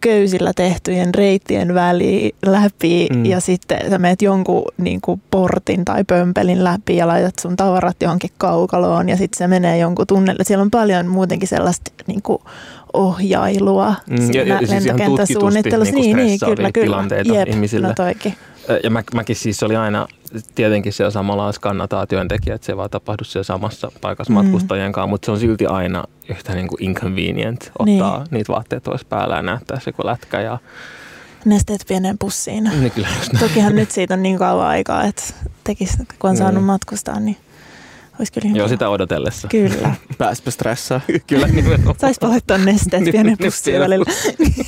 köysillä 0.00 0.52
tehtyjen 0.56 1.14
reittien 1.14 1.74
väliin 1.74 2.34
läpi 2.46 3.08
mm. 3.14 3.26
ja 3.26 3.40
sitten 3.40 3.90
sä 3.90 3.98
meet 3.98 4.22
jonkun 4.22 4.64
niin 4.78 5.00
kuin, 5.00 5.22
portin 5.30 5.84
tai 5.84 6.04
pömpelin 6.04 6.64
läpi 6.64 6.96
ja 6.96 7.06
laitat 7.06 7.38
sun 7.38 7.56
tavarat 7.56 7.96
johonkin 8.02 8.30
kaukaloon 8.38 9.08
ja 9.08 9.16
sitten 9.16 9.38
se 9.38 9.46
menee 9.46 9.78
jonkun 9.78 10.06
tunnelle. 10.06 10.44
Siellä 10.44 10.62
on 10.62 10.70
paljon 10.70 11.06
muutenkin 11.06 11.48
sellaista 11.48 11.90
niin 12.06 12.22
kuin, 12.22 12.38
ohjailua 12.92 13.94
mm, 14.10 14.32
ja, 14.32 14.42
ja, 14.42 14.58
siis 14.58 14.70
lentokenttäsuunnittelussa. 14.70 15.94
Niin, 15.94 16.16
niin, 16.16 16.38
kyllä, 16.40 16.72
kyllä. 16.72 16.84
tilanteita 16.84 17.34
Jep, 17.34 17.48
ihmisille. 17.48 17.86
No 17.86 17.94
toikin. 17.96 18.34
Ja 18.84 18.90
mä, 18.90 19.02
mäkin 19.14 19.36
siis 19.36 19.62
oli 19.62 19.76
aina 19.76 20.08
tietenkin 20.54 20.92
siellä 20.92 21.10
samalla 21.10 21.52
kannataan 21.60 22.08
työntekijät, 22.08 22.54
että 22.54 22.66
se 22.66 22.72
ei 22.72 22.76
vaan 22.76 22.90
tapahdu 22.90 23.24
siellä 23.24 23.44
samassa 23.44 23.92
paikassa 24.00 24.32
mm. 24.32 24.34
matkustajien 24.34 24.92
kanssa, 24.92 25.06
mutta 25.06 25.26
se 25.26 25.32
on 25.32 25.38
silti 25.38 25.66
aina 25.66 26.04
yhtä 26.28 26.54
niin 26.54 26.68
kuin 26.68 26.84
inconvenient 26.84 27.72
ottaa 27.78 28.18
niin. 28.18 28.28
niitä 28.30 28.52
vaatteet 28.52 28.82
pois 28.82 29.04
päällä 29.04 29.36
ja 29.36 29.42
näyttää 29.42 29.80
se 29.80 29.92
kuin 29.92 30.06
lätkä. 30.06 30.40
Ja... 30.40 30.58
Nesteet 31.44 31.84
pieneen 31.88 32.18
pussiin. 32.18 32.64
Niin 32.64 32.90
kyllä, 32.90 33.08
Tokihan 33.40 33.74
nyt 33.74 33.90
siitä 33.90 34.14
on 34.14 34.22
niin 34.22 34.38
kauan 34.38 34.66
aikaa, 34.66 35.04
että 35.04 35.22
tekisi, 35.64 35.96
kun 36.18 36.30
on 36.30 36.36
saanut 36.36 36.62
mm. 36.62 36.66
matkustaa, 36.66 37.20
niin 37.20 37.36
olisi 38.22 38.32
kyllä 38.32 38.56
Joo, 38.56 38.68
sitä 38.68 38.88
odotellessa. 38.88 39.48
Kyllä. 39.48 39.94
Pääspä 40.18 40.50
stressaa. 40.50 41.00
kyllä 41.26 41.46
nimenomaan. 41.46 41.94
Saispa 41.98 42.28
laittaa 42.28 42.58
nesteet 42.58 43.04
pienen 43.04 43.36
pussiin 43.38 43.80
välillä. 43.80 44.04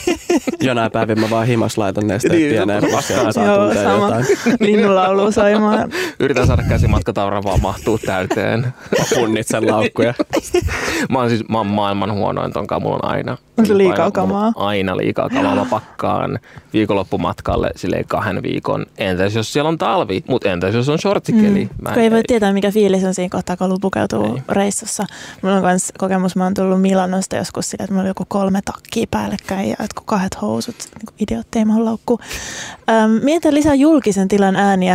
Jonain 0.61 0.93
päivin 0.93 1.21
mä 1.21 1.31
vaan 1.31 1.47
himas 1.47 1.79
laitan 1.79 2.07
nesteet 2.07 2.33
niin, 2.33 2.51
pieneen 2.51 2.85
pussiin 2.91 3.19
Joo, 3.19 3.75
sama. 3.75 4.07
jotain. 4.07 4.27
Linnunlaulu 4.61 5.33
soimaan. 5.33 5.91
Yritän 6.21 6.47
saada 6.47 6.63
käsimatkatavra 6.63 7.43
vaan 7.43 7.63
mahtuu 7.63 7.99
täyteen. 7.99 8.67
Punnitsen 9.15 9.67
laukkuja. 9.67 10.15
mä 11.11 11.19
oon 11.19 11.29
siis 11.29 11.49
mä 11.49 11.59
oon 11.59 11.67
maailman 11.67 12.13
huonoin 12.13 12.53
tonkaan. 12.53 12.83
Mulla 12.83 12.97
on 13.03 13.05
aina 13.05 13.37
on 13.57 13.67
se 13.67 13.79
liikaa 13.79 14.11
kamaa? 14.11 14.53
Aina 14.57 14.97
liikaa 14.97 15.29
kamaa. 15.29 15.55
Mä 15.55 15.67
pakkaan 15.71 16.39
viikonloppumatkalle 16.73 17.71
silleen 17.77 18.05
kahden 18.09 18.43
viikon. 18.43 18.87
Entäs 18.99 19.35
jos 19.35 19.53
siellä 19.53 19.69
on 19.69 19.79
talvi, 19.79 20.25
mutta 20.29 20.51
entäs 20.51 20.75
jos 20.75 20.89
on 20.89 20.99
shortsikeli? 20.99 21.65
Mm. 21.65 21.93
Kun 21.93 22.03
ei 22.03 22.11
voi 22.11 22.23
tietää, 22.27 22.53
mikä 22.53 22.71
fiilis 22.71 23.05
on 23.05 23.15
siinä 23.15 23.29
kun 23.59 23.79
pukeutuu 23.81 24.25
ei. 24.25 24.43
reissussa. 24.49 25.07
Mulla 25.43 25.57
on 25.57 25.63
myös 25.63 25.93
kokemus, 25.99 26.37
mä 26.37 26.45
oon 26.45 26.55
tullut 26.55 26.83
Milanosta 26.83 27.37
joskus 27.37 27.71
sille, 27.71 27.85
että 27.85 27.93
mulla 27.93 28.03
oli 28.03 28.11
joku 28.11 28.25
kolme 28.29 28.61
takkia 28.65 29.07
päällekkäin 29.11 29.69
ja 29.69 29.77
jotkut 29.81 30.07
kahdet 30.07 30.43
housut, 30.43 30.77
niin 30.99 31.15
idiotteja 31.21 31.67
mä 31.67 31.85
laukku. 31.85 32.21
Ähm, 32.89 33.11
mietitään 33.23 33.55
lisää 33.55 33.75
julkisen 33.75 34.29
tilan 34.29 34.57
ääniä. 34.57 34.93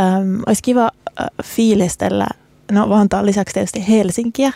Ähm, 0.00 0.40
olisi 0.46 0.62
kiva 0.62 0.90
äh, 1.20 1.26
fiilistellä 1.44 2.26
no 2.72 2.88
Vantaan 2.88 3.26
lisäksi 3.26 3.54
tietysti 3.54 3.88
Helsinkiä, 3.88 4.52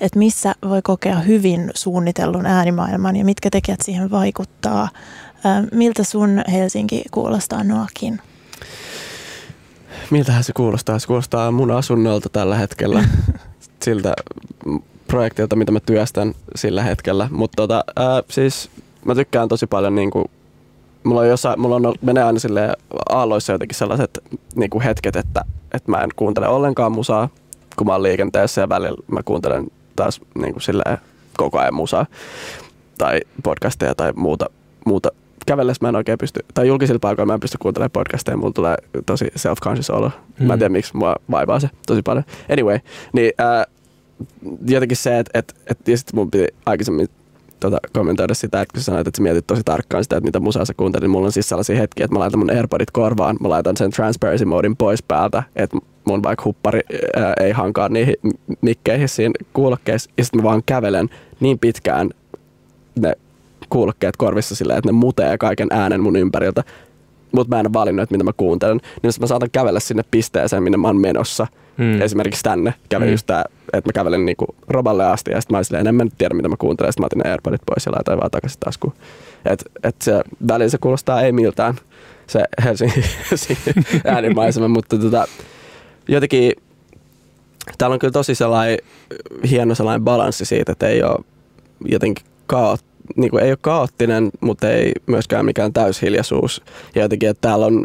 että 0.00 0.18
missä 0.18 0.54
voi 0.68 0.82
kokea 0.82 1.20
hyvin 1.20 1.70
suunnitellun 1.74 2.46
äänimaailman 2.46 3.16
ja 3.16 3.24
mitkä 3.24 3.50
tekijät 3.50 3.80
siihen 3.84 4.10
vaikuttaa. 4.10 4.88
Miltä 5.72 6.04
sun 6.04 6.42
Helsinki 6.52 7.02
kuulostaa 7.10 7.64
Noakin? 7.64 8.20
Miltähän 10.10 10.44
se 10.44 10.52
kuulostaa? 10.52 10.98
Se 10.98 11.06
kuulostaa 11.06 11.50
mun 11.50 11.70
asunnolta 11.70 12.28
tällä 12.28 12.56
hetkellä, 12.56 13.04
siltä 13.84 14.14
projektilta, 15.06 15.56
mitä 15.56 15.72
mä 15.72 15.80
työstän 15.80 16.34
sillä 16.54 16.82
hetkellä. 16.82 17.28
Mutta 17.30 17.56
tota, 17.56 17.84
ää, 17.96 18.22
siis 18.30 18.70
mä 19.04 19.14
tykkään 19.14 19.48
tosi 19.48 19.66
paljon 19.66 19.94
niin 19.94 20.10
kuin, 20.10 20.24
mulla 21.04 21.20
on, 21.20 21.28
jossain, 21.28 21.60
mulla 21.60 21.76
on 21.76 21.94
menee 22.02 22.22
aina 22.22 22.38
sille 22.38 22.76
aalloissa 23.08 23.52
jotenkin 23.52 23.78
sellaiset 23.78 24.18
niin 24.54 24.70
kuin 24.70 24.82
hetket, 24.82 25.16
että, 25.16 25.44
että 25.74 25.90
mä 25.90 25.98
en 25.98 26.10
kuuntele 26.16 26.48
ollenkaan 26.48 26.92
musaa 26.92 27.28
kun 27.78 27.86
mä 27.86 27.92
oon 27.92 28.02
liikenteessä 28.02 28.60
ja 28.60 28.68
välillä 28.68 29.02
mä 29.06 29.22
kuuntelen 29.22 29.66
taas 29.96 30.20
niin 30.34 30.52
kuin 30.52 30.62
silleen 30.62 30.98
koko 31.36 31.58
ajan 31.58 31.74
musaa 31.74 32.06
tai 32.98 33.20
podcasteja 33.42 33.94
tai 33.94 34.12
muuta, 34.16 34.46
muuta. 34.86 35.10
Kävellessä 35.48 35.84
mä 35.84 35.88
en 35.88 35.96
oikein 35.96 36.18
pysty, 36.18 36.40
tai 36.54 36.68
julkisilla 36.68 36.98
paikoilla 36.98 37.26
mä 37.26 37.34
en 37.34 37.40
pysty 37.40 37.58
kuuntelemaan 37.60 37.90
podcasteja, 37.90 38.36
mulla 38.36 38.52
tulee 38.52 38.76
tosi 39.06 39.24
self-conscious 39.24 39.90
olo. 39.90 40.10
Mm. 40.40 40.46
Mä 40.46 40.52
en 40.52 40.58
tiedä, 40.58 40.72
miksi 40.72 40.96
mua 40.96 41.16
vaivaa 41.30 41.60
se 41.60 41.70
tosi 41.86 42.02
paljon. 42.02 42.24
Anyway, 42.52 42.78
niin 43.12 43.32
ää, 43.38 43.64
jotenkin 44.66 44.96
se, 44.96 45.18
että 45.18 45.38
et, 45.38 45.54
et, 45.66 45.88
ja 45.88 45.98
sitten 45.98 46.16
mun 46.16 46.30
piti 46.30 46.46
aikaisemmin 46.66 47.08
tota, 47.60 47.78
kommentoida 47.92 48.34
sitä, 48.34 48.60
että 48.60 48.72
kun 48.72 48.80
sä 48.80 48.84
sanoit, 48.84 49.06
että 49.06 49.16
sä 49.16 49.22
mietit 49.22 49.46
tosi 49.46 49.62
tarkkaan 49.64 50.04
sitä, 50.04 50.16
että 50.16 50.26
mitä 50.26 50.40
musaa 50.40 50.64
sä 50.64 50.74
kuuntelit, 50.76 51.02
niin 51.02 51.10
mulla 51.10 51.26
on 51.26 51.32
siis 51.32 51.48
sellaisia 51.48 51.76
hetkiä, 51.76 52.04
että 52.04 52.14
mä 52.14 52.18
laitan 52.18 52.38
mun 52.38 52.50
AirPodit 52.50 52.90
korvaan, 52.90 53.36
mä 53.40 53.48
laitan 53.48 53.76
sen 53.76 53.90
transparency 53.90 54.44
modin 54.44 54.76
pois 54.76 55.02
päältä, 55.02 55.42
että 55.56 55.78
mun 56.04 56.22
vaikka 56.22 56.44
huppari 56.44 56.80
ää, 57.16 57.34
ei 57.40 57.52
hankaa 57.52 57.88
niihin 57.88 58.14
mikkeihin 58.60 59.08
siinä 59.08 59.34
kuulokkeissa, 59.52 60.10
ja 60.16 60.24
sitten 60.24 60.40
mä 60.40 60.48
vaan 60.48 60.62
kävelen 60.66 61.08
niin 61.40 61.58
pitkään 61.58 62.10
ne 63.00 63.14
kuulokkeet 63.70 64.16
korvissa 64.16 64.54
silleen, 64.54 64.78
että 64.78 64.88
ne 64.88 64.92
mutee 64.92 65.38
kaiken 65.38 65.68
äänen 65.70 66.00
mun 66.00 66.16
ympäriltä, 66.16 66.64
mutta 67.32 67.56
mä 67.56 67.60
en 67.60 67.66
ole 67.66 67.72
valinnut, 67.72 68.02
että 68.02 68.14
mitä 68.14 68.24
mä 68.24 68.32
kuuntelen. 68.36 68.80
Niin 69.02 69.12
mä 69.20 69.26
saatan 69.26 69.50
kävellä 69.52 69.80
sinne 69.80 70.02
pisteeseen, 70.10 70.62
minne 70.62 70.76
mä 70.76 70.88
oon 70.88 71.00
menossa. 71.00 71.46
Hmm. 71.78 72.02
Esimerkiksi 72.02 72.42
tänne 72.42 72.74
kävelin 72.88 73.08
hmm. 73.08 73.14
just 73.14 73.26
tää, 73.26 73.44
että 73.72 73.88
mä 73.88 73.92
kävelen 73.92 74.26
niinku 74.26 74.46
Roballe 74.68 75.04
asti 75.04 75.30
ja 75.30 75.40
sitten 75.40 75.56
mä 75.56 75.62
silleen, 75.62 75.86
en 75.86 75.94
mä 75.94 76.04
nyt 76.04 76.14
tiedä 76.18 76.34
mitä 76.34 76.48
mä 76.48 76.56
kuuntelen. 76.58 76.92
Sitten 76.92 77.02
mä 77.02 77.06
otin 77.06 77.18
ne 77.18 77.30
AirPodit 77.30 77.62
pois 77.66 77.86
ja 77.86 77.92
laitoin 77.92 78.18
vaan 78.18 78.30
takaisin 78.30 78.60
taskuun. 78.60 78.92
Et, 79.44 79.64
et 79.82 79.96
se 80.02 80.22
välillä 80.48 80.70
se 80.70 80.78
kuulostaa 80.78 81.22
ei 81.22 81.32
miltään 81.32 81.74
se 82.26 82.44
Helsingin 82.64 83.04
äänimaisema, 84.04 84.68
mutta 84.68 84.98
tota, 84.98 85.28
jotenkin 86.08 86.52
täällä 87.78 87.94
on 87.94 87.98
kyllä 87.98 88.12
tosi 88.12 88.34
sellainen 88.34 88.78
hieno 89.50 89.74
sellainen 89.74 90.04
balanssi 90.04 90.44
siitä, 90.44 90.72
että 90.72 90.88
ei 90.88 91.02
ole 91.02 91.24
jotenkin 91.84 92.26
kaot, 92.46 92.80
niin 93.16 93.30
kuin 93.30 93.44
ei 93.44 93.50
ole 93.50 93.58
kaoottinen, 93.60 94.30
mutta 94.40 94.70
ei 94.70 94.92
myöskään 95.06 95.44
mikään 95.44 95.72
täyshiljaisuus. 95.72 96.62
Ja 96.94 97.02
jotenkin, 97.02 97.28
että 97.28 97.48
täällä 97.48 97.66
on 97.66 97.84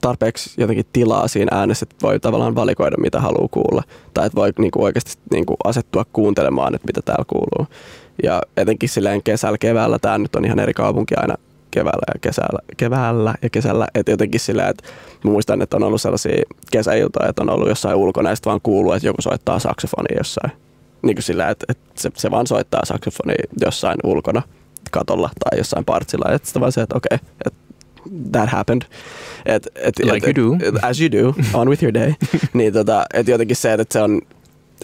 tarpeeksi 0.00 0.50
jotenkin 0.60 0.86
tilaa 0.92 1.28
siinä 1.28 1.56
äänessä, 1.58 1.86
että 1.90 1.96
voi 2.02 2.20
tavallaan 2.20 2.54
valikoida, 2.54 2.96
mitä 2.98 3.20
haluaa 3.20 3.48
kuulla. 3.50 3.82
Tai 4.14 4.26
että 4.26 4.36
voi 4.36 4.52
niin 4.58 4.70
kuin 4.70 4.84
oikeasti 4.84 5.12
niin 5.30 5.46
kuin 5.46 5.56
asettua 5.64 6.06
kuuntelemaan, 6.12 6.74
että 6.74 6.86
mitä 6.86 7.02
täällä 7.02 7.24
kuuluu. 7.26 7.66
Ja 8.22 8.42
etenkin 8.56 8.88
silleen 8.88 9.22
kesällä, 9.22 9.58
keväällä, 9.58 9.98
tämä 9.98 10.18
nyt 10.18 10.36
on 10.36 10.44
ihan 10.44 10.58
eri 10.58 10.74
kaupunki 10.74 11.14
aina 11.16 11.34
keväällä 11.70 12.12
ja 12.14 12.20
kesällä, 12.20 12.58
keväällä 12.76 13.34
ja 13.42 13.50
kesällä. 13.50 13.86
Että 13.94 14.10
jotenkin 14.10 14.40
silleen, 14.40 14.68
että 14.68 14.88
muistan, 15.24 15.62
että 15.62 15.76
on 15.76 15.82
ollut 15.82 16.00
sellaisia 16.00 16.42
kesäiltoja, 16.72 17.28
että 17.28 17.42
on 17.42 17.50
ollut 17.50 17.68
jossain 17.68 17.96
ulkona 17.96 18.30
ja 18.30 18.36
sitten 18.36 18.50
vaan 18.50 18.60
kuuluu, 18.62 18.92
että 18.92 19.08
joku 19.08 19.22
soittaa 19.22 19.58
saksofonia 19.58 20.18
jossain. 20.18 20.52
Niin 21.02 21.16
kuin 21.16 21.22
sillä, 21.22 21.48
että, 21.48 21.66
että 21.68 22.02
se, 22.02 22.10
se, 22.16 22.30
vaan 22.30 22.46
soittaa 22.46 22.84
saksofonia 22.84 23.36
jossain 23.60 23.98
ulkona 24.04 24.42
katolla 24.90 25.30
tai 25.44 25.58
jossain 25.58 25.84
partsilla. 25.84 26.32
Että 26.32 26.48
sitten 26.48 26.60
vaan 26.60 26.72
se, 26.72 26.82
että 26.82 26.96
okei, 26.96 27.14
okay, 27.14 27.28
että 27.46 27.58
that 28.32 28.48
happened. 28.48 28.82
Et, 29.46 29.68
et, 29.74 29.98
like 29.98 30.30
et, 30.30 30.38
you 30.38 30.58
do. 30.58 30.78
As 30.82 31.00
you 31.00 31.12
do, 31.12 31.34
on 31.54 31.68
with 31.68 31.82
your 31.82 31.94
day. 31.94 32.12
niin 32.54 32.72
tota, 32.72 33.04
että 33.14 33.32
jotenkin 33.32 33.56
se, 33.56 33.72
että 33.72 33.92
se 33.92 34.02
on 34.02 34.20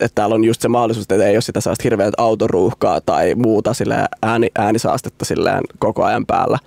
että 0.01 0.15
täällä 0.15 0.35
on 0.35 0.45
just 0.45 0.61
se 0.61 0.69
mahdollisuus, 0.69 1.05
että 1.11 1.27
ei 1.27 1.37
ole 1.37 1.41
sitä 1.41 1.61
sellaista 1.61 1.83
hirveät 1.83 2.15
autoruuhkaa 2.19 3.01
tai 3.01 3.35
muuta 3.35 3.75
sillä 3.75 4.09
ääni, 4.23 4.49
äänisaastetta 4.59 5.25
silleen 5.25 5.63
koko 5.79 6.05
ajan 6.05 6.27
päällä, 6.27 6.59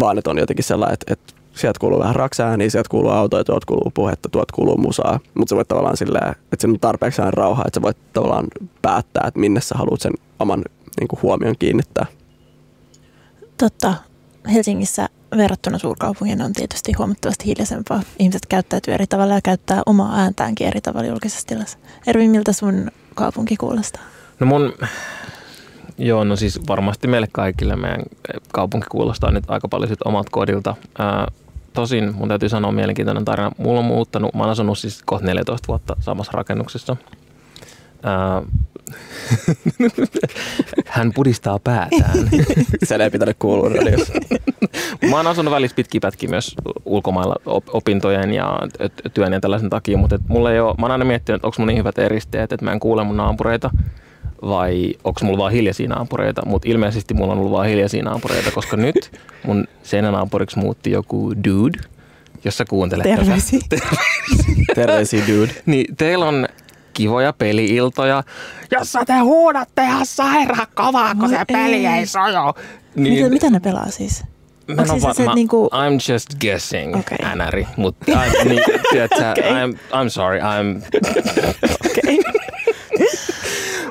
vaan 0.00 0.18
että 0.18 0.30
on 0.30 0.38
jotenkin 0.38 0.64
sellainen, 0.64 0.94
että, 0.94 1.12
että 1.12 1.33
sieltä 1.54 1.80
kuuluu 1.80 1.98
vähän 1.98 2.16
raksääniä, 2.16 2.70
sieltä 2.70 2.88
kuuluu 2.88 3.10
autoja, 3.10 3.44
tuolta 3.44 3.66
kuuluu 3.66 3.90
puhetta, 3.94 4.28
tuolta 4.28 4.54
kuuluu 4.54 4.76
musaa. 4.76 5.20
Mutta 5.34 5.50
sä 5.50 5.56
voit 5.56 5.68
tavallaan 5.68 5.96
silleen, 5.96 6.30
että 6.30 6.56
se 6.58 6.66
on 6.66 6.80
tarpeeksi 6.80 7.22
aina 7.22 7.30
rauhaa, 7.30 7.64
että 7.66 7.78
sä 7.78 7.82
voit 7.82 7.96
tavallaan 8.12 8.46
päättää, 8.82 9.24
että 9.28 9.40
minne 9.40 9.60
sä 9.60 9.74
haluat 9.78 10.00
sen 10.00 10.12
oman 10.38 10.64
niin 11.00 11.08
kuin, 11.08 11.22
huomion 11.22 11.54
kiinnittää. 11.58 12.06
Totta. 13.58 13.94
Helsingissä 14.52 15.08
verrattuna 15.36 15.78
suurkaupunkiin 15.78 16.42
on 16.42 16.52
tietysti 16.52 16.92
huomattavasti 16.92 17.46
hiljaisempaa. 17.46 18.02
Ihmiset 18.18 18.46
käyttäytyy 18.46 18.94
eri 18.94 19.06
tavalla 19.06 19.34
ja 19.34 19.40
käyttää 19.40 19.82
omaa 19.86 20.16
ääntäänkin 20.16 20.66
eri 20.66 20.80
tavalla 20.80 21.08
julkisessa 21.08 21.46
tilassa. 21.46 21.78
Ervi, 22.06 22.28
miltä 22.28 22.52
sun 22.52 22.90
kaupunki 23.14 23.56
kuulostaa? 23.56 24.02
No 24.40 24.46
mun, 24.46 24.72
joo, 25.98 26.24
no 26.24 26.36
siis 26.36 26.60
varmasti 26.68 27.08
meille 27.08 27.28
kaikille 27.32 27.76
meidän 27.76 28.02
kaupunki 28.52 28.86
kuulostaa 28.90 29.30
nyt 29.30 29.44
aika 29.48 29.68
paljon 29.68 29.88
sit 29.88 30.02
omat 30.04 30.30
kodilta. 30.30 30.74
Ää, 30.98 31.28
tosin 31.74 32.14
mun 32.14 32.28
täytyy 32.28 32.48
sanoa 32.48 32.72
mielenkiintoinen 32.72 33.24
tarina. 33.24 33.50
Mulla 33.58 33.78
on 33.78 33.84
muuttanut, 33.84 34.34
mä 34.34 34.42
oon 34.42 34.50
asunut 34.50 34.78
siis 34.78 35.02
kohta 35.04 35.26
14 35.26 35.68
vuotta 35.68 35.96
samassa 36.00 36.32
rakennuksessa. 36.34 36.96
Ää, 38.02 38.42
hän 40.86 41.12
pudistaa 41.14 41.58
päätään. 41.58 42.18
Sen 42.84 43.00
ei 43.00 43.10
pitänyt 43.10 43.36
kuulua 43.38 43.68
radiossa. 43.68 44.12
Mä 45.10 45.16
oon 45.16 45.26
asunut 45.26 45.54
välissä 45.54 45.74
pitkiä 45.74 46.00
pätkiä 46.00 46.28
myös 46.28 46.54
ulkomailla 46.84 47.36
opintojen 47.72 48.32
ja 48.32 48.58
työn 49.14 49.32
ja 49.32 49.40
tällaisen 49.40 49.70
takia, 49.70 49.98
mutta 49.98 50.16
et 50.16 50.22
mulla 50.28 50.52
ei 50.52 50.60
ole, 50.60 50.74
mä 50.78 50.84
oon 50.84 50.92
aina 50.92 51.04
miettinyt, 51.04 51.36
että 51.38 51.46
onko 51.46 51.54
mun 51.58 51.66
niin 51.66 51.78
hyvät 51.78 51.98
eristeet, 51.98 52.52
että 52.52 52.64
mä 52.64 52.72
en 52.72 52.80
kuule 52.80 53.04
mun 53.04 53.16
naapureita 53.16 53.70
vai 54.48 54.94
onko 55.04 55.20
mulla 55.22 55.38
vaan 55.38 55.52
hiljaisia 55.52 55.88
naapureita, 55.88 56.42
mutta 56.46 56.68
ilmeisesti 56.68 57.14
mulla 57.14 57.32
on 57.32 57.38
ollut 57.38 57.52
vaan 57.52 57.66
hiljaisia 57.66 58.02
naapureita, 58.02 58.50
koska 58.50 58.76
nyt 58.76 59.12
mun 59.46 59.64
seinänaapuriksi 59.82 60.58
muutti 60.58 60.90
joku 60.90 61.32
dude, 61.48 61.78
jossa 62.44 62.64
kuuntelet 62.64 63.02
Terveisiä. 63.04 63.60
tätä. 63.68 63.86
Terveisiä 64.74 65.22
dude. 65.28 65.52
Niin 65.66 65.96
teillä 65.96 66.24
on 66.26 66.48
kivoja 66.92 67.32
peli-iltoja, 67.32 68.22
jossa 68.70 69.04
te 69.04 69.18
huudatte 69.18 69.82
ihan 69.82 70.06
sairaan 70.06 70.66
kovaa, 70.74 71.14
kun 71.14 71.20
Voi 71.20 71.28
se 71.38 71.44
peli 71.52 71.76
ei. 71.76 71.86
ei 71.86 72.06
sojo. 72.06 72.54
Niin. 72.94 73.14
Mitä, 73.14 73.30
mitä 73.30 73.50
ne 73.50 73.60
pelaa 73.60 73.90
siis? 73.90 74.24
Mä 74.66 74.74
en 74.74 74.80
oo 74.80 74.86
siis 74.86 75.02
se, 75.02 75.06
varma. 75.08 75.22
että 75.22 75.34
niinku- 75.34 75.70
I'm 75.72 76.12
just 76.12 76.28
guessing, 76.40 76.96
Okei. 76.96 77.18
änäri. 77.22 77.66
Mutta 77.76 78.06
niin, 78.44 78.62
tiedätkö, 78.90 79.30
Okei. 79.30 79.44
I'm, 79.50 79.74
I'm 79.74 80.08
sorry, 80.08 80.38
I'm... 80.40 80.82
Okei. 81.90 82.18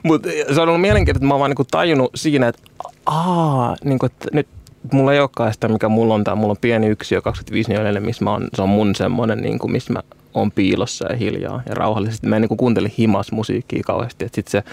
Mutta 0.04 0.30
se 0.54 0.62
on 0.62 0.70
ollut 0.70 0.82
mielenkiintoista, 0.82 1.18
että 1.18 1.28
mä 1.28 1.34
oon 1.34 1.39
vaan 1.39 1.49
niinku 1.49 1.66
tajunnut 1.72 2.12
siinä, 2.16 2.47
että 2.47 2.62
aa, 3.06 3.76
niinku, 3.84 4.06
että 4.06 4.28
nyt 4.34 4.47
mulla 4.91 5.14
ei 5.14 5.20
olekaan 5.20 5.54
sitä, 5.54 5.68
mikä 5.68 5.89
mulla 5.89 6.14
on. 6.14 6.24
Tää, 6.24 6.36
mulla 6.36 6.51
on 6.51 6.58
pieni 6.62 6.88
yksiö 6.88 7.22
25 7.22 7.74
neliölle, 7.74 7.99
missä 7.99 8.24
mä 8.24 8.32
oon, 8.32 8.47
se 8.56 8.62
on 8.62 8.70
mun 8.70 8.95
semmonen, 8.95 9.41
niinku, 9.41 9.68
missä 9.68 9.93
mä 9.93 9.99
oon 10.34 10.51
piilossa 10.51 11.12
ja 11.12 11.18
hiljaa 11.18 11.62
ja 11.70 11.76
rauhallisesti. 11.76 12.28
Mä 12.28 12.36
en 12.36 12.41
niinku 12.41 12.56
kuuntele 12.56 12.91
himas 12.97 13.32
musiikkia 13.32 13.84
kauheasti. 13.86 14.26
Et 14.26 14.34
sit 14.34 14.47
se, 14.47 14.64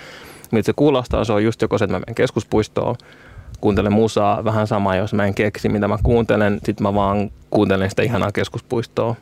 miltä 0.50 0.66
se 0.66 0.72
kuulostaa, 0.72 1.24
se 1.24 1.32
on 1.32 1.44
just 1.44 1.62
joko 1.62 1.78
se, 1.78 1.84
että 1.84 1.94
mä 1.94 1.98
menen 1.98 2.14
keskuspuistoon, 2.14 2.96
kuuntelen 3.60 3.92
musaa, 3.92 4.44
vähän 4.44 4.66
sama, 4.66 4.96
jos 4.96 5.14
mä 5.14 5.26
en 5.26 5.34
keksi, 5.34 5.68
mitä 5.68 5.88
mä 5.88 5.98
kuuntelen, 6.02 6.60
sit 6.64 6.80
mä 6.80 6.94
vaan 6.94 7.30
kuuntelen 7.50 7.90
sitä 7.90 8.02
ihanaa 8.02 8.32
keskuspuistoa. 8.32 9.14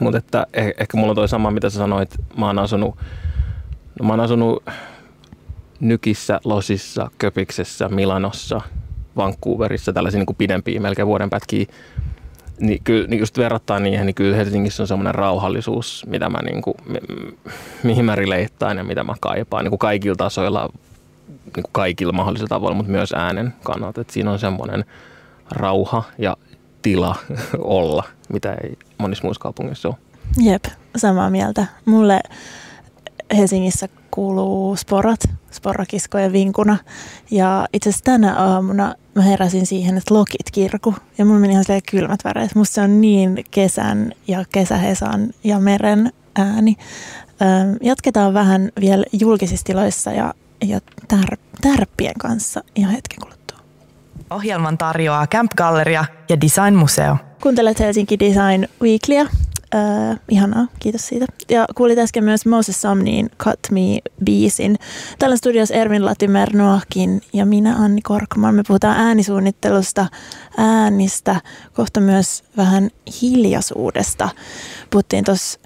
Mutta 0.00 0.18
että 0.18 0.46
eh- 0.56 0.74
ehkä 0.78 0.96
mulla 0.96 1.10
on 1.10 1.16
toi 1.16 1.28
sama, 1.28 1.50
mitä 1.50 1.70
sä 1.70 1.78
sanoit, 1.78 2.14
mä 2.36 2.46
oon 2.46 2.58
asunut, 2.58 2.96
no 4.00 4.06
mä 4.06 4.12
oon 4.12 4.20
asunut 4.20 4.62
Nykissä, 5.82 6.40
Losissa, 6.44 7.10
Köpiksessä, 7.18 7.88
Milanossa, 7.88 8.60
Vancouverissa, 9.16 9.92
tällaisia 9.92 10.18
niin 10.18 10.26
kuin 10.26 10.36
pidempiä, 10.36 10.80
melkein 10.80 11.08
vuoden 11.08 11.30
pätkiä. 11.30 11.66
Niin, 12.60 12.80
kyllä, 12.84 13.08
niin 13.08 13.18
just 13.20 13.38
verrattaa 13.38 13.80
niihin, 13.80 14.06
niin 14.06 14.14
kyllä 14.14 14.36
Helsingissä 14.36 14.82
on 14.82 14.86
semmoinen 14.86 15.14
rauhallisuus, 15.14 16.06
mitä 16.08 16.28
mä 16.28 16.38
niin 16.42 16.62
kuin, 16.62 16.74
mi- 16.86 17.38
mihin 17.82 18.04
mä 18.04 18.14
rileittain 18.14 18.78
ja 18.78 18.84
mitä 18.84 19.04
mä 19.04 19.14
kaipaan 19.20 19.64
niin 19.64 19.70
kuin 19.70 19.78
kaikilla 19.78 20.16
tasoilla, 20.16 20.68
niin 21.28 21.52
kuin 21.52 21.72
kaikilla 21.72 22.12
mahdollisilla 22.12 22.48
tavoilla, 22.48 22.76
mutta 22.76 22.92
myös 22.92 23.12
äänen 23.12 23.54
kannalta. 23.62 24.00
Et 24.00 24.10
siinä 24.10 24.30
on 24.30 24.38
semmoinen 24.38 24.84
rauha 25.50 26.02
ja 26.18 26.36
tila 26.82 27.16
olla, 27.58 28.04
mitä 28.32 28.52
ei 28.52 28.78
monissa 28.98 29.24
muissa 29.24 29.42
kaupungeissa 29.42 29.88
ole. 29.88 29.96
Jep, 30.40 30.64
samaa 30.96 31.30
mieltä. 31.30 31.66
Mulle 31.84 32.20
Helsingissä 33.36 33.88
kuuluu 34.14 34.76
sporat, 34.76 35.20
sporakiskojen 35.50 36.32
vinkuna. 36.32 36.78
Ja 37.30 37.68
itse 37.72 37.90
asiassa 37.90 38.04
tänä 38.04 38.34
aamuna 38.34 38.94
mä 39.14 39.22
heräsin 39.22 39.66
siihen, 39.66 39.98
että 39.98 40.14
lokit 40.14 40.50
kirku. 40.52 40.94
Ja 41.18 41.24
mulla 41.24 41.40
meni 41.40 41.52
ihan 41.52 41.64
silleen 41.64 41.82
kylmät 41.90 42.24
väreet. 42.24 42.54
Musta 42.54 42.74
se 42.74 42.80
on 42.80 43.00
niin 43.00 43.44
kesän 43.50 44.12
ja 44.28 44.44
kesähesan 44.52 45.30
ja 45.44 45.58
meren 45.58 46.12
ääni. 46.34 46.76
Jatketaan 47.82 48.34
vähän 48.34 48.70
vielä 48.80 49.04
julkisissa 49.12 49.64
tiloissa 49.66 50.10
ja, 50.10 50.34
ja 50.64 50.80
tär, 51.08 51.36
tärppien 51.60 52.14
kanssa 52.18 52.64
ihan 52.74 52.92
hetken 52.92 53.20
kuluttua. 53.20 53.58
Ohjelman 54.30 54.78
tarjoaa 54.78 55.26
Camp 55.26 55.52
Galleria 55.56 56.04
ja 56.28 56.40
Design 56.40 56.74
Museo. 56.74 57.16
Kuuntelet 57.42 57.80
Helsinki 57.80 58.18
Design 58.18 58.66
Weeklyä. 58.82 59.26
Äh, 59.74 60.20
ihanaa, 60.28 60.66
kiitos 60.78 61.06
siitä. 61.06 61.26
Ja 61.48 61.64
kuulit 61.74 61.98
äsken 61.98 62.24
myös 62.24 62.46
Moses 62.46 62.80
Somniin 62.80 63.30
Cut 63.38 63.60
Me-biisin. 63.70 64.76
Täällä 65.18 65.36
studios 65.36 65.70
Ervin 65.70 66.04
Latimer 66.04 66.56
Noahkin 66.56 67.20
ja 67.32 67.46
minä 67.46 67.76
Anni 67.76 68.02
Korkman. 68.02 68.54
Me 68.54 68.62
puhutaan 68.68 68.96
äänisuunnittelusta, 68.96 70.06
äänistä, 70.56 71.40
kohta 71.72 72.00
myös 72.00 72.44
vähän 72.56 72.90
hiljaisuudesta. 73.22 74.28
Puhuttiin 74.90 75.24
tuossa 75.24 75.60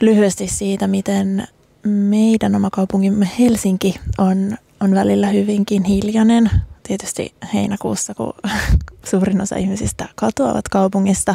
lyhyesti 0.00 0.46
siitä, 0.46 0.86
miten 0.86 1.48
meidän 1.86 2.54
oma 2.54 2.70
kaupunkimme 2.70 3.30
Helsinki 3.38 3.94
on, 4.18 4.56
on 4.80 4.94
välillä 4.94 5.26
hyvinkin 5.26 5.84
hiljainen. 5.84 6.50
Tietysti 6.82 7.34
heinäkuussa, 7.54 8.14
kun 8.14 8.32
suurin 9.10 9.40
osa 9.40 9.56
ihmisistä 9.56 10.08
katoavat 10.14 10.68
kaupungista. 10.68 11.34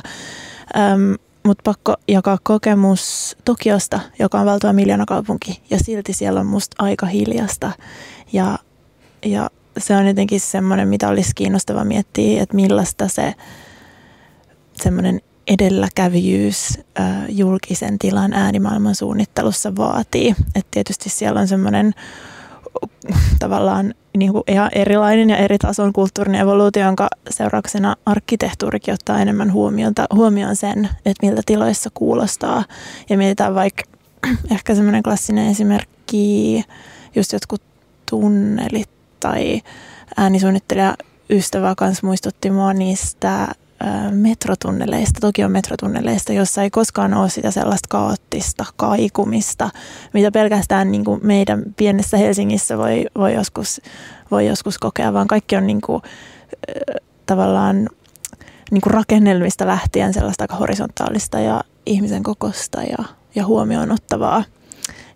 Öm, 0.78 1.16
mutta 1.46 1.62
pakko 1.64 1.96
jakaa 2.08 2.38
kokemus 2.44 3.36
Tokiosta, 3.46 4.00
joka 4.20 4.40
on 4.40 4.46
valtava 4.46 4.74
miljoonakaupunki. 4.74 5.62
Ja 5.70 5.80
silti 5.84 6.14
siellä 6.14 6.40
on 6.40 6.46
musta 6.46 6.76
aika 6.80 7.06
hiljasta. 7.06 7.72
Ja, 8.34 8.60
ja 9.26 9.50
se 9.78 9.96
on 9.96 10.08
jotenkin 10.08 10.40
semmoinen, 10.40 10.88
mitä 10.88 11.08
olisi 11.08 11.32
kiinnostava 11.36 11.84
miettiä, 11.84 12.44
että 12.44 12.56
millaista 12.56 13.08
se 13.08 13.34
semmoinen 14.74 15.22
edelläkävijyys 15.48 16.80
julkisen 17.30 18.00
tilan 18.00 18.34
äänimaailman 18.34 18.96
suunnittelussa 18.96 19.76
vaatii. 19.76 20.36
Et 20.56 20.68
tietysti 20.72 21.10
siellä 21.10 21.40
on 21.40 21.48
semmoinen 21.48 21.94
tavallaan 23.40 23.94
niin 24.18 24.32
kuin 24.32 24.44
ihan 24.48 24.72
erilainen 24.76 25.30
ja 25.30 25.38
eri 25.38 25.58
tason 25.58 25.94
kulttuurinen 25.94 26.42
evoluutio, 26.42 26.86
jonka 26.86 27.08
seurauksena 27.30 27.96
arkkitehtuurikin 28.06 28.94
ottaa 28.94 29.20
enemmän 29.20 29.54
huomioon, 29.54 29.94
huomioon 30.14 30.56
sen, 30.56 30.90
että 31.06 31.26
miltä 31.26 31.42
tiloissa 31.46 31.90
kuulostaa. 31.94 32.64
Ja 33.10 33.18
mietitään 33.18 33.56
vaikka 33.56 33.84
ehkä 34.52 34.76
semmoinen 34.76 35.04
klassinen 35.04 35.48
esimerkki, 35.48 36.64
just 37.16 37.34
jotkut 37.34 37.62
tunnelit 38.10 38.90
tai 39.20 39.62
äänisuunnittelija 40.18 40.96
ystävä 41.30 41.74
kanssa 41.78 42.08
muistutti 42.08 42.52
mua 42.52 42.74
niistä 42.74 43.48
metrotunneleista, 44.12 45.20
Tokion 45.22 45.52
metrotunneleista, 45.52 46.34
jossa 46.34 46.64
ei 46.64 46.70
koskaan 46.70 47.14
ole 47.14 47.30
sitä 47.30 47.52
sellaista 47.52 47.88
kaoottista 47.90 48.66
kaikumista, 48.76 49.70
mitä 50.14 50.32
pelkästään 50.32 50.92
niin 50.92 51.06
kuin 51.06 51.20
meidän 51.24 51.64
pienessä 51.78 52.18
Helsingissä 52.18 52.78
voi, 52.78 53.06
voi, 53.18 53.34
joskus, 53.34 53.82
voi 54.32 54.48
joskus 54.48 54.78
kokea, 54.78 55.14
vaan 55.14 55.28
kaikki 55.28 55.56
on 55.56 55.68
niin 55.68 55.82
kuin, 55.82 56.02
tavallaan 57.26 57.90
niin 58.72 58.82
kuin 58.82 58.94
rakennelmista 58.94 59.68
lähtien 59.68 60.14
sellaista 60.14 60.44
aika 60.44 60.56
horisontaalista 60.56 61.40
ja 61.40 61.64
ihmisen 61.86 62.24
kokosta 62.24 62.82
ja, 62.82 63.06
ja 63.36 63.46
huomioon 63.46 63.92
ottavaa. 63.92 64.44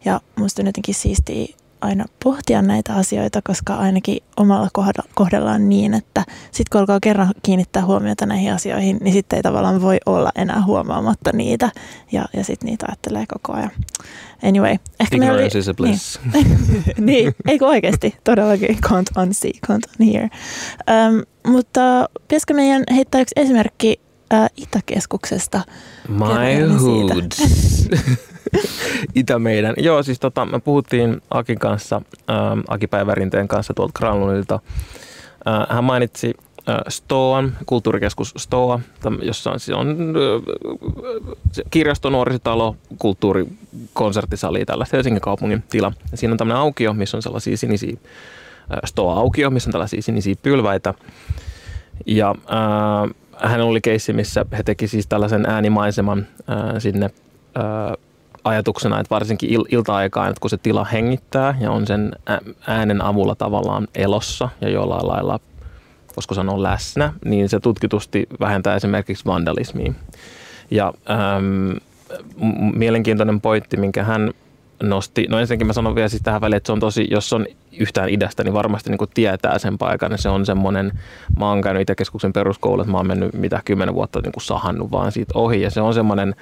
Ja 0.05 0.21
musta 0.35 0.61
on 0.61 0.65
jotenkin 0.65 0.95
siistiä 0.95 1.55
aina 1.81 2.05
pohtia 2.23 2.61
näitä 2.61 2.93
asioita, 2.93 3.41
koska 3.43 3.75
ainakin 3.75 4.17
omalla 4.37 4.69
kohdellaan 5.15 5.69
niin, 5.69 5.93
että 5.93 6.23
sitten 6.51 6.65
kun 6.71 6.79
alkaa 6.79 6.99
kerran 7.01 7.33
kiinnittää 7.43 7.85
huomiota 7.85 8.25
näihin 8.25 8.53
asioihin, 8.53 8.97
niin 9.01 9.13
sitten 9.13 9.37
ei 9.37 9.43
tavallaan 9.43 9.81
voi 9.81 9.97
olla 10.05 10.31
enää 10.35 10.63
huomaamatta 10.65 11.31
niitä 11.33 11.71
ja, 12.11 12.25
ja 12.33 12.43
sitten 12.43 12.65
niitä 12.69 12.85
ajattelee 12.89 13.25
koko 13.33 13.53
ajan. 13.53 13.71
Anyway, 14.43 14.75
ehkä 14.99 15.17
me 15.17 15.25
oli, 15.25 15.31
Ignorance 15.31 15.59
is 15.59 15.67
a 15.67 15.73
bliss. 15.73 16.19
Niin, 16.33 16.59
niin 17.05 17.35
eikö 17.47 17.67
oikeasti? 17.67 18.15
Todellakin 18.23 18.77
can't 18.85 19.23
unsee, 19.23 19.51
can't 19.67 19.91
unhear. 19.99 20.29
Um, 20.89 21.23
mutta 21.51 22.09
pitäisikö 22.21 22.53
meidän 22.53 22.83
heittää 22.91 23.21
yksi 23.21 23.33
esimerkki 23.35 24.01
uh, 24.33 24.49
Itäkeskuksesta? 24.57 25.61
My 26.07 26.25
Kerro 26.27 26.77
siitä. 28.51 28.67
hoods. 28.67 28.79
Itä 29.15 29.39
meidän. 29.39 29.73
Joo, 29.77 30.03
siis 30.03 30.19
tota, 30.19 30.45
me 30.45 30.59
puhuttiin 30.59 31.21
Akin 31.29 31.59
kanssa, 31.59 32.01
ähm, 32.29 32.59
Aki 32.67 32.87
Päivärinteen 32.87 33.47
kanssa 33.47 33.73
tuolta 33.73 33.93
Granlundilta. 33.99 34.59
Äh, 35.47 35.75
hän 35.75 35.83
mainitsi 35.83 36.33
äh, 36.69 36.77
Stoan, 36.89 37.57
kulttuurikeskus 37.65 38.33
Stoa, 38.37 38.79
jossa 39.21 39.51
on, 39.51 39.57
on 39.75 39.87
äh, 40.15 41.65
kirjasto, 41.71 42.09
nuorisotalo, 42.09 42.75
kulttuuri, 42.97 43.45
konserttisali, 43.93 44.65
tällaista 44.65 44.97
Helsingin 44.97 45.21
kaupungin 45.21 45.63
tila. 45.69 45.91
Ja 46.11 46.17
siinä 46.17 46.31
on 46.31 46.37
tämmöinen 46.37 46.61
aukio, 46.61 46.93
missä 46.93 47.17
on 47.17 47.21
sellaisia 47.21 47.57
sinisiä, 47.57 47.97
Stoa-aukio, 48.85 49.49
missä 49.49 49.69
on 49.69 49.71
tällaisia 49.71 50.01
sinisiä 50.01 50.35
pylväitä. 50.43 50.93
Ja 52.05 52.29
äh, 52.29 53.51
hän 53.51 53.61
oli 53.61 53.81
keissi, 53.81 54.13
missä 54.13 54.45
he 54.57 54.63
teki 54.63 54.87
siis 54.87 55.07
tällaisen 55.07 55.45
äänimaiseman 55.45 56.27
äh, 56.49 56.57
sinne 56.79 57.05
äh, 57.57 58.08
ajatuksena, 58.43 58.99
että 58.99 59.15
varsinkin 59.15 59.49
il- 59.49 59.67
ilta-aikaan, 59.71 60.29
että 60.29 60.41
kun 60.41 60.49
se 60.49 60.57
tila 60.57 60.83
hengittää 60.83 61.57
ja 61.61 61.71
on 61.71 61.87
sen 61.87 62.11
äänen 62.67 63.01
avulla 63.01 63.35
tavallaan 63.35 63.87
elossa 63.95 64.49
ja 64.61 64.69
jollain 64.69 65.07
lailla, 65.07 65.39
voisiko 66.15 66.35
sanoa 66.35 66.63
läsnä, 66.63 67.13
niin 67.25 67.49
se 67.49 67.59
tutkitusti 67.59 68.27
vähentää 68.39 68.75
esimerkiksi 68.75 69.25
vandalismia. 69.25 69.93
Ja 70.71 70.93
ähm, 71.09 71.71
mielenkiintoinen 72.75 73.41
pointti, 73.41 73.77
minkä 73.77 74.03
hän 74.03 74.33
nosti, 74.83 75.25
no 75.29 75.39
ensinnäkin 75.39 75.67
mä 75.67 75.73
sanon 75.73 75.95
vielä 75.95 76.07
siis 76.07 76.21
tähän 76.21 76.41
väliin, 76.41 76.57
että 76.57 76.67
se 76.67 76.71
on 76.71 76.79
tosi, 76.79 77.07
jos 77.11 77.33
on 77.33 77.45
yhtään 77.79 78.09
idästä, 78.09 78.43
niin 78.43 78.53
varmasti 78.53 78.89
niin 78.89 78.97
kuin 78.97 79.11
tietää 79.13 79.59
sen 79.59 79.77
paikan. 79.77 80.17
Se 80.17 80.29
on 80.29 80.45
semmoinen, 80.45 80.99
mä 81.39 81.49
oon 81.49 81.61
käynyt 81.61 81.81
Itäkeskuksen 81.81 82.33
peruskoulu, 82.33 82.81
että 82.81 82.91
mä 82.91 82.97
oon 82.97 83.07
mennyt 83.07 83.33
mitä 83.33 83.61
kymmenen 83.65 83.95
vuotta 83.95 84.21
niin 84.21 84.31
kuin 84.31 84.43
sahannut 84.43 84.91
vaan 84.91 85.11
siitä 85.11 85.31
ohi. 85.35 85.61
Ja 85.61 85.69
se 85.69 85.81
on 85.81 85.93
semmoinen 85.93 86.35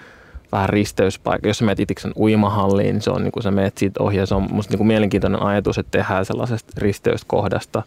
vähän 0.51 0.69
risteyspaikka. 0.69 1.47
Jos 1.47 1.57
sä 1.57 1.65
menet 1.65 1.79
Itiksen 1.79 2.11
uimahalliin, 2.17 2.93
niin 2.93 3.01
se 3.01 3.11
on 3.11 3.23
niin 3.23 3.31
kuin 3.31 3.43
sä 3.43 3.51
menet 3.51 3.77
siitä 3.77 4.03
ohi. 4.03 4.25
Se 4.25 4.35
on 4.35 4.47
musta 4.51 4.71
niin 4.71 4.77
kuin 4.77 4.87
mielenkiintoinen 4.87 5.41
ajatus, 5.41 5.77
että 5.77 5.91
tehdään 5.91 6.25
sellaisesta 6.25 6.73
risteyskohdasta. 6.77 7.83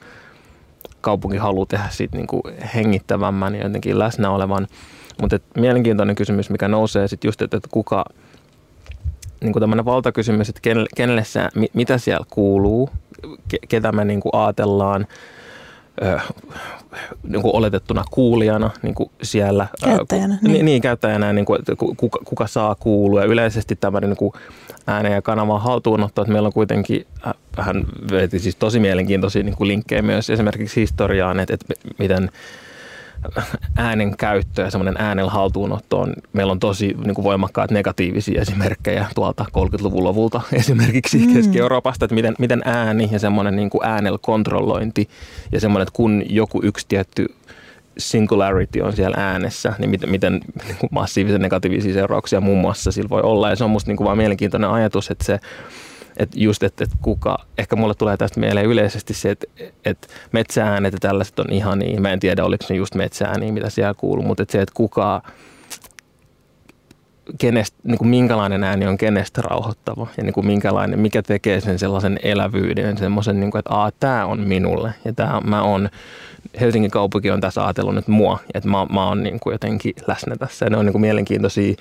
Kaupunki 1.00 1.36
haluaa 1.36 1.66
tehdä 1.66 1.88
siitä 1.90 2.16
niin 2.16 2.26
kuin 2.26 2.42
hengittävämmän 2.74 3.54
ja 3.54 3.62
jotenkin 3.62 3.98
läsnä 3.98 4.30
olevan. 4.30 4.66
Mutta 5.20 5.38
mielenkiintoinen 5.56 6.16
kysymys, 6.16 6.50
mikä 6.50 6.68
nousee 6.68 7.08
sitten 7.08 7.28
just, 7.28 7.42
että, 7.42 7.56
että 7.56 7.68
kuka– 7.72 8.04
niin 9.40 9.52
kuin 9.52 9.60
tämmöinen 9.60 9.84
valtakysymys, 9.84 10.48
että 10.48 10.60
kenelle, 10.60 10.88
kenelle 10.96 11.24
sä, 11.24 11.50
mitä 11.72 11.98
siellä 11.98 12.26
kuuluu, 12.30 12.90
ketä 13.68 13.92
me 13.92 14.04
niin 14.04 14.20
kuin 14.20 14.34
ajatellaan 14.34 15.06
ö, 16.02 16.20
niin 17.22 17.42
kuin 17.42 17.56
oletettuna 17.56 18.04
kuulijana 18.10 18.70
niin 18.82 18.94
kuin 18.94 19.10
siellä. 19.22 19.66
Käyttäjänä. 19.84 20.38
Ku, 20.40 20.48
niin. 20.48 20.64
niin, 20.64 20.82
käyttäjänä, 20.82 21.32
niin 21.32 21.44
kuin, 21.44 21.58
kuka, 21.96 22.18
kuka 22.24 22.46
saa 22.46 22.74
kuulua. 22.74 23.24
Yleisesti 23.24 23.76
tämmöinen 23.76 24.10
niin 24.10 24.16
kuin 24.16 24.32
äänen 24.86 25.12
ja 25.12 25.22
kanavan 25.22 25.60
haltuunotto, 25.60 26.22
että 26.22 26.32
meillä 26.32 26.46
on 26.46 26.52
kuitenkin, 26.52 27.06
hän 27.58 27.84
veti 28.10 28.38
siis 28.38 28.56
tosi 28.56 28.80
mielenkiintoisia 28.80 29.42
niin 29.42 29.56
kuin 29.56 29.68
linkkejä 29.68 30.02
myös 30.02 30.30
esimerkiksi 30.30 30.80
historiaan, 30.80 31.40
että, 31.40 31.54
että 31.54 31.74
miten 31.98 32.30
äänen 33.76 34.16
käyttö 34.16 34.62
ja 34.62 34.70
semmoinen 34.70 34.94
äänen 34.98 35.28
haltuunotto 35.28 36.00
on, 36.00 36.14
meillä 36.32 36.50
on 36.50 36.60
tosi 36.60 36.96
niin 37.04 37.14
kuin 37.14 37.24
voimakkaat 37.24 37.70
negatiivisia 37.70 38.40
esimerkkejä 38.40 39.06
tuolta 39.14 39.44
30-luvun 39.48 40.04
lopulta 40.04 40.40
esimerkiksi 40.52 41.18
mm. 41.18 41.34
Keski-Euroopasta, 41.34 42.04
että 42.04 42.14
miten, 42.14 42.34
miten 42.38 42.62
ääni 42.64 43.08
ja 43.12 43.18
semmoinen 43.18 43.56
niin 43.56 43.70
kuin 43.70 43.84
äänellä 43.84 44.18
kontrollointi 44.22 45.08
ja 45.52 45.60
semmoinen, 45.60 45.82
että 45.82 45.96
kun 45.96 46.22
joku 46.28 46.60
yksi 46.62 46.86
tietty 46.88 47.26
singularity 47.98 48.80
on 48.80 48.92
siellä 48.92 49.16
äänessä, 49.18 49.74
niin 49.78 49.90
miten, 49.90 50.10
miten 50.10 50.32
niin 50.66 50.76
kuin 50.80 50.90
massiivisen 50.92 51.40
negatiivisia 51.40 51.94
seurauksia 51.94 52.40
muun 52.40 52.60
muassa 52.60 52.92
sillä 52.92 53.10
voi 53.10 53.22
olla. 53.22 53.50
Ja 53.50 53.56
se 53.56 53.64
on 53.64 53.70
musta 53.70 53.90
niin 53.90 53.96
kuin 53.96 54.04
vaan 54.04 54.18
mielenkiintoinen 54.18 54.70
ajatus, 54.70 55.10
että 55.10 55.24
se 55.24 55.40
että 56.16 56.40
just, 56.40 56.62
että, 56.62 56.84
että 56.84 56.96
kuka, 57.02 57.38
ehkä 57.58 57.76
mulle 57.76 57.94
tulee 57.94 58.16
tästä 58.16 58.40
mieleen 58.40 58.66
yleisesti 58.66 59.14
se, 59.14 59.30
että, 59.30 59.46
että 59.84 60.08
metsääänet 60.32 60.92
ja 60.92 60.98
tällaiset 61.00 61.38
on 61.38 61.52
ihan 61.52 61.78
niin, 61.78 62.02
mä 62.02 62.12
en 62.12 62.20
tiedä 62.20 62.44
oliko 62.44 62.64
ne 62.70 62.76
just 62.76 62.94
metsäääniä, 62.94 63.52
mitä 63.52 63.70
siellä 63.70 63.94
kuuluu, 63.94 64.24
mutta 64.24 64.42
että 64.42 64.52
se, 64.52 64.62
että 64.62 64.74
kuka, 64.74 65.22
kenestä, 67.38 67.76
niin 67.84 67.98
kuin 67.98 68.08
minkälainen 68.08 68.64
ääni 68.64 68.86
on 68.86 68.98
kenestä 68.98 69.42
rauhoittava 69.42 70.06
ja 70.16 70.22
niin 70.22 70.32
kuin 70.32 70.46
minkälainen, 70.46 71.00
mikä 71.00 71.22
tekee 71.22 71.60
sen 71.60 71.78
sellaisen 71.78 72.18
elävyyden, 72.22 72.98
semmoisen, 72.98 73.40
niin 73.40 73.50
kuin, 73.50 73.58
että 73.58 73.74
Aa, 73.74 73.90
tämä 74.00 74.26
on 74.26 74.40
minulle 74.40 74.94
ja 75.04 75.12
tämä, 75.12 75.40
mä 75.44 75.62
on, 75.62 75.88
Helsingin 76.60 76.90
kaupunki 76.90 77.30
on 77.30 77.40
tässä 77.40 77.64
ajatellut 77.64 77.94
nyt 77.94 78.08
mua, 78.08 78.38
että 78.54 78.68
mä, 78.68 78.86
mä 78.92 79.08
oon 79.08 79.22
niin 79.22 79.40
kuin 79.40 79.52
jotenkin 79.52 79.94
läsnä 80.06 80.36
tässä. 80.36 80.66
Ja 80.66 80.70
ne 80.70 80.76
on 80.76 80.84
niin 80.84 80.92
kuin 80.92 81.02
mielenkiintoisia 81.02 81.74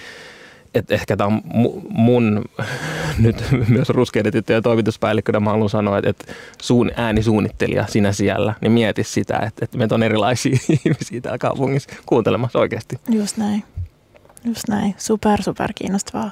että 0.74 0.94
ehkä 0.94 1.18
tämä 1.18 1.28
on 1.28 1.42
mun 1.90 2.46
nyt 3.26 3.46
myös 3.68 3.90
ruskeiden 3.90 4.32
tyttöjen 4.32 4.64
toimituspäällikkönä 4.64 5.40
mä 5.40 5.50
haluan 5.50 5.70
sanoa, 5.70 5.98
että, 5.98 6.10
että 6.10 6.34
suun, 6.62 6.92
äänisuunnittelija 6.96 7.88
sinä 7.88 8.12
siellä, 8.12 8.54
niin 8.62 8.72
mieti 8.72 9.04
sitä, 9.04 9.38
että, 9.48 9.66
että 9.66 9.78
meitä 9.78 9.96
on 9.96 10.04
erilaisia 10.04 10.58
ihmisiä 10.86 11.22
täällä 11.22 11.38
kaupungissa 11.38 11.90
kuuntelemassa 12.06 12.60
oikeasti. 12.60 13.00
Just 13.10 13.38
näin. 13.38 13.64
Just 14.46 14.68
näin. 14.68 14.96
Super, 14.98 15.44
super 15.44 15.74
kiinnostavaa. 15.76 16.32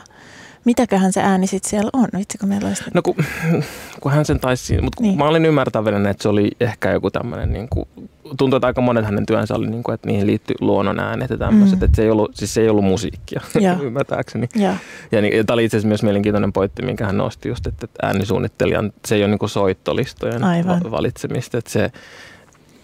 Mitäköhän 0.68 1.14
se 1.14 1.22
ääni 1.22 1.48
sitten 1.48 1.70
siellä 1.70 1.90
on? 1.94 2.08
Vitsi, 2.18 2.38
kun 2.38 2.50
meillä 2.50 2.68
olisi... 2.68 2.84
No 2.94 3.02
kun, 3.02 3.16
kun 4.02 4.12
hän 4.12 4.26
sen 4.26 4.40
taisi, 4.40 4.82
mutta 4.82 5.04
niin. 5.04 5.18
mä 5.18 5.28
olin 5.28 5.46
ymmärtävänä, 5.46 6.10
että 6.10 6.24
se 6.24 6.30
oli 6.30 6.52
ehkä 6.60 6.92
joku 6.92 7.12
tämmöinen, 7.12 7.54
niin 7.54 7.68
kuin, 7.70 7.88
tuntuu, 8.38 8.58
että 8.58 8.68
aika 8.68 8.82
monet 8.82 9.06
hänen 9.06 9.26
työnsä 9.26 9.56
oli, 9.56 9.68
niin 9.68 9.84
kuin, 9.84 9.96
että 9.96 10.08
niihin 10.08 10.28
liittyy 10.28 10.56
luonnon 10.62 11.00
äänet 11.00 11.30
ja 11.30 11.38
tämmöiset, 11.38 11.80
mm. 11.80 11.86
että 11.86 11.96
se 11.96 12.02
ei 12.02 12.10
ollut, 12.10 12.36
siis 12.36 12.54
se 12.54 12.62
ei 12.62 12.70
ollut 12.70 12.86
musiikkia, 12.86 13.42
ymmärtääkseni. 13.84 14.50
Ja, 14.56 14.74
ja, 15.12 15.22
niin, 15.22 15.38
ja 15.38 15.44
tämä 15.44 15.56
oli 15.56 15.66
itse 15.66 15.78
asiassa 15.78 15.88
myös 15.88 16.04
mielenkiintoinen 16.04 16.54
pointti, 16.54 16.82
minkä 16.82 17.06
hän 17.06 17.18
nosti 17.18 17.50
just, 17.50 17.68
että, 17.68 17.86
että 17.86 18.08
äänisuunnittelijan, 18.08 18.94
se 19.06 19.16
ei 19.16 19.22
ole 19.22 19.30
niin 19.30 19.40
kuin 19.40 19.50
soittolistojen 19.50 20.44
Aivan. 20.44 20.92
valitsemista, 20.92 21.58
että 21.58 21.72
se 21.72 21.92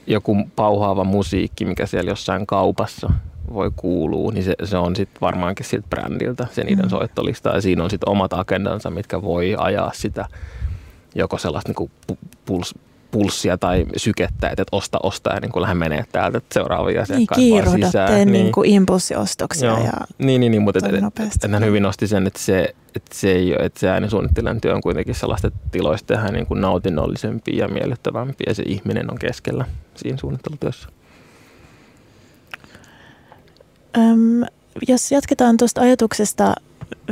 joku 0.07 0.37
pauhaava 0.55 1.03
musiikki, 1.03 1.65
mikä 1.65 1.85
siellä 1.85 2.11
jossain 2.11 2.47
kaupassa 2.47 3.09
voi 3.53 3.71
kuulua, 3.75 4.31
niin 4.31 4.43
se, 4.43 4.55
se 4.63 4.77
on 4.77 4.95
sitten 4.95 5.21
varmaankin 5.21 5.65
siltä 5.65 5.87
brändiltä 5.89 6.47
se 6.51 6.63
niiden 6.63 6.85
mm. 6.85 6.89
soittolista 6.89 7.49
ja 7.49 7.61
siinä 7.61 7.83
on 7.83 7.89
sitten 7.89 8.09
omat 8.09 8.33
agendansa, 8.33 8.89
mitkä 8.89 9.21
voi 9.21 9.55
ajaa 9.57 9.91
sitä 9.93 10.25
joko 11.15 11.37
sellaista 11.37 11.69
niin 11.69 11.75
kuin 11.75 11.91
puls, 12.45 12.75
pulssia 13.13 13.57
tai 13.57 13.85
sykettä, 13.97 14.49
että 14.49 14.63
osta, 14.71 14.99
osta 15.03 15.33
ja 15.33 15.39
niin 15.39 15.51
kuin 15.51 15.61
lähde 15.61 15.73
menee 15.73 16.05
täältä 16.11 16.41
seuraavia 16.51 17.01
asiakkaita 17.01 17.41
niin, 17.41 17.53
kiiruhda, 17.53 17.85
sisään. 17.85 18.09
Tee 18.09 18.25
niin, 18.25 18.33
niin 18.33 18.51
kuin 18.51 18.69
impulssiostoksia 18.69 19.69
joo. 19.69 19.83
ja 19.83 19.91
Niin, 20.17 20.41
niin, 20.41 20.51
niin 20.51 20.61
mutta 20.61 20.87
et, 20.87 20.95
et, 21.45 21.51
hän 21.51 21.65
hyvin 21.65 21.83
nosti 21.83 22.07
sen, 22.07 22.27
että 22.27 22.39
se, 22.39 22.75
että 22.95 23.15
se, 23.15 23.31
ei 23.31 23.55
ole, 23.55 23.65
että 23.65 23.79
se 23.79 23.89
äänisuunnittelijan 23.89 24.61
työ 24.61 24.75
on 24.75 24.81
kuitenkin 24.81 25.15
sellaista, 25.15 25.47
että 25.47 25.59
tiloista 25.71 26.07
tehdään 26.07 26.33
niin 26.33 26.45
kuin 26.45 26.61
nautinnollisempia 26.61 27.65
ja 27.65 27.67
miellyttävämpiä 27.67 28.45
ja 28.47 28.55
se 28.55 28.63
ihminen 28.65 29.11
on 29.11 29.19
keskellä 29.19 29.65
siinä 29.95 30.17
suunnittelutyössä. 30.17 30.89
Öm, 33.97 34.43
jos 34.87 35.11
jatketaan 35.11 35.57
tuosta 35.57 35.81
ajatuksesta 35.81 36.55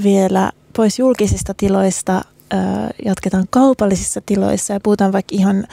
vielä 0.03 0.51
pois 0.75 0.99
julkisista 0.99 1.53
tiloista, 1.53 2.21
ö, 2.53 2.57
jatketaan 3.05 3.45
kaupallisissa 3.49 4.21
tiloissa 4.25 4.73
ja 4.73 4.79
puhutaan 4.79 5.11
vaikka 5.11 5.35
ihan, 5.35 5.67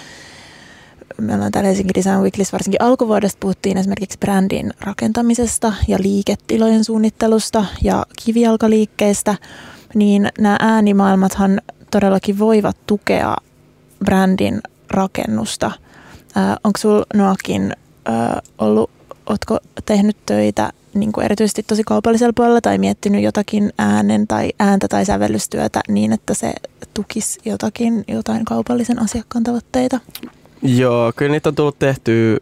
me 1.20 1.34
ollaan 1.34 1.52
täällä 1.52 1.68
Helsingin 1.68 1.94
Design 1.94 2.20
Weeklissä 2.20 2.52
varsinkin 2.52 2.82
alkuvuodesta 2.82 3.38
puhuttiin 3.40 3.78
esimerkiksi 3.78 4.18
brändin 4.18 4.72
rakentamisesta 4.80 5.72
ja 5.88 5.98
liiketilojen 6.00 6.84
suunnittelusta 6.84 7.64
ja 7.82 8.06
kivijalkaliikkeistä, 8.24 9.34
niin 9.94 10.28
nämä 10.38 10.56
äänimaailmathan 10.60 11.60
todellakin 11.90 12.38
voivat 12.38 12.76
tukea 12.86 13.36
brändin 14.04 14.60
rakennusta. 14.90 15.70
onko 16.64 16.76
sinulla 16.78 17.04
Noakin 17.14 17.76
ollut, 18.58 18.90
oletko 19.26 19.58
tehnyt 19.84 20.16
töitä 20.26 20.72
niin 21.00 21.12
kuin 21.12 21.24
erityisesti 21.24 21.62
tosi 21.62 21.82
kaupallisella 21.84 22.32
puolella 22.36 22.60
tai 22.60 22.78
miettinyt 22.78 23.22
jotakin 23.22 23.72
äänen 23.78 24.26
tai 24.26 24.52
ääntä 24.58 24.88
tai 24.88 25.04
sävellystyötä 25.04 25.80
niin, 25.88 26.12
että 26.12 26.34
se 26.34 26.52
tukisi 26.94 27.40
jotakin, 27.44 28.04
jotain 28.08 28.44
kaupallisen 28.44 28.98
asiakkaan 29.02 29.44
tavoitteita? 29.44 30.00
Joo, 30.62 31.12
kyllä 31.16 31.32
niitä 31.32 31.48
on 31.48 31.54
tullut 31.54 31.78
tehty 31.78 32.36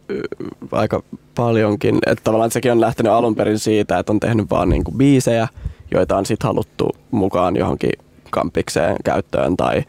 aika 0.71 1.03
paljonkin. 1.35 1.97
Että 2.05 2.23
tavallaan 2.23 2.51
sekin 2.51 2.71
on 2.71 2.81
lähtenyt 2.81 3.11
alun 3.11 3.35
perin 3.35 3.59
siitä, 3.59 3.99
että 3.99 4.11
on 4.11 4.19
tehnyt 4.19 4.49
vaan 4.49 4.69
niin 4.69 4.83
kuin 4.83 4.97
biisejä, 4.97 5.47
joita 5.91 6.17
on 6.17 6.25
sitten 6.25 6.47
haluttu 6.47 6.89
mukaan 7.11 7.55
johonkin 7.55 7.91
kampikseen 8.29 8.95
käyttöön 9.03 9.57
tai 9.57 9.83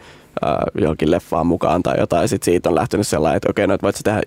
äh, 0.44 0.58
johonkin 0.80 1.10
leffaan 1.10 1.46
mukaan 1.46 1.82
tai 1.82 1.94
jotain. 1.98 2.28
Sitten 2.28 2.44
siitä 2.44 2.68
on 2.68 2.74
lähtenyt 2.74 3.06
sellainen, 3.06 3.36
että 3.36 3.50
okei, 3.50 3.66
no, 3.66 3.74
että 3.74 3.84
voit 3.84 4.00
tehdä 4.04 4.22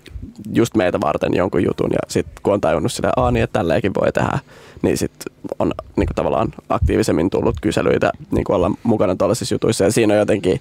just 0.52 0.76
meitä 0.76 1.00
varten 1.00 1.34
jonkun 1.34 1.64
jutun. 1.64 1.90
Ja 1.92 1.98
sitten 2.08 2.42
kun 2.42 2.52
on 2.52 2.60
tajunnut 2.60 2.92
sitä, 2.92 3.08
että 3.08 3.30
niin, 3.30 3.44
että 3.44 3.58
tälleenkin 3.58 3.92
voi 4.00 4.12
tehdä, 4.12 4.38
niin 4.82 4.98
sitten 4.98 5.34
on 5.58 5.72
niin 5.96 6.06
kuin, 6.06 6.14
tavallaan 6.14 6.48
aktiivisemmin 6.68 7.30
tullut 7.30 7.60
kyselyitä 7.60 8.12
niin 8.30 8.44
kuin 8.44 8.56
olla 8.56 8.70
mukana 8.82 9.16
tuollaisissa 9.16 9.54
jutuissa. 9.54 9.84
Ja 9.84 9.92
siinä 9.92 10.14
on 10.14 10.18
jotenkin 10.18 10.60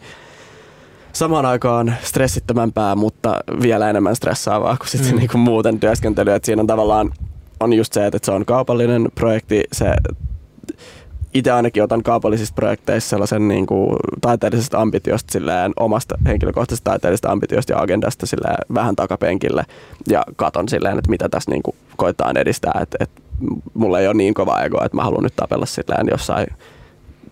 samaan 1.14 1.45
aikaan 1.45 1.95
stressittömämpää, 2.04 2.95
mutta 2.95 3.39
vielä 3.62 3.89
enemmän 3.89 4.16
stressaavaa 4.16 4.78
kuin 4.78 4.88
sitten 4.88 5.12
mm. 5.12 5.18
niin 5.18 5.30
kuin 5.30 5.41
muuten 5.41 5.80
työskentely. 5.80 6.34
Että 6.34 6.45
siinä 6.45 6.62
on 6.62 6.68
tavallaan 6.68 7.12
on 7.60 7.74
just 7.74 7.93
se, 7.93 8.08
että 8.08 8.20
se 8.24 8.32
on 8.32 8.45
kaupallinen 8.45 9.08
projekti, 9.16 9.64
se 9.72 9.93
itse 11.34 11.51
ainakin 11.51 11.84
otan 11.84 12.03
kaupallisissa 12.03 12.53
projekteissa 12.55 13.09
sellaisen 13.09 13.47
niin 13.47 13.65
kuin, 13.65 13.95
taiteellisesta 14.21 14.82
ambitiosta 14.82 15.32
silleen, 15.32 15.73
omasta 15.79 16.17
henkilökohtaisesta 16.25 16.89
taiteellisesta 16.89 17.32
ambitiosta 17.32 17.73
ja 17.73 17.82
agendasta 17.82 18.25
silleen, 18.25 18.57
vähän 18.73 18.95
takapenkille 18.95 19.65
ja 20.09 20.23
katon 20.36 20.69
silleen, 20.69 20.97
että 20.97 21.09
mitä 21.09 21.29
tässä 21.29 21.51
niin 21.51 21.63
kuin, 21.63 21.75
koetaan 21.97 22.38
edistää. 22.38 22.79
Että 22.82 22.97
et, 22.99 23.09
mulla 23.73 23.99
ei 23.99 24.07
ole 24.07 24.13
niin 24.13 24.34
kova 24.34 24.61
ego, 24.61 24.84
että 24.86 24.95
mä 24.95 25.03
haluan 25.03 25.23
nyt 25.23 25.36
tapella 25.36 25.65
silleen 25.65 26.07
jossain 26.11 26.47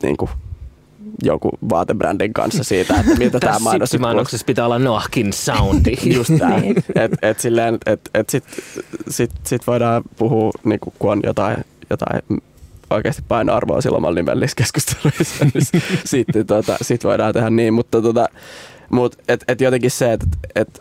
niin 0.03 0.17
kuin, 0.17 0.29
jonkun 1.23 1.51
vaatebrändin 1.69 2.33
kanssa 2.33 2.63
siitä, 2.63 2.99
että 2.99 3.15
miltä 3.15 3.39
tämä 3.39 3.59
mainos 3.59 3.99
mainoksessa 3.99 4.45
pitää 4.45 4.65
olla 4.65 4.79
Noahkin 4.79 5.33
soundi. 5.33 5.95
Just 6.15 6.31
tämä. 6.39 6.59
Niin. 6.59 6.75
että 6.95 7.17
et 7.29 7.39
silleen, 7.39 7.77
et, 7.85 8.09
et 8.13 8.29
sit, 8.29 8.43
sit, 9.09 9.31
sit 9.43 9.67
voidaan 9.67 10.03
puhua, 10.17 10.51
niin 10.63 10.79
kuin, 10.79 10.93
kun 10.99 11.11
on 11.11 11.19
jotain, 11.23 11.57
jotain 11.89 12.21
oikeasti 12.89 13.23
painoarvoa 13.27 13.81
silloin 13.81 14.01
omalla 14.01 14.15
nimellisessä 14.15 14.55
keskusteluissa, 14.55 15.45
niin 15.53 15.83
sitten 16.05 16.45
tota, 16.45 16.77
sit 16.81 17.03
voidaan 17.03 17.33
tehdä 17.33 17.49
niin, 17.49 17.73
mutta 17.73 18.01
tota, 18.01 18.25
mut, 18.89 19.15
et, 19.27 19.43
et 19.47 19.61
jotenkin 19.61 19.91
se, 19.91 20.13
että 20.13 20.27
et, 20.55 20.79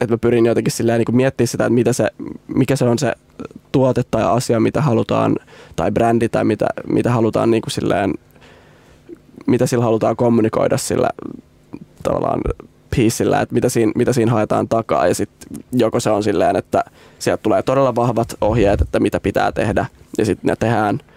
et 0.00 0.10
mä 0.10 0.18
pyrin 0.18 0.46
jotenkin 0.46 0.72
silleen 0.72 0.98
niin 0.98 1.16
miettimään 1.16 1.48
sitä, 1.48 1.64
että 1.64 1.74
mitä 1.74 1.92
se, 1.92 2.10
mikä 2.54 2.76
se 2.76 2.84
on 2.84 2.98
se 2.98 3.12
tuote 3.72 4.02
tai 4.10 4.24
asia, 4.24 4.60
mitä 4.60 4.80
halutaan, 4.80 5.36
tai 5.76 5.90
brändi 5.90 6.28
tai 6.28 6.44
mitä, 6.44 6.66
mitä 6.86 7.10
halutaan 7.10 7.50
niin 7.50 7.62
kuin 7.62 7.72
silleen, 7.72 8.14
mitä 9.46 9.66
sillä 9.66 9.84
halutaan 9.84 10.16
kommunikoida 10.16 10.76
sillä 10.76 11.08
tavallaan 12.02 12.40
piecillä, 12.96 13.40
että 13.40 13.54
mitä 13.54 13.68
siinä, 13.68 13.92
mitä 13.96 14.12
siinä 14.12 14.32
haetaan 14.32 14.68
takaa. 14.68 15.08
Ja 15.08 15.14
sitten 15.14 15.48
joko 15.72 16.00
se 16.00 16.10
on 16.10 16.22
silleen, 16.22 16.56
että 16.56 16.84
sieltä 17.18 17.42
tulee 17.42 17.62
todella 17.62 17.94
vahvat 17.94 18.34
ohjeet, 18.40 18.80
että 18.80 19.00
mitä 19.00 19.20
pitää 19.20 19.52
tehdä 19.52 19.86
ja 20.18 20.24
sitten 20.24 20.48
ne 20.48 20.56
tehdään– 20.56 21.00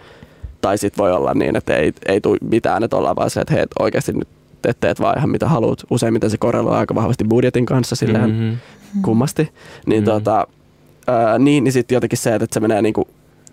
tai 0.60 0.78
sitten 0.78 1.02
voi 1.02 1.12
olla 1.12 1.34
niin, 1.34 1.56
että 1.56 1.76
ei, 1.76 1.92
ei 2.06 2.20
tule 2.20 2.38
mitään, 2.40 2.82
että 2.82 2.96
ollaan 2.96 3.16
vaan 3.16 3.30
se, 3.30 3.40
että 3.40 3.54
hei, 3.54 3.64
oikeasti 3.78 4.12
nyt 4.12 4.28
te 4.62 4.74
teet 4.80 5.00
vaan 5.00 5.18
ihan 5.18 5.30
mitä 5.30 5.48
haluat. 5.48 5.84
Useimmiten 5.90 6.30
se 6.30 6.38
korreloi 6.38 6.76
aika 6.76 6.94
vahvasti 6.94 7.24
budjetin 7.24 7.66
kanssa 7.66 7.96
silleen 7.96 8.30
mm-hmm. 8.30 8.56
kummasti. 9.02 9.42
Niin, 9.86 10.04
mm-hmm. 10.04 10.04
tota, 10.04 10.46
ää, 11.06 11.38
niin, 11.38 11.64
niin 11.64 11.72
sitten 11.72 11.96
jotenkin 11.96 12.18
se, 12.18 12.34
että 12.34 12.46
se 12.50 12.60
menee 12.60 12.82
niinku 12.82 13.08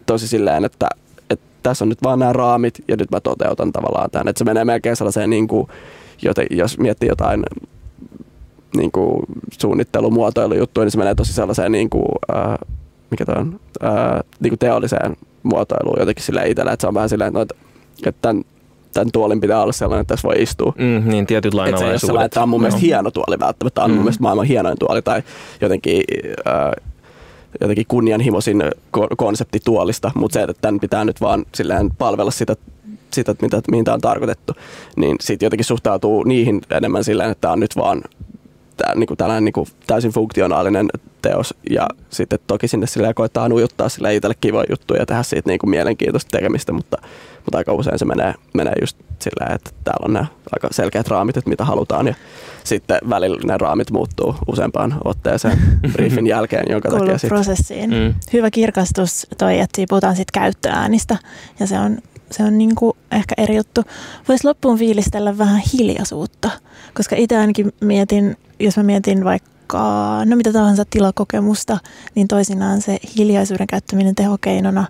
tosi 0.05 0.27
silleen, 0.27 0.65
että, 0.65 0.87
että 1.29 1.45
tässä 1.63 1.85
on 1.85 1.89
nyt 1.89 2.03
vaan 2.03 2.19
nämä 2.19 2.33
raamit 2.33 2.83
ja 2.87 2.95
nyt 2.95 3.11
mä 3.11 3.19
toteutan 3.19 3.71
tavallaan 3.71 4.11
tämän. 4.11 4.27
Että 4.27 4.39
se 4.39 4.45
menee 4.45 4.65
melkein 4.65 4.95
sellaiseen, 4.95 5.29
niin 5.29 5.47
kuin, 5.47 5.67
joten, 6.21 6.47
jos 6.51 6.77
miettii 6.77 7.09
jotain 7.09 7.43
niin 8.77 8.91
kuin 8.91 9.23
suunnittelumuotoilujuttuja, 9.61 10.85
niin 10.85 10.91
se 10.91 10.97
menee 10.97 11.15
tosi 11.15 11.33
sellaiseen 11.33 11.71
niin 11.71 11.89
kuin, 11.89 12.05
ää, 12.33 12.57
mikä 13.11 13.25
toi 13.25 13.35
on, 13.35 13.59
ää, 13.81 14.23
niin 14.39 14.51
kuin 14.51 14.59
teolliseen 14.59 15.17
muotoiluun 15.43 15.99
jotenkin 15.99 16.25
sillä 16.25 16.43
itsellä, 16.43 16.71
että 16.71 16.81
se 16.81 16.87
on 16.87 16.93
vähän 16.93 17.09
silleen, 17.09 17.37
että, 17.37 17.55
että 18.05 18.21
tämän, 18.21 18.43
tämän 18.93 19.11
tuolin 19.11 19.41
pitää 19.41 19.61
olla 19.61 19.71
sellainen, 19.71 20.01
että 20.01 20.13
tässä 20.13 20.27
voi 20.27 20.41
istua. 20.41 20.73
Mm, 20.77 21.09
niin, 21.09 21.27
tietyt 21.27 21.53
lainalaisuudet. 21.53 22.25
Että 22.25 22.33
tämä 22.33 22.43
on 22.43 22.49
mun 22.49 22.61
mielestä 22.61 22.81
hieno 22.81 23.11
tuoli 23.11 23.39
välttämättä, 23.39 23.75
tämä 23.75 23.85
on 23.85 23.91
mm. 23.91 23.95
mun 23.95 24.03
mielestä 24.03 24.23
maailman 24.23 24.45
hienoin 24.45 24.79
tuoli 24.79 25.01
tai 25.01 25.23
jotenkin, 25.61 26.03
äh, 26.47 26.85
jotenkin 27.61 27.85
kunnianhimoisin 27.87 28.63
konsepti 29.17 29.59
tuolista, 29.65 30.11
mutta 30.15 30.33
se, 30.33 30.43
että 30.43 30.61
tämän 30.61 30.79
pitää 30.79 31.05
nyt 31.05 31.21
vaan 31.21 31.45
silleen 31.55 31.91
palvella 31.97 32.31
sitä 32.31 32.55
sitä, 33.13 33.35
mitä, 33.41 33.61
mihin 33.71 33.85
tämä 33.85 33.95
on 33.95 34.01
tarkoitettu, 34.01 34.53
niin 34.95 35.15
sitten 35.21 35.45
jotenkin 35.45 35.65
suhtautuu 35.65 36.23
niihin 36.23 36.61
enemmän 36.71 37.03
silleen, 37.03 37.31
että 37.31 37.41
tämä 37.41 37.51
on 37.51 37.59
nyt 37.59 37.75
vaan 37.75 38.01
tää, 38.77 38.95
niinku 38.95 39.15
tällainen 39.15 39.45
niinku 39.45 39.67
täysin 39.87 40.11
funktionaalinen 40.11 40.87
teos 41.21 41.53
ja 41.69 41.87
sitten 42.09 42.39
toki 42.47 42.67
sinne 42.67 42.87
sillä 42.87 43.13
koittaa 43.13 43.47
ujuttaa 43.53 43.89
sillä 43.89 44.09
itselle 44.09 44.35
kivoja 44.41 44.65
juttuja 44.69 45.01
ja 45.01 45.05
tehdä 45.05 45.23
siitä 45.23 45.49
niinku 45.49 45.67
mielenkiintoista 45.67 46.29
tekemistä, 46.31 46.73
mutta, 46.73 46.97
mutta 47.45 47.57
aika 47.57 47.73
usein 47.73 47.99
se 47.99 48.05
menee, 48.05 48.33
menee 48.53 48.73
just 48.81 48.97
sillä 49.19 49.55
että 49.55 49.69
täällä 49.83 50.05
on 50.05 50.13
nämä 50.13 50.25
aika 50.51 50.67
selkeät 50.71 51.07
raamit, 51.07 51.37
että 51.37 51.49
mitä 51.49 51.65
halutaan 51.65 52.07
ja 52.07 52.15
sitten 52.63 52.97
välillä 53.09 53.39
ne 53.45 53.57
raamit 53.57 53.91
muuttuu 53.91 54.35
useampaan 54.47 54.97
otteeseen 55.05 55.59
briefin 55.93 56.27
jälkeen, 56.27 56.65
jonka 56.69 56.89
Kuuluu 56.89 57.05
takia 57.05 57.17
sitten... 57.17 57.35
prosessiin. 57.35 57.89
Mm. 57.89 58.13
Hyvä 58.33 58.51
kirkastus 58.51 59.27
toi, 59.37 59.59
että 59.59 59.81
puhutaan 59.89 60.15
sitten 60.15 60.41
käyttöäänistä 60.41 61.17
ja 61.59 61.67
se 61.67 61.79
on 61.79 61.97
se 62.31 62.43
on 62.43 62.57
niin 62.57 62.75
kuin 62.75 62.93
ehkä 63.11 63.35
eri 63.37 63.55
juttu. 63.55 63.83
Voisi 64.27 64.47
loppuun 64.47 64.77
fiilistellä 64.77 65.37
vähän 65.37 65.61
hiljaisuutta, 65.73 66.49
koska 66.93 67.15
itse 67.15 67.37
ainakin 67.37 67.73
mietin, 67.81 68.37
jos 68.59 68.77
mä 68.77 68.83
mietin 68.83 69.23
vaikka 69.23 69.79
no 70.25 70.35
mitä 70.35 70.53
tahansa 70.53 70.83
tilakokemusta, 70.89 71.77
niin 72.15 72.27
toisinaan 72.27 72.81
se 72.81 72.97
hiljaisuuden 73.17 73.67
käyttäminen 73.67 74.15
tehokeinona 74.15 74.85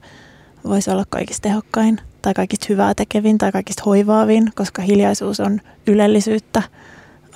voisi 0.64 0.92
olla 0.92 1.04
kaikista 1.10 1.50
tehokkain 1.50 2.00
tai 2.22 2.34
kaikista 2.34 2.66
hyvää 2.70 2.94
tekevin 2.96 3.38
tai 3.38 3.52
kaikista 3.52 3.84
hoivaavin, 3.86 4.52
koska 4.56 4.82
hiljaisuus 4.82 5.40
on 5.40 5.62
ylellisyyttä. 5.88 6.64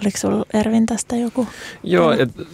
Oliko 0.02 0.18
sinulla 0.18 0.46
Ervin 0.54 0.86
tästä 0.86 1.16
joku? 1.16 1.48
Joo, 1.84 2.12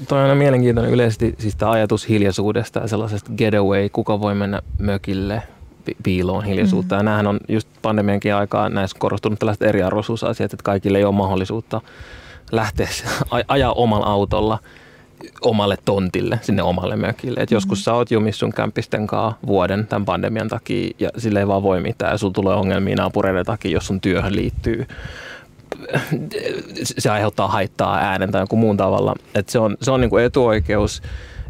toi 0.08 0.18
on 0.18 0.24
aina 0.24 0.36
mielenkiintoinen 0.36 0.94
yleisesti 0.94 1.36
siis 1.40 1.56
tämä 1.56 1.72
ajatus 1.72 2.10
hiljaisuudesta 2.10 2.80
ja 2.80 2.88
sellaisesta 2.88 3.32
getaway, 3.38 3.90
kuka 3.90 4.20
voi 4.20 4.36
mennä 4.36 4.62
mökille 4.80 5.44
piiloon 6.04 6.44
hiljaisuutta. 6.44 6.96
Mm. 6.96 7.00
Ja 7.00 7.04
näähän 7.04 7.28
on 7.28 7.40
just 7.50 7.68
pandemiankin 7.82 8.36
aikaa 8.36 8.70
näissä 8.70 8.98
korostunut 9.00 9.40
tällaiset 9.40 9.62
eriarvoisuusasiat, 9.62 10.54
että 10.54 10.64
kaikille 10.64 10.98
ei 10.98 11.04
ole 11.04 11.16
mahdollisuutta 11.16 11.82
lähteä 12.52 12.88
ajaa 13.48 13.74
omalla 13.74 14.06
autolla 14.06 14.60
omalle 15.42 15.78
tontille, 15.86 16.40
sinne 16.42 16.64
omalle 16.64 16.96
mökille. 16.96 17.40
Et 17.40 17.50
mm. 17.50 17.56
joskus 17.56 17.84
sä 17.84 17.94
oot 17.94 18.12
jumissa 18.12 18.40
sun 18.40 18.54
kämpisten 18.54 19.08
kanssa 19.08 19.40
vuoden 19.48 19.88
tämän 19.88 20.06
pandemian 20.06 20.48
takia 20.48 20.90
ja 21.00 21.10
sille 21.18 21.40
ei 21.40 21.48
vaan 21.48 21.64
voi 21.64 21.82
mitään. 21.82 22.12
Ja 22.12 22.18
sulla 22.18 22.34
tulee 22.34 22.56
ongelmia 22.56 22.96
naapureiden 22.96 23.46
takia, 23.46 23.72
jos 23.72 23.88
sun 23.88 24.02
työhön 24.02 24.36
liittyy 24.36 24.88
se 26.82 27.10
aiheuttaa 27.10 27.48
haittaa 27.48 27.98
äänen 27.98 28.32
tai 28.32 28.42
jonkun 28.42 28.60
muun 28.60 28.78
tavalla. 28.78 29.16
Et 29.36 29.50
se 29.50 29.60
on, 29.60 29.78
se 29.82 29.92
on 29.92 30.02
niinku 30.02 30.18
etuoikeus 30.18 31.02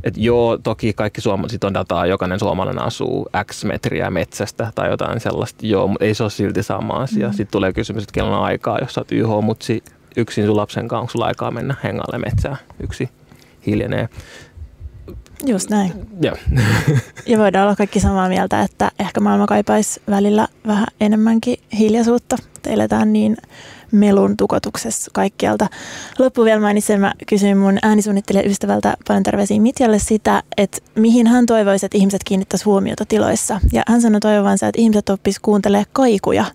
että 0.03 0.19
joo, 0.19 0.57
toki 0.57 0.93
kaikki 0.93 1.21
suomalaiset 1.21 1.63
on 1.63 1.73
dataa, 1.73 2.05
jokainen 2.05 2.39
suomalainen 2.39 2.83
asuu 2.83 3.29
X 3.51 3.63
metriä 3.63 4.09
metsästä 4.09 4.71
tai 4.75 4.89
jotain 4.89 5.19
sellaista, 5.19 5.67
joo, 5.67 5.87
mutta 5.87 6.05
ei 6.05 6.13
se 6.13 6.23
ole 6.23 6.29
silti 6.29 6.63
sama 6.63 6.93
asia. 6.93 7.27
Mm. 7.27 7.33
Sitten 7.33 7.51
tulee 7.51 7.73
kysymys, 7.73 8.03
että 8.03 8.13
kello 8.13 8.37
on 8.37 8.43
aikaa, 8.43 8.79
jos 8.79 8.93
sä 8.93 9.01
oot 9.01 9.11
YH-mutsi 9.11 9.83
yksin 10.17 10.45
sun 10.45 10.57
lapsen 10.57 10.87
kanssa, 10.87 11.01
onko 11.01 11.11
sulla 11.11 11.25
aikaa 11.25 11.51
mennä 11.51 11.75
hengalle 11.83 12.17
metsään, 12.17 12.57
yksi 12.79 13.09
hiljenee. 13.65 14.09
Just 15.45 15.69
näin. 15.69 15.93
Ja. 16.21 16.35
ja 17.25 17.37
voidaan 17.37 17.65
olla 17.65 17.75
kaikki 17.75 17.99
samaa 17.99 18.29
mieltä, 18.29 18.61
että 18.61 18.91
ehkä 18.99 19.19
maailma 19.19 19.47
kaipaisi 19.47 20.01
välillä 20.09 20.47
vähän 20.67 20.87
enemmänkin 21.01 21.57
hiljaisuutta. 21.79 22.37
Eletään 22.67 23.13
niin 23.13 23.37
melun 23.91 24.37
tukotuksessa 24.37 25.11
kaikkialta. 25.13 25.67
Loppu 26.19 26.43
vielä 26.43 26.61
mainitsen, 26.61 27.01
mä 27.01 27.13
kysyin 27.27 27.57
mun 27.57 27.77
äänisuunnittelijaystävältä 27.81 28.93
paljon 29.07 29.23
terveisiä 29.23 29.61
Mitjalle 29.61 29.99
sitä, 29.99 30.43
että 30.57 30.77
mihin 30.95 31.27
hän 31.27 31.45
toivoisi, 31.45 31.85
että 31.85 31.97
ihmiset 31.97 32.21
kiinnittäisi 32.23 32.65
huomiota 32.65 33.05
tiloissa. 33.05 33.61
Ja 33.73 33.83
hän 33.87 34.01
sanoi 34.01 34.19
toivovansa, 34.19 34.67
että 34.67 34.81
ihmiset 34.81 35.09
oppis 35.09 35.39
kuuntelemaan 35.39 35.85
kaikuja. 35.93 36.45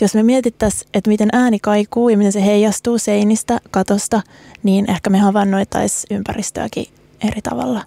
Jos 0.00 0.14
me 0.14 0.22
mietittäisiin, 0.22 0.90
että 0.94 1.10
miten 1.10 1.28
ääni 1.32 1.58
kaikuu 1.58 2.08
ja 2.08 2.16
miten 2.16 2.32
se 2.32 2.44
heijastuu 2.44 2.98
seinistä, 2.98 3.60
katosta, 3.70 4.22
niin 4.62 4.90
ehkä 4.90 5.10
me 5.10 5.18
havainnoitaisiin 5.18 6.16
ympäristöäkin 6.16 6.86
eri 7.24 7.42
tavalla. 7.42 7.84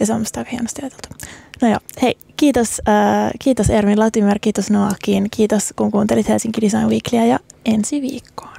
Ja 0.00 0.06
se 0.06 0.12
on 0.12 0.20
musta 0.20 0.40
aika 0.40 0.50
hienosti 0.50 0.82
ajateltu. 0.82 1.08
No 1.62 1.68
joo, 1.68 1.78
hei, 2.02 2.16
kiitos, 2.36 2.82
äh, 2.88 3.30
kiitos 3.38 3.70
Ermin 3.70 3.98
Latimer, 3.98 4.38
kiitos 4.40 4.70
Noakin, 4.70 5.28
kiitos 5.30 5.72
kun 5.76 5.90
kuuntelit 5.90 6.28
Helsinki 6.28 6.60
Design 6.60 6.88
Weeklyä 6.88 7.24
ja 7.24 7.38
ensi 7.64 8.02
viikkoon. 8.02 8.57